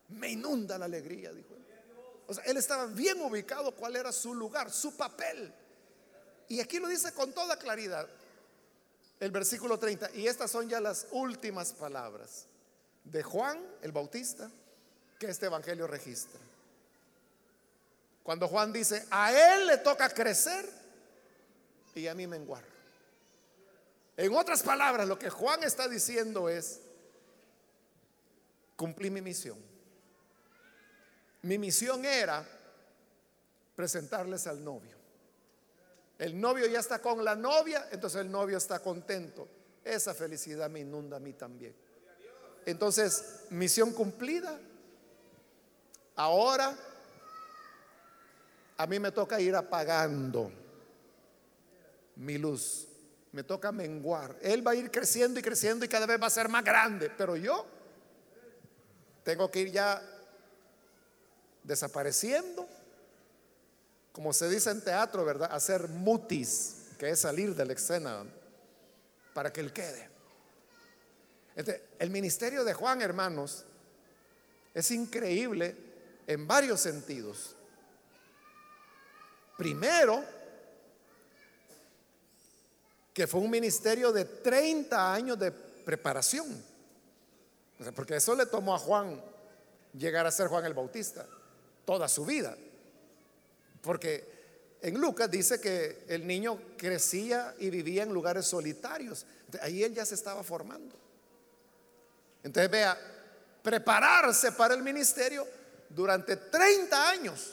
Me 0.09 0.31
inunda 0.31 0.79
la 0.79 0.85
alegría, 0.85 1.33
dijo 1.33 1.55
él. 1.55 1.63
O 2.27 2.35
sea, 2.35 2.45
él 2.45 2.57
estaba 2.57 2.87
bien 2.87 3.21
ubicado 3.21 3.75
cuál 3.75 3.97
era 3.97 4.13
su 4.13 4.35
lugar, 4.35 4.71
su 4.71 4.97
papel. 4.97 5.53
Y 6.49 6.61
aquí 6.61 6.79
lo 6.79 6.89
dice 6.89 7.13
con 7.13 7.33
toda 7.33 7.57
claridad 7.59 8.09
el 9.21 9.31
versículo 9.31 9.79
30. 9.79 10.13
Y 10.15 10.27
estas 10.27 10.51
son 10.51 10.69
ya 10.69 10.81
las 10.81 11.07
últimas 11.13 11.73
palabras 11.73 12.47
de 13.05 13.23
Juan 13.23 13.61
el 13.83 13.93
Bautista 13.93 14.51
que 15.19 15.29
este 15.29 15.47
Evangelio 15.47 15.87
registra. 15.87 16.41
Cuando 18.23 18.47
Juan 18.49 18.73
dice, 18.73 19.07
a 19.11 19.33
él 19.33 19.67
le 19.67 19.79
toca 19.79 20.09
crecer 20.09 20.69
y 21.95 22.07
a 22.07 22.15
mí 22.15 22.27
menguar. 22.27 22.65
En 24.17 24.35
otras 24.35 24.63
palabras, 24.63 25.09
lo 25.09 25.19
que 25.19 25.31
Juan 25.31 25.65
está 25.65 25.89
diciendo 25.89 26.49
es, 26.49 26.81
cumplí 28.77 29.11
mi 29.11 29.21
misión. 29.21 29.59
Mi 31.43 31.59
misión 31.59 32.05
era 32.05 32.47
presentarles 33.75 34.47
al 34.47 34.63
novio. 34.63 34.97
El 36.19 36.41
novio 36.41 36.67
ya 36.67 36.79
está 36.79 37.01
con 37.01 37.25
la 37.25 37.35
novia, 37.35 37.89
entonces 37.91 38.21
el 38.21 38.31
novio 38.31 38.59
está 38.59 38.79
contento. 38.79 39.49
Esa 39.85 40.15
felicidad 40.15 40.71
me 40.71 40.81
inunda 40.81 41.17
a 41.17 41.21
mí 41.21 41.33
también. 41.33 41.75
Entonces, 42.67 43.45
misión 43.51 43.93
cumplida. 43.93 44.59
Ahora 46.15 46.77
a 48.77 48.87
mí 48.87 48.99
me 48.99 49.13
toca 49.13 49.41
ir 49.41 49.55
apagando 49.55 50.51
mi 52.17 52.39
luz. 52.39 52.89
Me 53.33 53.43
toca 53.43 53.73
menguar. 53.73 54.37
Él 54.43 54.67
va 54.67 54.73
a 54.73 54.75
ir 54.75 54.91
creciendo 54.91 55.41
y 55.41 55.43
creciendo 55.43 55.85
y 55.85 55.89
cada 55.89 56.07
vez 56.07 56.21
va 56.21 56.27
a 56.27 56.31
ser 56.31 56.49
más 56.49 56.65
grande. 56.65 57.11
Pero 57.17 57.37
yo 57.37 57.65
tengo 59.25 59.51
que 59.51 59.61
ir 59.61 59.71
ya 59.71 60.03
desapareciendo. 61.63 62.67
Como 64.13 64.33
se 64.33 64.49
dice 64.51 64.71
en 64.71 64.83
teatro, 64.83 65.25
¿verdad? 65.25 65.49
Hacer 65.53 65.89
mutis, 65.89 66.89
que 66.99 67.09
es 67.09 67.21
salir 67.21 67.55
de 67.55 67.65
la 67.65 67.73
escena 67.73 68.25
para 69.33 69.51
que 69.51 69.61
él 69.61 69.73
quede. 69.73 70.12
Este, 71.55 71.89
el 71.99 72.11
ministerio 72.11 72.65
de 72.65 72.75
Juan, 72.75 73.03
hermanos, 73.03 73.65
es 74.75 74.91
increíble 74.91 75.77
en 76.27 76.47
varios 76.47 76.81
sentidos. 76.81 77.55
Primero, 79.57 80.25
que 83.13 83.27
fue 83.27 83.41
un 83.41 83.51
ministerio 83.51 84.13
de 84.13 84.25
30 84.25 85.13
años 85.13 85.39
de 85.39 85.53
preparación. 85.53 86.65
porque 87.95 88.17
eso 88.17 88.35
le 88.35 88.47
tomó 88.47 88.75
a 88.75 88.79
Juan 88.79 89.21
llegar 89.93 90.27
a 90.27 90.31
ser 90.31 90.49
Juan 90.49 90.65
el 90.65 90.75
Bautista 90.75 91.27
toda 91.85 92.09
su 92.09 92.25
vida. 92.25 92.57
Porque 93.83 94.79
en 94.81 95.01
Lucas 95.01 95.31
dice 95.31 95.61
que 95.61 96.05
el 96.09 96.27
niño 96.27 96.59
crecía 96.77 97.55
y 97.59 97.71
vivía 97.71 98.05
en 98.05 98.13
lugares 98.13 98.47
solitarios. 98.47 99.27
ahí 99.61 99.83
él 99.83 99.95
ya 99.95 100.07
se 100.07 100.15
estaba 100.15 100.43
formando. 100.43 101.02
Entonces 102.43 102.71
vea, 102.71 102.99
prepararse 103.63 104.53
para 104.53 104.75
el 104.75 104.83
ministerio 104.83 105.47
durante 105.89 106.37
30 106.37 107.11
años. 107.11 107.53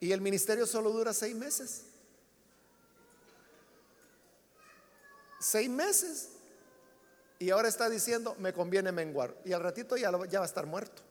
Y 0.00 0.12
el 0.12 0.20
ministerio 0.20 0.66
solo 0.66 0.90
dura 0.90 1.12
seis 1.12 1.34
meses. 1.34 1.82
Seis 5.38 5.68
meses. 5.68 6.30
Y 7.38 7.50
ahora 7.50 7.68
está 7.68 7.88
diciendo, 7.88 8.34
me 8.38 8.52
conviene 8.52 8.92
menguar. 8.92 9.34
Y 9.44 9.52
al 9.52 9.62
ratito 9.62 9.96
ya, 9.96 10.10
ya 10.28 10.40
va 10.40 10.44
a 10.44 10.48
estar 10.48 10.66
muerto. 10.66 11.02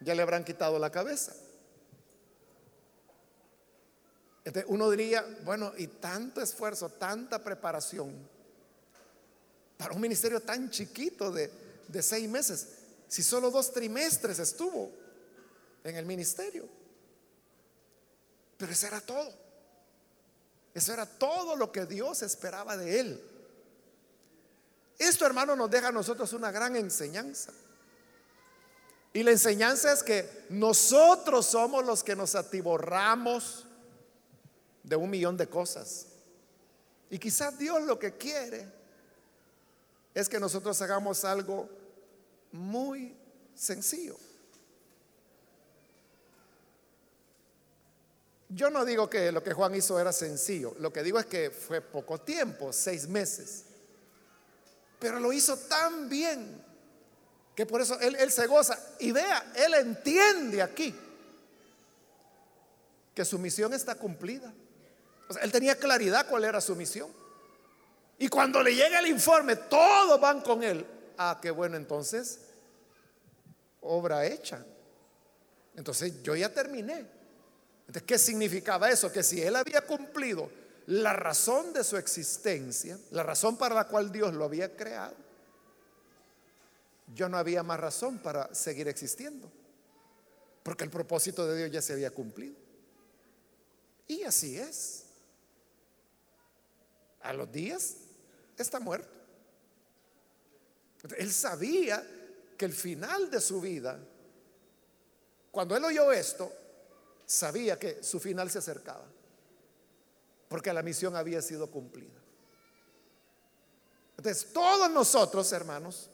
Ya 0.00 0.14
le 0.14 0.22
habrán 0.22 0.44
quitado 0.44 0.78
la 0.78 0.90
cabeza. 0.90 1.34
Uno 4.66 4.90
diría, 4.90 5.24
bueno, 5.44 5.72
y 5.76 5.86
tanto 5.86 6.40
esfuerzo, 6.40 6.88
tanta 6.88 7.44
preparación 7.44 8.28
para 9.80 9.94
un 9.94 10.00
ministerio 10.02 10.40
tan 10.40 10.68
chiquito 10.68 11.32
de, 11.32 11.50
de 11.88 12.02
seis 12.02 12.28
meses, 12.28 12.68
si 13.08 13.22
solo 13.22 13.50
dos 13.50 13.72
trimestres 13.72 14.38
estuvo 14.38 14.92
en 15.82 15.96
el 15.96 16.04
ministerio. 16.04 16.68
Pero 18.58 18.72
eso 18.72 18.86
era 18.86 19.00
todo. 19.00 19.32
Eso 20.74 20.92
era 20.92 21.06
todo 21.06 21.56
lo 21.56 21.72
que 21.72 21.86
Dios 21.86 22.20
esperaba 22.20 22.76
de 22.76 23.00
él. 23.00 23.24
Esto, 24.98 25.24
hermano, 25.24 25.56
nos 25.56 25.70
deja 25.70 25.88
a 25.88 25.92
nosotros 25.92 26.30
una 26.34 26.50
gran 26.50 26.76
enseñanza. 26.76 27.50
Y 29.14 29.22
la 29.22 29.30
enseñanza 29.30 29.94
es 29.94 30.02
que 30.02 30.44
nosotros 30.50 31.46
somos 31.46 31.86
los 31.86 32.04
que 32.04 32.14
nos 32.14 32.34
atiborramos 32.34 33.64
de 34.82 34.96
un 34.96 35.08
millón 35.08 35.38
de 35.38 35.48
cosas. 35.48 36.04
Y 37.08 37.18
quizás 37.18 37.56
Dios 37.58 37.80
lo 37.84 37.98
que 37.98 38.18
quiere 38.18 38.79
es 40.14 40.28
que 40.28 40.40
nosotros 40.40 40.80
hagamos 40.82 41.24
algo 41.24 41.68
muy 42.52 43.16
sencillo. 43.54 44.16
Yo 48.48 48.68
no 48.68 48.84
digo 48.84 49.08
que 49.08 49.30
lo 49.30 49.44
que 49.44 49.52
Juan 49.52 49.74
hizo 49.76 50.00
era 50.00 50.12
sencillo, 50.12 50.74
lo 50.80 50.92
que 50.92 51.04
digo 51.04 51.20
es 51.20 51.26
que 51.26 51.50
fue 51.50 51.80
poco 51.80 52.18
tiempo, 52.20 52.72
seis 52.72 53.06
meses, 53.06 53.64
pero 54.98 55.20
lo 55.20 55.32
hizo 55.32 55.56
tan 55.56 56.08
bien 56.08 56.60
que 57.54 57.64
por 57.64 57.80
eso 57.80 57.98
él, 58.00 58.30
se 58.32 58.46
goza. 58.46 58.78
Y 58.98 59.12
vea, 59.12 59.52
él 59.54 59.74
entiende 59.74 60.62
aquí 60.62 60.94
que 63.14 63.24
su 63.24 63.38
misión 63.38 63.72
está 63.72 63.94
cumplida. 63.94 64.52
él 65.40 65.52
tenía 65.52 65.76
claridad 65.76 66.26
cuál 66.28 66.44
era 66.44 66.60
su 66.60 66.74
misión. 66.74 67.10
Y 68.20 68.28
cuando 68.28 68.62
le 68.62 68.74
llega 68.74 68.98
el 68.98 69.06
informe, 69.06 69.56
todos 69.56 70.20
van 70.20 70.42
con 70.42 70.62
él. 70.62 70.86
Ah, 71.16 71.38
qué 71.40 71.50
bueno, 71.50 71.78
entonces, 71.78 72.38
obra 73.80 74.26
hecha. 74.26 74.62
Entonces 75.74 76.22
yo 76.22 76.36
ya 76.36 76.52
terminé. 76.52 77.06
¿qué 78.04 78.18
significaba 78.18 78.90
eso? 78.90 79.10
Que 79.10 79.22
si 79.22 79.40
él 79.40 79.56
había 79.56 79.80
cumplido 79.86 80.50
la 80.88 81.14
razón 81.14 81.72
de 81.72 81.82
su 81.82 81.96
existencia, 81.96 82.98
la 83.10 83.22
razón 83.22 83.56
para 83.56 83.74
la 83.74 83.88
cual 83.88 84.12
Dios 84.12 84.34
lo 84.34 84.44
había 84.44 84.76
creado, 84.76 85.16
yo 87.14 87.26
no 87.30 87.38
había 87.38 87.62
más 87.62 87.80
razón 87.80 88.18
para 88.18 88.54
seguir 88.54 88.86
existiendo, 88.86 89.50
porque 90.62 90.84
el 90.84 90.90
propósito 90.90 91.46
de 91.46 91.56
Dios 91.56 91.70
ya 91.70 91.80
se 91.80 91.94
había 91.94 92.10
cumplido. 92.10 92.54
Y 94.06 94.24
así 94.24 94.58
es. 94.58 95.06
A 97.22 97.32
los 97.32 97.50
días 97.50 97.96
está 98.62 98.80
muerto. 98.80 99.20
Él 101.16 101.32
sabía 101.32 102.04
que 102.56 102.64
el 102.64 102.72
final 102.72 103.30
de 103.30 103.40
su 103.40 103.60
vida, 103.60 103.98
cuando 105.50 105.76
él 105.76 105.84
oyó 105.84 106.12
esto, 106.12 106.52
sabía 107.24 107.78
que 107.78 108.02
su 108.02 108.20
final 108.20 108.50
se 108.50 108.58
acercaba, 108.58 109.06
porque 110.48 110.72
la 110.72 110.82
misión 110.82 111.16
había 111.16 111.40
sido 111.40 111.70
cumplida. 111.70 112.20
Entonces, 114.16 114.52
todos 114.52 114.90
nosotros, 114.90 115.50
hermanos, 115.52 116.10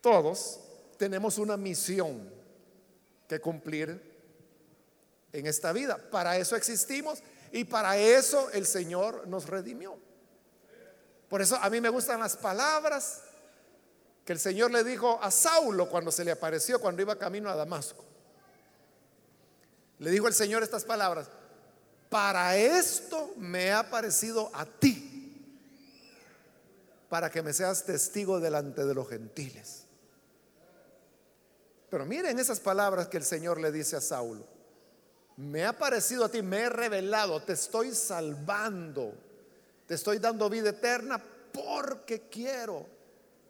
todos 0.00 0.60
tenemos 0.96 1.38
una 1.38 1.56
misión 1.56 2.30
que 3.26 3.40
cumplir 3.40 4.14
en 5.32 5.46
esta 5.46 5.72
vida. 5.72 5.98
Para 6.10 6.36
eso 6.38 6.54
existimos 6.54 7.20
y 7.50 7.64
para 7.64 7.96
eso 7.96 8.50
el 8.50 8.66
Señor 8.66 9.26
nos 9.26 9.48
redimió. 9.48 9.98
Por 11.34 11.42
eso 11.42 11.56
a 11.60 11.68
mí 11.68 11.80
me 11.80 11.88
gustan 11.88 12.20
las 12.20 12.36
palabras 12.36 13.22
que 14.24 14.32
el 14.32 14.38
Señor 14.38 14.70
le 14.70 14.84
dijo 14.84 15.18
a 15.20 15.32
Saulo 15.32 15.88
cuando 15.88 16.12
se 16.12 16.24
le 16.24 16.30
apareció, 16.30 16.80
cuando 16.80 17.02
iba 17.02 17.18
camino 17.18 17.50
a 17.50 17.56
Damasco. 17.56 18.04
Le 19.98 20.12
dijo 20.12 20.28
el 20.28 20.34
Señor 20.34 20.62
estas 20.62 20.84
palabras, 20.84 21.26
para 22.08 22.56
esto 22.56 23.34
me 23.36 23.72
ha 23.72 23.90
parecido 23.90 24.48
a 24.54 24.64
ti, 24.64 25.44
para 27.08 27.28
que 27.28 27.42
me 27.42 27.52
seas 27.52 27.82
testigo 27.82 28.38
delante 28.38 28.84
de 28.84 28.94
los 28.94 29.08
gentiles. 29.08 29.86
Pero 31.90 32.06
miren 32.06 32.38
esas 32.38 32.60
palabras 32.60 33.08
que 33.08 33.16
el 33.16 33.24
Señor 33.24 33.60
le 33.60 33.72
dice 33.72 33.96
a 33.96 34.00
Saulo. 34.00 34.46
Me 35.36 35.64
ha 35.64 35.76
parecido 35.76 36.26
a 36.26 36.28
ti, 36.28 36.42
me 36.42 36.60
he 36.60 36.68
revelado, 36.68 37.42
te 37.42 37.54
estoy 37.54 37.92
salvando, 37.92 39.23
te 39.86 39.94
estoy 39.94 40.18
dando 40.18 40.48
vida 40.48 40.70
eterna 40.70 41.22
porque 41.52 42.28
quiero 42.28 42.86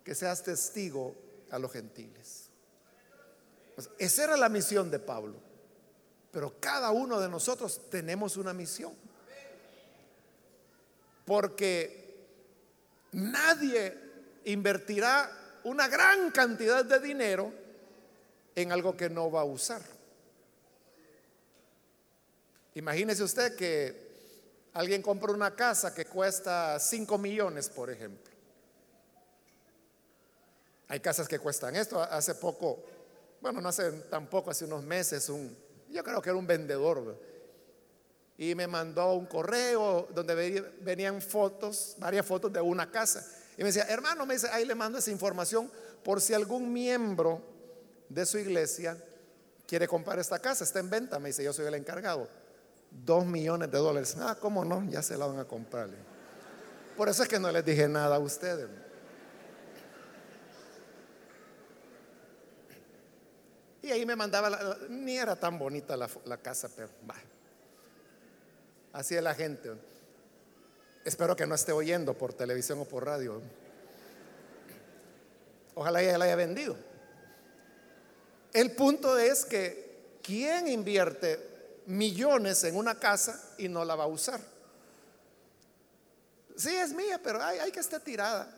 que 0.04 0.14
seas 0.14 0.42
testigo 0.42 1.14
a 1.50 1.58
los 1.58 1.72
gentiles. 1.72 2.50
Pues 3.74 3.90
esa 3.98 4.24
era 4.24 4.36
la 4.36 4.48
misión 4.48 4.90
de 4.90 4.98
Pablo. 4.98 5.34
Pero 6.30 6.54
cada 6.60 6.90
uno 6.90 7.20
de 7.20 7.28
nosotros 7.28 7.80
tenemos 7.90 8.36
una 8.36 8.52
misión. 8.52 8.92
Porque 11.24 12.26
nadie 13.12 13.96
invertirá 14.44 15.30
una 15.64 15.88
gran 15.88 16.30
cantidad 16.30 16.84
de 16.84 17.00
dinero 17.00 17.52
en 18.54 18.72
algo 18.72 18.96
que 18.96 19.08
no 19.08 19.30
va 19.30 19.40
a 19.40 19.44
usar. 19.44 19.82
Imagínese 22.74 23.22
usted 23.22 23.56
que 23.56 24.03
alguien 24.74 25.02
compra 25.02 25.32
una 25.32 25.54
casa 25.54 25.94
que 25.94 26.04
cuesta 26.04 26.78
5 26.78 27.16
millones, 27.18 27.68
por 27.70 27.90
ejemplo. 27.90 28.32
Hay 30.88 31.00
casas 31.00 31.26
que 31.26 31.38
cuestan 31.38 31.76
esto. 31.76 32.02
Hace 32.02 32.34
poco, 32.34 32.84
bueno, 33.40 33.60
no 33.60 33.68
hace 33.68 33.90
tampoco, 34.10 34.50
hace 34.50 34.64
unos 34.64 34.84
meses, 34.84 35.28
un, 35.28 35.56
yo 35.90 36.02
creo 36.04 36.20
que 36.20 36.28
era 36.28 36.38
un 36.38 36.46
vendedor, 36.46 37.18
y 38.36 38.54
me 38.56 38.66
mandó 38.66 39.14
un 39.14 39.26
correo 39.26 40.08
donde 40.12 40.74
venían 40.80 41.22
fotos, 41.22 41.94
varias 41.98 42.26
fotos 42.26 42.52
de 42.52 42.60
una 42.60 42.90
casa. 42.90 43.24
Y 43.56 43.60
me 43.60 43.66
decía, 43.66 43.84
hermano, 43.84 44.26
me 44.26 44.34
dice, 44.34 44.48
ahí 44.50 44.64
le 44.64 44.74
mando 44.74 44.98
esa 44.98 45.12
información 45.12 45.70
por 46.02 46.20
si 46.20 46.34
algún 46.34 46.72
miembro 46.72 47.40
de 48.08 48.26
su 48.26 48.38
iglesia 48.38 48.98
quiere 49.68 49.86
comprar 49.86 50.18
esta 50.18 50.40
casa, 50.40 50.64
está 50.64 50.80
en 50.80 50.90
venta. 50.90 51.20
Me 51.20 51.28
dice, 51.28 51.44
yo 51.44 51.52
soy 51.52 51.66
el 51.66 51.74
encargado. 51.74 52.28
Dos 53.02 53.26
millones 53.26 53.70
de 53.70 53.78
dólares. 53.78 54.16
Ah, 54.20 54.36
¿cómo 54.40 54.64
no? 54.64 54.84
Ya 54.88 55.02
se 55.02 55.16
la 55.16 55.26
van 55.26 55.38
a 55.38 55.44
comprar. 55.44 55.88
Por 56.96 57.08
eso 57.08 57.22
es 57.22 57.28
que 57.28 57.38
no 57.38 57.50
les 57.50 57.64
dije 57.64 57.88
nada 57.88 58.16
a 58.16 58.18
ustedes. 58.18 58.68
Y 63.82 63.90
ahí 63.90 64.06
me 64.06 64.16
mandaba, 64.16 64.78
ni 64.88 65.18
era 65.18 65.36
tan 65.36 65.58
bonita 65.58 65.94
la, 65.96 66.38
casa, 66.38 66.70
pero 66.74 66.88
Así 68.94 69.14
es 69.14 69.22
la 69.22 69.34
gente. 69.34 69.72
Espero 71.04 71.36
que 71.36 71.46
no 71.46 71.54
esté 71.54 71.72
oyendo 71.72 72.14
por 72.14 72.32
televisión 72.32 72.78
o 72.78 72.84
por 72.86 73.04
radio. 73.04 73.42
Ojalá 75.74 76.00
ella 76.00 76.16
la 76.16 76.24
haya 76.24 76.36
vendido. 76.36 76.76
El 78.54 78.72
punto 78.72 79.18
es 79.18 79.44
que 79.44 80.18
¿quién 80.22 80.68
invierte 80.68 81.53
millones 81.86 82.64
en 82.64 82.76
una 82.76 82.98
casa 82.98 83.54
y 83.58 83.68
no 83.68 83.84
la 83.84 83.94
va 83.94 84.04
a 84.04 84.08
usar? 84.08 84.40
Sí, 86.56 86.74
es 86.74 86.92
mía, 86.92 87.20
pero 87.22 87.42
hay, 87.42 87.70
que 87.72 87.80
estar 87.80 88.00
tirada. 88.00 88.52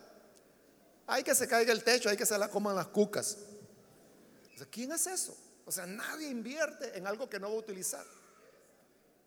Hay 1.07 1.23
que 1.23 1.33
se 1.33 1.47
caiga 1.47 1.71
el 1.71 1.83
techo, 1.83 2.09
hay 2.09 2.17
que 2.17 2.25
se 2.25 2.37
la 2.37 2.49
coman 2.49 2.75
las 2.75 2.87
cucas. 2.87 3.37
¿Quién 4.69 4.91
es 4.91 5.07
eso? 5.07 5.35
O 5.65 5.71
sea, 5.71 5.85
nadie 5.85 6.29
invierte 6.29 6.97
en 6.97 7.07
algo 7.07 7.29
que 7.29 7.39
no 7.39 7.49
va 7.49 7.55
a 7.55 7.59
utilizar. 7.59 8.05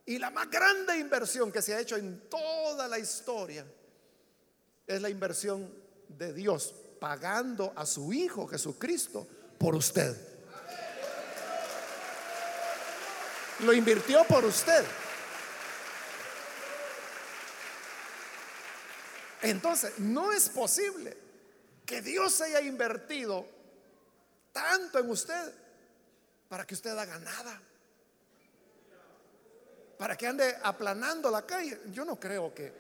Y 0.07 0.19
la 0.19 0.31
más 0.31 0.51
grande 0.51 0.99
inversión 0.99 1.53
que 1.53 1.63
se 1.63 1.75
ha 1.75 1.81
hecho 1.81 1.97
en 1.97 2.29
toda 2.29 2.89
la 2.89 2.99
historia 2.99 3.65
es 4.87 5.03
la 5.03 5.11
inversión 5.11 5.73
de 6.09 6.33
Dios 6.33 6.75
pagando 7.01 7.73
a 7.77 7.87
su 7.87 8.13
Hijo 8.13 8.47
Jesucristo 8.47 9.27
por 9.59 9.75
usted. 9.75 10.30
Lo 13.63 13.73
invirtió 13.73 14.25
por 14.25 14.45
usted. 14.45 14.85
Entonces, 19.43 19.99
no 19.99 20.33
es 20.33 20.49
posible 20.49 21.17
que 21.87 22.03
Dios 22.03 22.41
haya 22.41 22.61
invertido 22.61 23.47
tanto 24.53 24.99
en 24.99 25.11
usted 25.11 25.55
para 26.49 26.67
que 26.67 26.75
usted 26.75 26.97
haga 26.97 27.19
nada. 27.19 27.61
Para 29.99 30.17
que 30.17 30.27
ande 30.27 30.57
aplanando 30.63 31.31
la 31.31 31.47
calle. 31.47 31.81
Yo 31.93 32.05
no 32.05 32.19
creo 32.19 32.55
que 32.55 32.73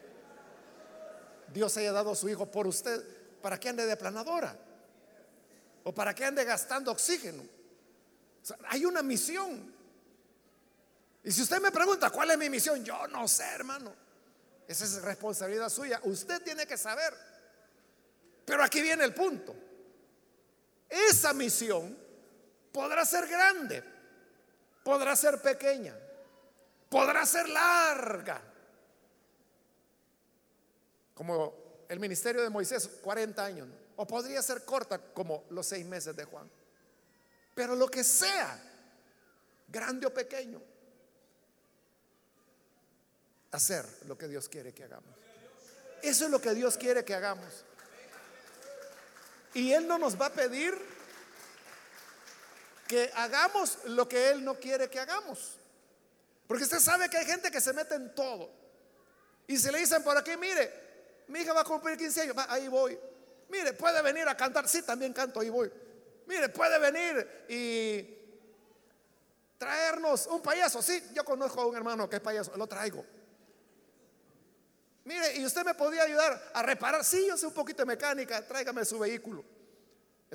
Dios 1.53 1.77
haya 1.77 1.93
dado 1.93 2.13
a 2.13 2.17
su 2.17 2.29
hijo 2.29 2.47
por 2.47 2.67
usted 2.67 3.03
para 3.41 3.59
que 3.59 3.69
ande 3.69 3.87
de 3.87 3.93
aplanadora. 3.93 4.57
O 5.85 5.95
para 5.95 6.15
que 6.15 6.25
ande 6.25 6.45
gastando 6.45 6.93
oxígeno. 6.93 7.43
hay 8.69 8.85
una 8.85 9.03
misión. 9.03 9.80
Y 11.23 11.31
si 11.33 11.43
usted 11.43 11.61
me 11.61 11.71
pregunta 11.71 12.11
cuál 12.11 12.31
es 12.31 12.39
mi 12.39 12.49
misión, 12.49 12.85
yo 12.85 13.07
no 13.09 13.29
sé, 13.29 13.45
hermano. 13.45 13.95
Esa 14.67 14.85
es 14.85 15.03
responsabilidad 15.03 15.69
suya. 15.69 16.01
Usted 16.05 16.43
tiene 16.43 16.67
que 16.67 16.79
saber. 16.79 17.13
Pero 18.45 18.63
aquí 18.65 18.81
viene 18.81 19.05
el 19.05 19.15
punto. 19.15 19.55
Esa 20.89 21.33
misión 21.33 21.97
podrá 22.73 23.05
ser 23.05 23.27
grande, 23.29 23.83
podrá 24.83 25.15
ser 25.15 25.41
pequeña, 25.41 25.95
podrá 26.89 27.25
ser 27.27 27.49
larga. 27.49 28.43
Como 31.15 31.85
el 31.89 32.01
ministerio 32.01 32.43
de 32.43 32.51
Moisés, 32.51 32.89
40 33.03 33.45
años, 33.45 33.69
o 33.97 34.07
podría 34.07 34.41
ser 34.41 34.65
corta 34.65 34.99
como 34.99 35.45
los 35.51 35.67
seis 35.67 35.85
meses 35.85 36.17
de 36.17 36.25
Juan. 36.25 36.51
Pero 37.55 37.77
lo 37.77 37.89
que 37.89 38.03
sea, 38.03 38.59
grande 39.69 40.07
o 40.07 40.15
pequeño, 40.15 40.61
hacer 43.53 43.87
lo 44.07 44.17
que 44.17 44.29
Dios 44.29 44.49
quiere 44.49 44.73
que 44.73 44.85
hagamos. 44.85 45.15
Eso 46.03 46.25
es 46.25 46.31
lo 46.31 46.41
que 46.41 46.55
Dios 46.55 46.77
quiere 46.77 47.05
que 47.05 47.15
hagamos. 47.15 47.65
Y 49.55 49.73
Él 49.73 49.87
no 49.87 49.99
nos 49.99 50.21
va 50.21 50.27
a 50.27 50.33
pedir 50.33 50.75
que 52.87 53.11
hagamos 53.15 53.79
lo 53.85 54.09
que 54.09 54.31
Él 54.31 54.45
no 54.45 54.59
quiere 54.59 54.89
que 54.89 55.01
hagamos. 55.01 55.57
Porque 56.47 56.65
usted 56.65 56.81
sabe 56.81 57.09
que 57.09 57.19
hay 57.19 57.27
gente 57.27 57.51
que 57.51 57.61
se 57.61 57.73
mete 57.73 57.95
en 57.95 58.15
todo. 58.15 58.51
Y 59.47 59.57
se 59.57 59.71
le 59.71 59.79
dicen 59.79 60.03
por 60.03 60.17
aquí, 60.17 60.37
mire, 60.37 60.73
mi 61.29 61.41
hija 61.41 61.53
va 61.53 61.61
a 61.61 61.65
cumplir 61.65 61.97
15 61.97 62.23
años, 62.23 62.37
ahí 62.49 62.69
voy. 62.69 62.99
Mire, 63.49 63.73
puede 63.73 64.01
venir 64.03 64.27
a 64.29 64.37
cantar, 64.37 64.69
sí, 64.69 64.83
también 64.83 65.13
canto, 65.13 65.41
ahí 65.41 65.51
voy. 65.51 65.71
Mire, 66.27 66.49
puede 66.49 66.79
venir 66.79 67.45
y 67.49 68.19
traernos 69.59 70.27
un 70.29 70.41
payaso, 70.41 70.81
sí, 70.81 71.03
yo 71.13 71.25
conozco 71.25 71.61
a 71.61 71.67
un 71.67 71.77
hermano 71.77 72.09
que 72.09 72.17
es 72.17 72.23
payaso, 72.23 72.57
lo 72.57 72.67
traigo. 72.67 73.05
Mire, 75.11 75.39
y 75.39 75.45
usted 75.45 75.65
me 75.65 75.75
podía 75.75 76.05
ayudar 76.05 76.41
a 76.55 76.63
reparar. 76.63 77.05
Sí, 77.05 77.27
yo 77.27 77.37
sé 77.37 77.45
un 77.45 77.53
poquito 77.53 77.83
de 77.83 77.87
mecánica, 77.87 78.47
tráigame 78.47 78.85
su 78.85 78.97
vehículo. 78.97 79.45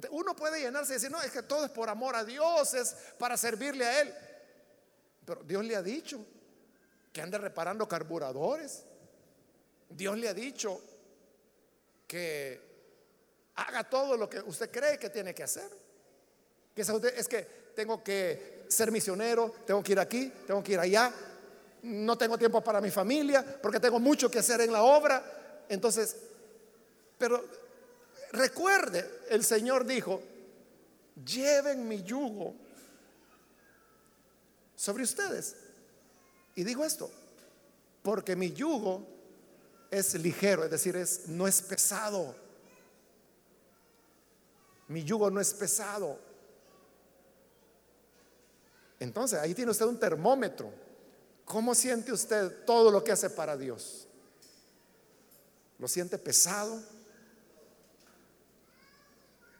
Uno 0.09 0.35
puede 0.35 0.59
llenarse 0.59 0.91
y 0.91 0.95
decir, 0.95 1.09
no, 1.09 1.21
es 1.21 1.31
que 1.31 1.43
todo 1.43 1.63
es 1.63 1.71
por 1.71 1.87
amor 1.87 2.13
a 2.13 2.25
Dios, 2.25 2.73
es 2.73 2.93
para 3.17 3.37
servirle 3.37 3.85
a 3.85 4.01
Él. 4.01 4.13
Pero 5.23 5.43
Dios 5.45 5.63
le 5.63 5.77
ha 5.77 5.81
dicho 5.81 6.25
que 7.13 7.21
ande 7.21 7.37
reparando 7.37 7.87
carburadores. 7.87 8.83
Dios 9.87 10.17
le 10.17 10.27
ha 10.27 10.33
dicho 10.33 10.81
que 12.05 12.61
haga 13.55 13.89
todo 13.89 14.17
lo 14.17 14.29
que 14.29 14.41
usted 14.41 14.69
cree 14.69 14.99
que 14.99 15.09
tiene 15.09 15.33
que 15.33 15.43
hacer. 15.43 15.69
Que 16.75 16.81
es 16.81 17.27
que 17.29 17.71
tengo 17.73 18.03
que 18.03 18.65
ser 18.67 18.91
misionero, 18.91 19.55
tengo 19.65 19.81
que 19.81 19.93
ir 19.93 19.99
aquí, 20.01 20.33
tengo 20.45 20.61
que 20.61 20.73
ir 20.73 20.79
allá, 20.79 21.13
no 21.85 22.17
tengo 22.17 22.37
tiempo 22.37 22.63
para 22.63 22.81
mi 22.81 22.89
familia, 22.89 23.45
porque 23.61 23.79
tengo 23.79 23.99
mucho 23.99 24.29
que 24.29 24.39
hacer 24.39 24.61
en 24.61 24.71
la 24.71 24.81
obra. 24.81 25.63
Entonces, 25.69 26.15
pero 27.17 27.43
recuerde, 28.31 29.21
el 29.29 29.43
Señor 29.43 29.85
dijo, 29.85 30.21
lleven 31.23 31.87
mi 31.87 32.03
yugo 32.03 32.55
sobre 34.75 35.03
ustedes. 35.03 35.55
Y 36.55 36.63
digo 36.63 36.83
esto, 36.83 37.11
porque 38.01 38.35
mi 38.35 38.51
yugo 38.51 39.05
es 39.91 40.15
ligero, 40.15 40.63
es 40.63 40.71
decir, 40.71 40.95
es, 40.95 41.27
no 41.27 41.47
es 41.47 41.61
pesado. 41.61 42.35
Mi 44.87 45.03
yugo 45.03 45.29
no 45.29 45.39
es 45.39 45.53
pesado. 45.53 46.19
Entonces, 48.99 49.37
ahí 49.39 49.53
tiene 49.53 49.71
usted 49.71 49.85
un 49.85 49.99
termómetro 49.99 50.84
¿Cómo 51.45 51.75
siente 51.75 52.11
usted 52.11 52.65
todo 52.65 52.91
lo 52.91 53.03
que 53.03 53.11
hace 53.11 53.29
para 53.29 53.55
Dios? 53.55 54.07
¿Lo 55.77 55.87
siente 55.87 56.17
pesado? 56.17 56.81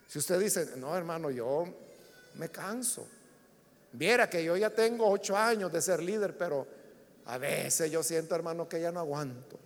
Si 0.08 0.20
usted 0.20 0.40
dice, 0.40 0.78
no 0.78 0.96
hermano, 0.96 1.30
yo 1.30 1.66
me 2.36 2.50
canso. 2.50 3.08
Viera 3.92 4.30
que 4.30 4.44
yo 4.44 4.58
ya 4.58 4.70
tengo 4.70 5.10
ocho 5.10 5.38
años 5.38 5.72
de 5.72 5.82
ser 5.82 6.02
líder, 6.02 6.38
pero 6.38 6.68
a 7.26 7.38
veces 7.38 7.92
yo 7.92 8.02
siento, 8.02 8.36
hermano, 8.36 8.68
que 8.68 8.82
ya 8.82 8.92
no 8.92 9.00
aguanto. 9.00 9.60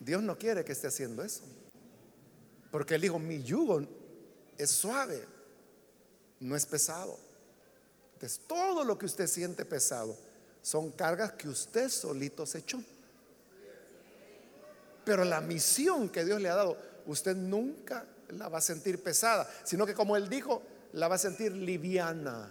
Dios 0.00 0.22
no 0.22 0.38
quiere 0.38 0.64
que 0.64 0.72
esté 0.72 0.86
haciendo 0.86 1.22
eso. 1.22 1.42
Porque 2.70 2.94
Él 2.94 3.02
dijo, 3.02 3.18
mi 3.18 3.42
yugo 3.42 3.82
es 4.56 4.70
suave, 4.70 5.24
no 6.40 6.56
es 6.56 6.66
pesado. 6.66 7.18
Todo 8.46 8.84
lo 8.84 8.98
que 8.98 9.06
usted 9.06 9.26
siente 9.26 9.64
pesado 9.64 10.16
son 10.62 10.90
cargas 10.90 11.32
que 11.32 11.48
usted 11.48 11.88
solito 11.88 12.44
se 12.46 12.58
echó. 12.58 12.82
Pero 15.04 15.24
la 15.24 15.40
misión 15.40 16.08
que 16.08 16.24
Dios 16.24 16.40
le 16.40 16.48
ha 16.48 16.54
dado, 16.54 16.76
usted 17.06 17.34
nunca 17.34 18.04
la 18.30 18.48
va 18.48 18.58
a 18.58 18.62
sentir 18.62 19.02
pesada, 19.02 19.48
sino 19.64 19.86
que 19.86 19.94
como 19.94 20.16
él 20.16 20.28
dijo, 20.28 20.62
la 20.92 21.08
va 21.08 21.14
a 21.14 21.18
sentir 21.18 21.52
liviana. 21.52 22.50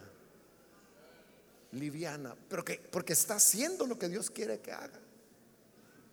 Liviana, 1.74 2.36
pero 2.50 2.64
que 2.64 2.80
porque 2.92 3.14
está 3.14 3.36
haciendo 3.36 3.86
lo 3.86 4.00
que 4.00 4.10
Dios 4.10 4.32
quiere 4.32 4.60
que 4.60 4.72
haga. 4.72 5.00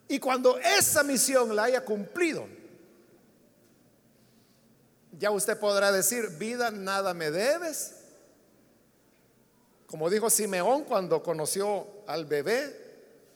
Y 0.08 0.18
cuando 0.18 0.58
esa 0.58 1.02
misión 1.02 1.56
la 1.56 1.64
haya 1.64 1.84
cumplido, 1.84 2.46
ya 5.18 5.30
usted 5.30 5.58
podrá 5.58 5.92
decir, 5.92 6.28
vida, 6.38 6.70
nada 6.70 7.14
me 7.14 7.30
debes, 7.30 7.93
Como 9.94 10.10
dijo 10.10 10.28
Simeón 10.28 10.82
cuando 10.82 11.22
conoció 11.22 11.86
al 12.08 12.24
bebé, 12.24 12.80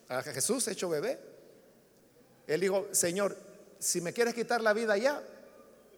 a 0.08 0.24
Jesús 0.24 0.66
hecho 0.66 0.88
bebé, 0.88 1.16
él 2.48 2.60
dijo, 2.60 2.88
Señor, 2.90 3.36
si 3.78 4.00
me 4.00 4.12
quieres 4.12 4.34
quitar 4.34 4.60
la 4.60 4.72
vida 4.72 4.96
ya, 4.96 5.22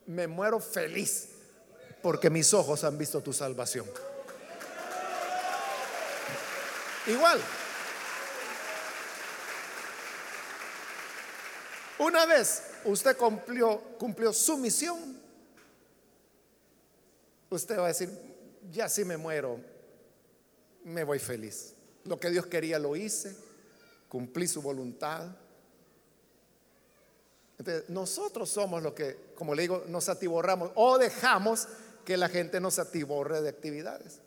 me 0.04 0.26
muero 0.26 0.60
feliz, 0.60 1.30
porque 2.02 2.28
mis 2.28 2.52
ojos 2.52 2.84
han 2.84 2.98
visto 2.98 3.22
tu 3.22 3.32
salvación. 3.32 3.86
Igual. 7.06 7.40
Una 12.00 12.26
vez 12.26 12.64
usted 12.84 13.16
cumplió, 13.16 14.34
su 14.34 14.58
misión, 14.58 15.18
usted 17.48 17.78
va 17.78 17.86
a 17.86 17.88
decir, 17.88 18.10
ya 18.70 18.90
si 18.90 19.06
me 19.06 19.16
muero, 19.16 19.79
me 20.84 21.04
voy 21.04 21.18
feliz. 21.18 21.74
Lo 22.04 22.18
que 22.18 22.30
Dios 22.30 22.46
quería 22.46 22.78
lo 22.78 22.96
hice, 22.96 23.36
cumplí 24.08 24.48
su 24.48 24.62
voluntad. 24.62 25.28
Entonces, 27.58 27.88
nosotros 27.90 28.48
somos 28.48 28.82
los 28.82 28.94
que, 28.94 29.32
como 29.34 29.54
le 29.54 29.62
digo, 29.62 29.84
nos 29.88 30.08
atiborramos 30.08 30.72
o 30.74 30.98
dejamos 30.98 31.68
que 32.04 32.16
la 32.16 32.28
gente 32.28 32.60
nos 32.60 32.78
atiborre 32.78 33.42
de 33.42 33.50
actividades. 33.50 34.20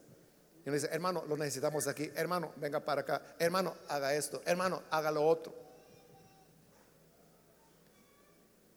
Y 0.66 0.70
uno 0.70 0.76
dice, 0.76 0.90
hermano, 0.92 1.26
lo 1.28 1.36
necesitamos 1.36 1.88
aquí. 1.88 2.10
Hermano, 2.16 2.54
venga 2.58 2.80
para 2.80 3.02
acá. 3.02 3.36
Hermano, 3.40 3.76
haga 3.90 4.14
esto. 4.14 4.42
Hermano, 4.46 4.84
haga 4.92 5.12
lo 5.12 5.28
otro. 5.28 5.54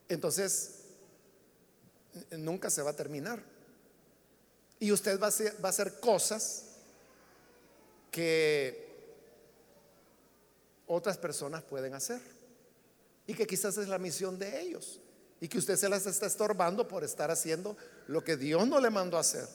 Entonces, 0.08 0.80
nunca 2.30 2.70
se 2.70 2.82
va 2.82 2.90
a 2.90 2.96
terminar. 2.96 3.42
Y 4.78 4.90
usted 4.90 5.20
va 5.20 5.26
a 5.26 5.28
hacer, 5.28 5.62
va 5.62 5.68
a 5.68 5.70
hacer 5.70 6.00
cosas 6.00 6.65
que 8.16 8.86
otras 10.86 11.18
personas 11.18 11.62
pueden 11.62 11.92
hacer. 11.92 12.18
Y 13.26 13.34
que 13.34 13.46
quizás 13.46 13.76
es 13.76 13.88
la 13.88 13.98
misión 13.98 14.38
de 14.38 14.58
ellos. 14.58 15.00
Y 15.38 15.48
que 15.48 15.58
usted 15.58 15.76
se 15.76 15.86
las 15.86 16.06
está 16.06 16.24
estorbando 16.24 16.88
por 16.88 17.04
estar 17.04 17.30
haciendo 17.30 17.76
lo 18.06 18.24
que 18.24 18.38
Dios 18.38 18.66
no 18.66 18.80
le 18.80 18.88
mandó 18.88 19.18
a 19.18 19.20
hacer. 19.20 19.46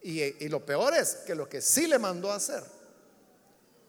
Y, 0.00 0.48
lo 0.48 0.64
peor 0.64 0.94
es 0.94 1.16
que 1.26 1.34
lo 1.34 1.46
que 1.46 1.60
sí 1.60 1.86
le 1.86 1.98
mandó 1.98 2.32
a 2.32 2.36
hacer, 2.36 2.64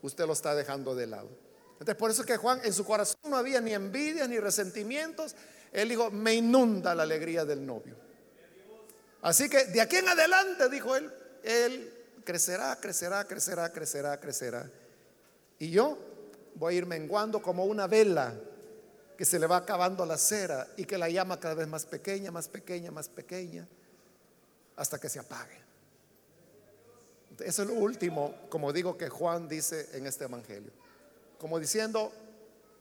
usted 0.01 0.27
lo 0.27 0.33
está 0.33 0.53
dejando 0.53 0.93
de 0.93 1.07
lado. 1.07 1.29
Entonces, 1.73 1.95
por 1.95 2.11
eso 2.11 2.21
es 2.21 2.27
que 2.27 2.37
Juan 2.37 2.59
en 2.65 2.73
su 2.73 2.83
corazón 2.83 3.19
no 3.29 3.37
había 3.37 3.61
ni 3.61 3.73
envidias 3.73 4.27
ni 4.27 4.39
resentimientos. 4.39 5.35
Él 5.71 5.87
dijo, 5.87 6.11
me 6.11 6.35
inunda 6.35 6.93
la 6.93 7.03
alegría 7.03 7.45
del 7.45 7.65
novio. 7.65 7.95
Así 9.21 9.49
que 9.49 9.65
de 9.65 9.79
aquí 9.79 9.95
en 9.95 10.09
adelante, 10.09 10.69
dijo 10.69 10.95
él, 10.97 11.11
él 11.43 12.02
crecerá, 12.23 12.75
crecerá, 12.79 13.25
crecerá, 13.25 13.71
crecerá, 13.71 14.19
crecerá. 14.19 14.71
Y 15.59 15.69
yo 15.69 15.97
voy 16.55 16.75
a 16.75 16.77
ir 16.77 16.85
menguando 16.85 17.41
como 17.41 17.65
una 17.65 17.87
vela 17.87 18.33
que 19.17 19.25
se 19.25 19.39
le 19.39 19.47
va 19.47 19.57
acabando 19.57 20.05
la 20.05 20.17
cera 20.17 20.67
y 20.77 20.85
que 20.85 20.97
la 20.97 21.09
llama 21.09 21.39
cada 21.39 21.53
vez 21.53 21.67
más 21.67 21.85
pequeña, 21.85 22.31
más 22.31 22.47
pequeña, 22.47 22.91
más 22.91 23.09
pequeña, 23.09 23.67
hasta 24.75 24.99
que 24.99 25.09
se 25.09 25.19
apague. 25.19 25.61
Eso 27.39 27.63
es 27.63 27.67
lo 27.67 27.75
último, 27.75 28.35
como 28.49 28.73
digo, 28.73 28.97
que 28.97 29.09
Juan 29.09 29.47
dice 29.47 29.89
en 29.93 30.05
este 30.05 30.25
Evangelio. 30.25 30.71
Como 31.37 31.59
diciendo, 31.59 32.11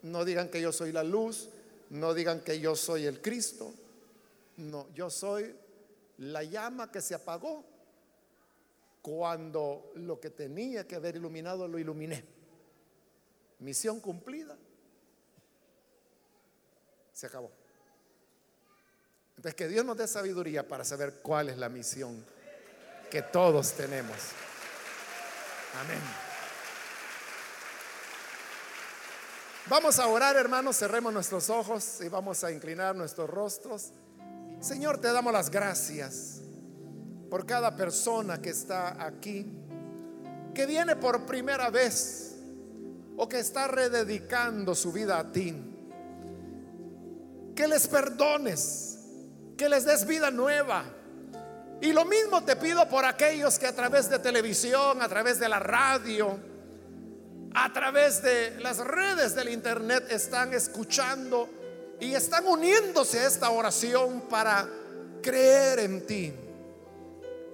no 0.02 0.24
digan 0.24 0.48
que 0.48 0.60
yo 0.60 0.72
soy 0.72 0.92
la 0.92 1.02
luz, 1.02 1.48
no 1.90 2.14
digan 2.14 2.40
que 2.40 2.60
yo 2.60 2.76
soy 2.76 3.06
el 3.06 3.20
Cristo, 3.20 3.72
no, 4.56 4.88
yo 4.94 5.10
soy 5.10 5.54
la 6.18 6.42
llama 6.44 6.90
que 6.90 7.00
se 7.00 7.14
apagó 7.14 7.64
cuando 9.02 9.90
lo 9.96 10.20
que 10.20 10.30
tenía 10.30 10.86
que 10.86 10.94
haber 10.94 11.16
iluminado 11.16 11.66
lo 11.66 11.78
iluminé. 11.78 12.24
Misión 13.58 14.00
cumplida. 14.00 14.56
Se 17.12 17.26
acabó. 17.26 17.50
Entonces 19.36 19.56
que 19.56 19.68
Dios 19.68 19.84
nos 19.84 19.96
dé 19.96 20.06
sabiduría 20.06 20.66
para 20.66 20.84
saber 20.84 21.20
cuál 21.20 21.48
es 21.48 21.58
la 21.58 21.68
misión 21.68 22.24
que 23.10 23.22
todos 23.22 23.72
tenemos. 23.72 24.16
Amén. 25.80 26.00
Vamos 29.68 29.98
a 29.98 30.06
orar, 30.06 30.36
hermanos, 30.36 30.76
cerremos 30.76 31.12
nuestros 31.12 31.50
ojos 31.50 32.00
y 32.00 32.08
vamos 32.08 32.44
a 32.44 32.52
inclinar 32.52 32.94
nuestros 32.94 33.28
rostros. 33.28 33.92
Señor, 34.60 34.98
te 34.98 35.10
damos 35.12 35.32
las 35.32 35.50
gracias 35.50 36.41
por 37.32 37.46
cada 37.46 37.74
persona 37.74 38.42
que 38.42 38.50
está 38.50 39.02
aquí, 39.02 39.46
que 40.54 40.66
viene 40.66 40.96
por 40.96 41.24
primera 41.24 41.70
vez 41.70 42.34
o 43.16 43.26
que 43.26 43.38
está 43.38 43.66
rededicando 43.68 44.74
su 44.74 44.92
vida 44.92 45.18
a 45.18 45.32
ti. 45.32 45.56
Que 47.56 47.66
les 47.66 47.88
perdones, 47.88 48.98
que 49.56 49.66
les 49.66 49.86
des 49.86 50.06
vida 50.06 50.30
nueva 50.30 50.84
y 51.80 51.94
lo 51.94 52.04
mismo 52.04 52.44
te 52.44 52.54
pido 52.56 52.86
por 52.86 53.06
aquellos 53.06 53.58
que 53.58 53.66
a 53.66 53.74
través 53.74 54.10
de 54.10 54.18
televisión, 54.18 55.00
a 55.00 55.08
través 55.08 55.38
de 55.38 55.48
la 55.48 55.58
radio, 55.58 56.38
a 57.54 57.72
través 57.72 58.22
de 58.22 58.60
las 58.60 58.76
redes 58.76 59.34
del 59.34 59.48
internet 59.48 60.04
están 60.10 60.52
escuchando 60.52 61.48
y 61.98 62.12
están 62.12 62.46
uniéndose 62.46 63.20
a 63.20 63.26
esta 63.26 63.48
oración 63.48 64.28
para 64.28 64.68
creer 65.22 65.78
en 65.78 66.06
ti. 66.06 66.34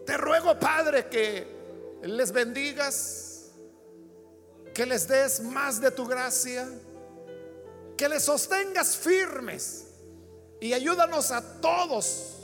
Te 0.09 0.17
ruego, 0.17 0.59
Padre, 0.59 1.07
que 1.11 1.47
les 2.05 2.33
bendigas, 2.33 3.51
que 4.73 4.87
les 4.87 5.07
des 5.07 5.41
más 5.41 5.83
de 5.83 5.91
tu 5.91 6.07
gracia, 6.07 6.67
que 7.95 8.09
les 8.09 8.25
sostengas 8.25 8.97
firmes 8.97 9.85
y 10.63 10.73
ayúdanos 10.73 11.31
a 11.31 11.43
todos 11.61 12.37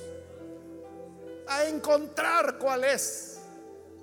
a 1.48 1.64
encontrar 1.64 2.58
cuál 2.58 2.84
es 2.84 3.38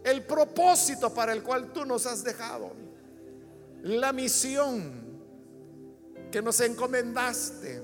el 0.05 0.25
propósito 0.25 1.13
para 1.13 1.31
el 1.31 1.43
cual 1.43 1.71
tú 1.71 1.85
nos 1.85 2.07
has 2.07 2.23
dejado, 2.23 2.71
la 3.83 4.11
misión 4.11 5.21
que 6.31 6.41
nos 6.41 6.59
encomendaste. 6.61 7.83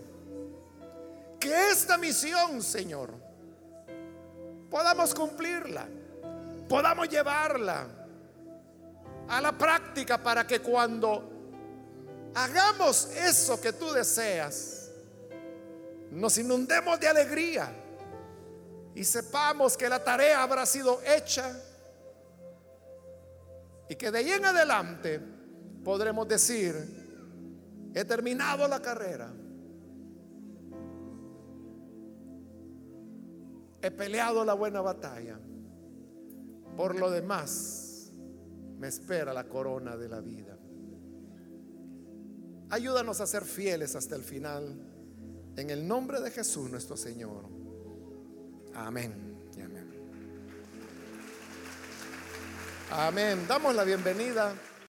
Que 1.40 1.70
esta 1.70 2.00
misión, 2.00 2.64
Señor, 2.64 3.27
podamos 4.70 5.14
cumplirla, 5.14 5.88
podamos 6.68 7.10
llevarla 7.10 7.88
a 9.28 9.42
la 9.42 9.52
práctica 9.52 10.22
para 10.22 10.46
que 10.46 10.60
cuando 10.60 11.32
hagamos 12.34 13.10
eso 13.16 13.60
que 13.60 13.74
tú 13.74 13.92
deseas, 13.92 14.90
nos 16.12 16.38
inundemos 16.38 17.00
de 17.00 17.08
alegría 17.08 17.70
y 18.96 19.04
sepamos 19.04 19.78
que 19.78 19.90
la 19.90 20.04
tarea 20.04 20.42
habrá 20.42 20.66
sido 20.66 21.02
hecha 21.04 21.52
y 23.90 23.96
que 23.96 24.12
de 24.12 24.18
ahí 24.20 24.32
en 24.32 24.46
adelante 24.46 25.22
podremos 25.84 26.28
decir, 26.28 26.76
he 27.94 28.04
terminado 28.06 28.68
la 28.68 28.82
carrera, 28.82 29.32
he 33.82 33.92
peleado 33.92 34.44
la 34.44 34.54
buena 34.54 34.82
batalla, 34.82 35.40
por 36.76 36.96
lo 36.96 37.10
demás 37.10 38.12
me 38.78 38.88
espera 38.88 39.34
la 39.34 39.46
corona 39.46 39.98
de 39.98 40.10
la 40.10 40.22
vida. 40.22 40.58
Ayúdanos 42.70 43.22
a 43.22 43.28
ser 43.28 43.44
fieles 43.46 43.96
hasta 43.96 44.16
el 44.16 44.24
final, 44.24 44.76
en 45.56 45.70
el 45.70 45.88
nombre 45.88 46.20
de 46.20 46.32
Jesús 46.32 46.70
nuestro 46.70 46.98
Señor. 46.98 47.46
Amén. 48.76 49.14
amén. 49.56 49.88
Amén. 52.92 53.46
Damos 53.48 53.74
la 53.74 53.84
bienvenida 53.84 54.54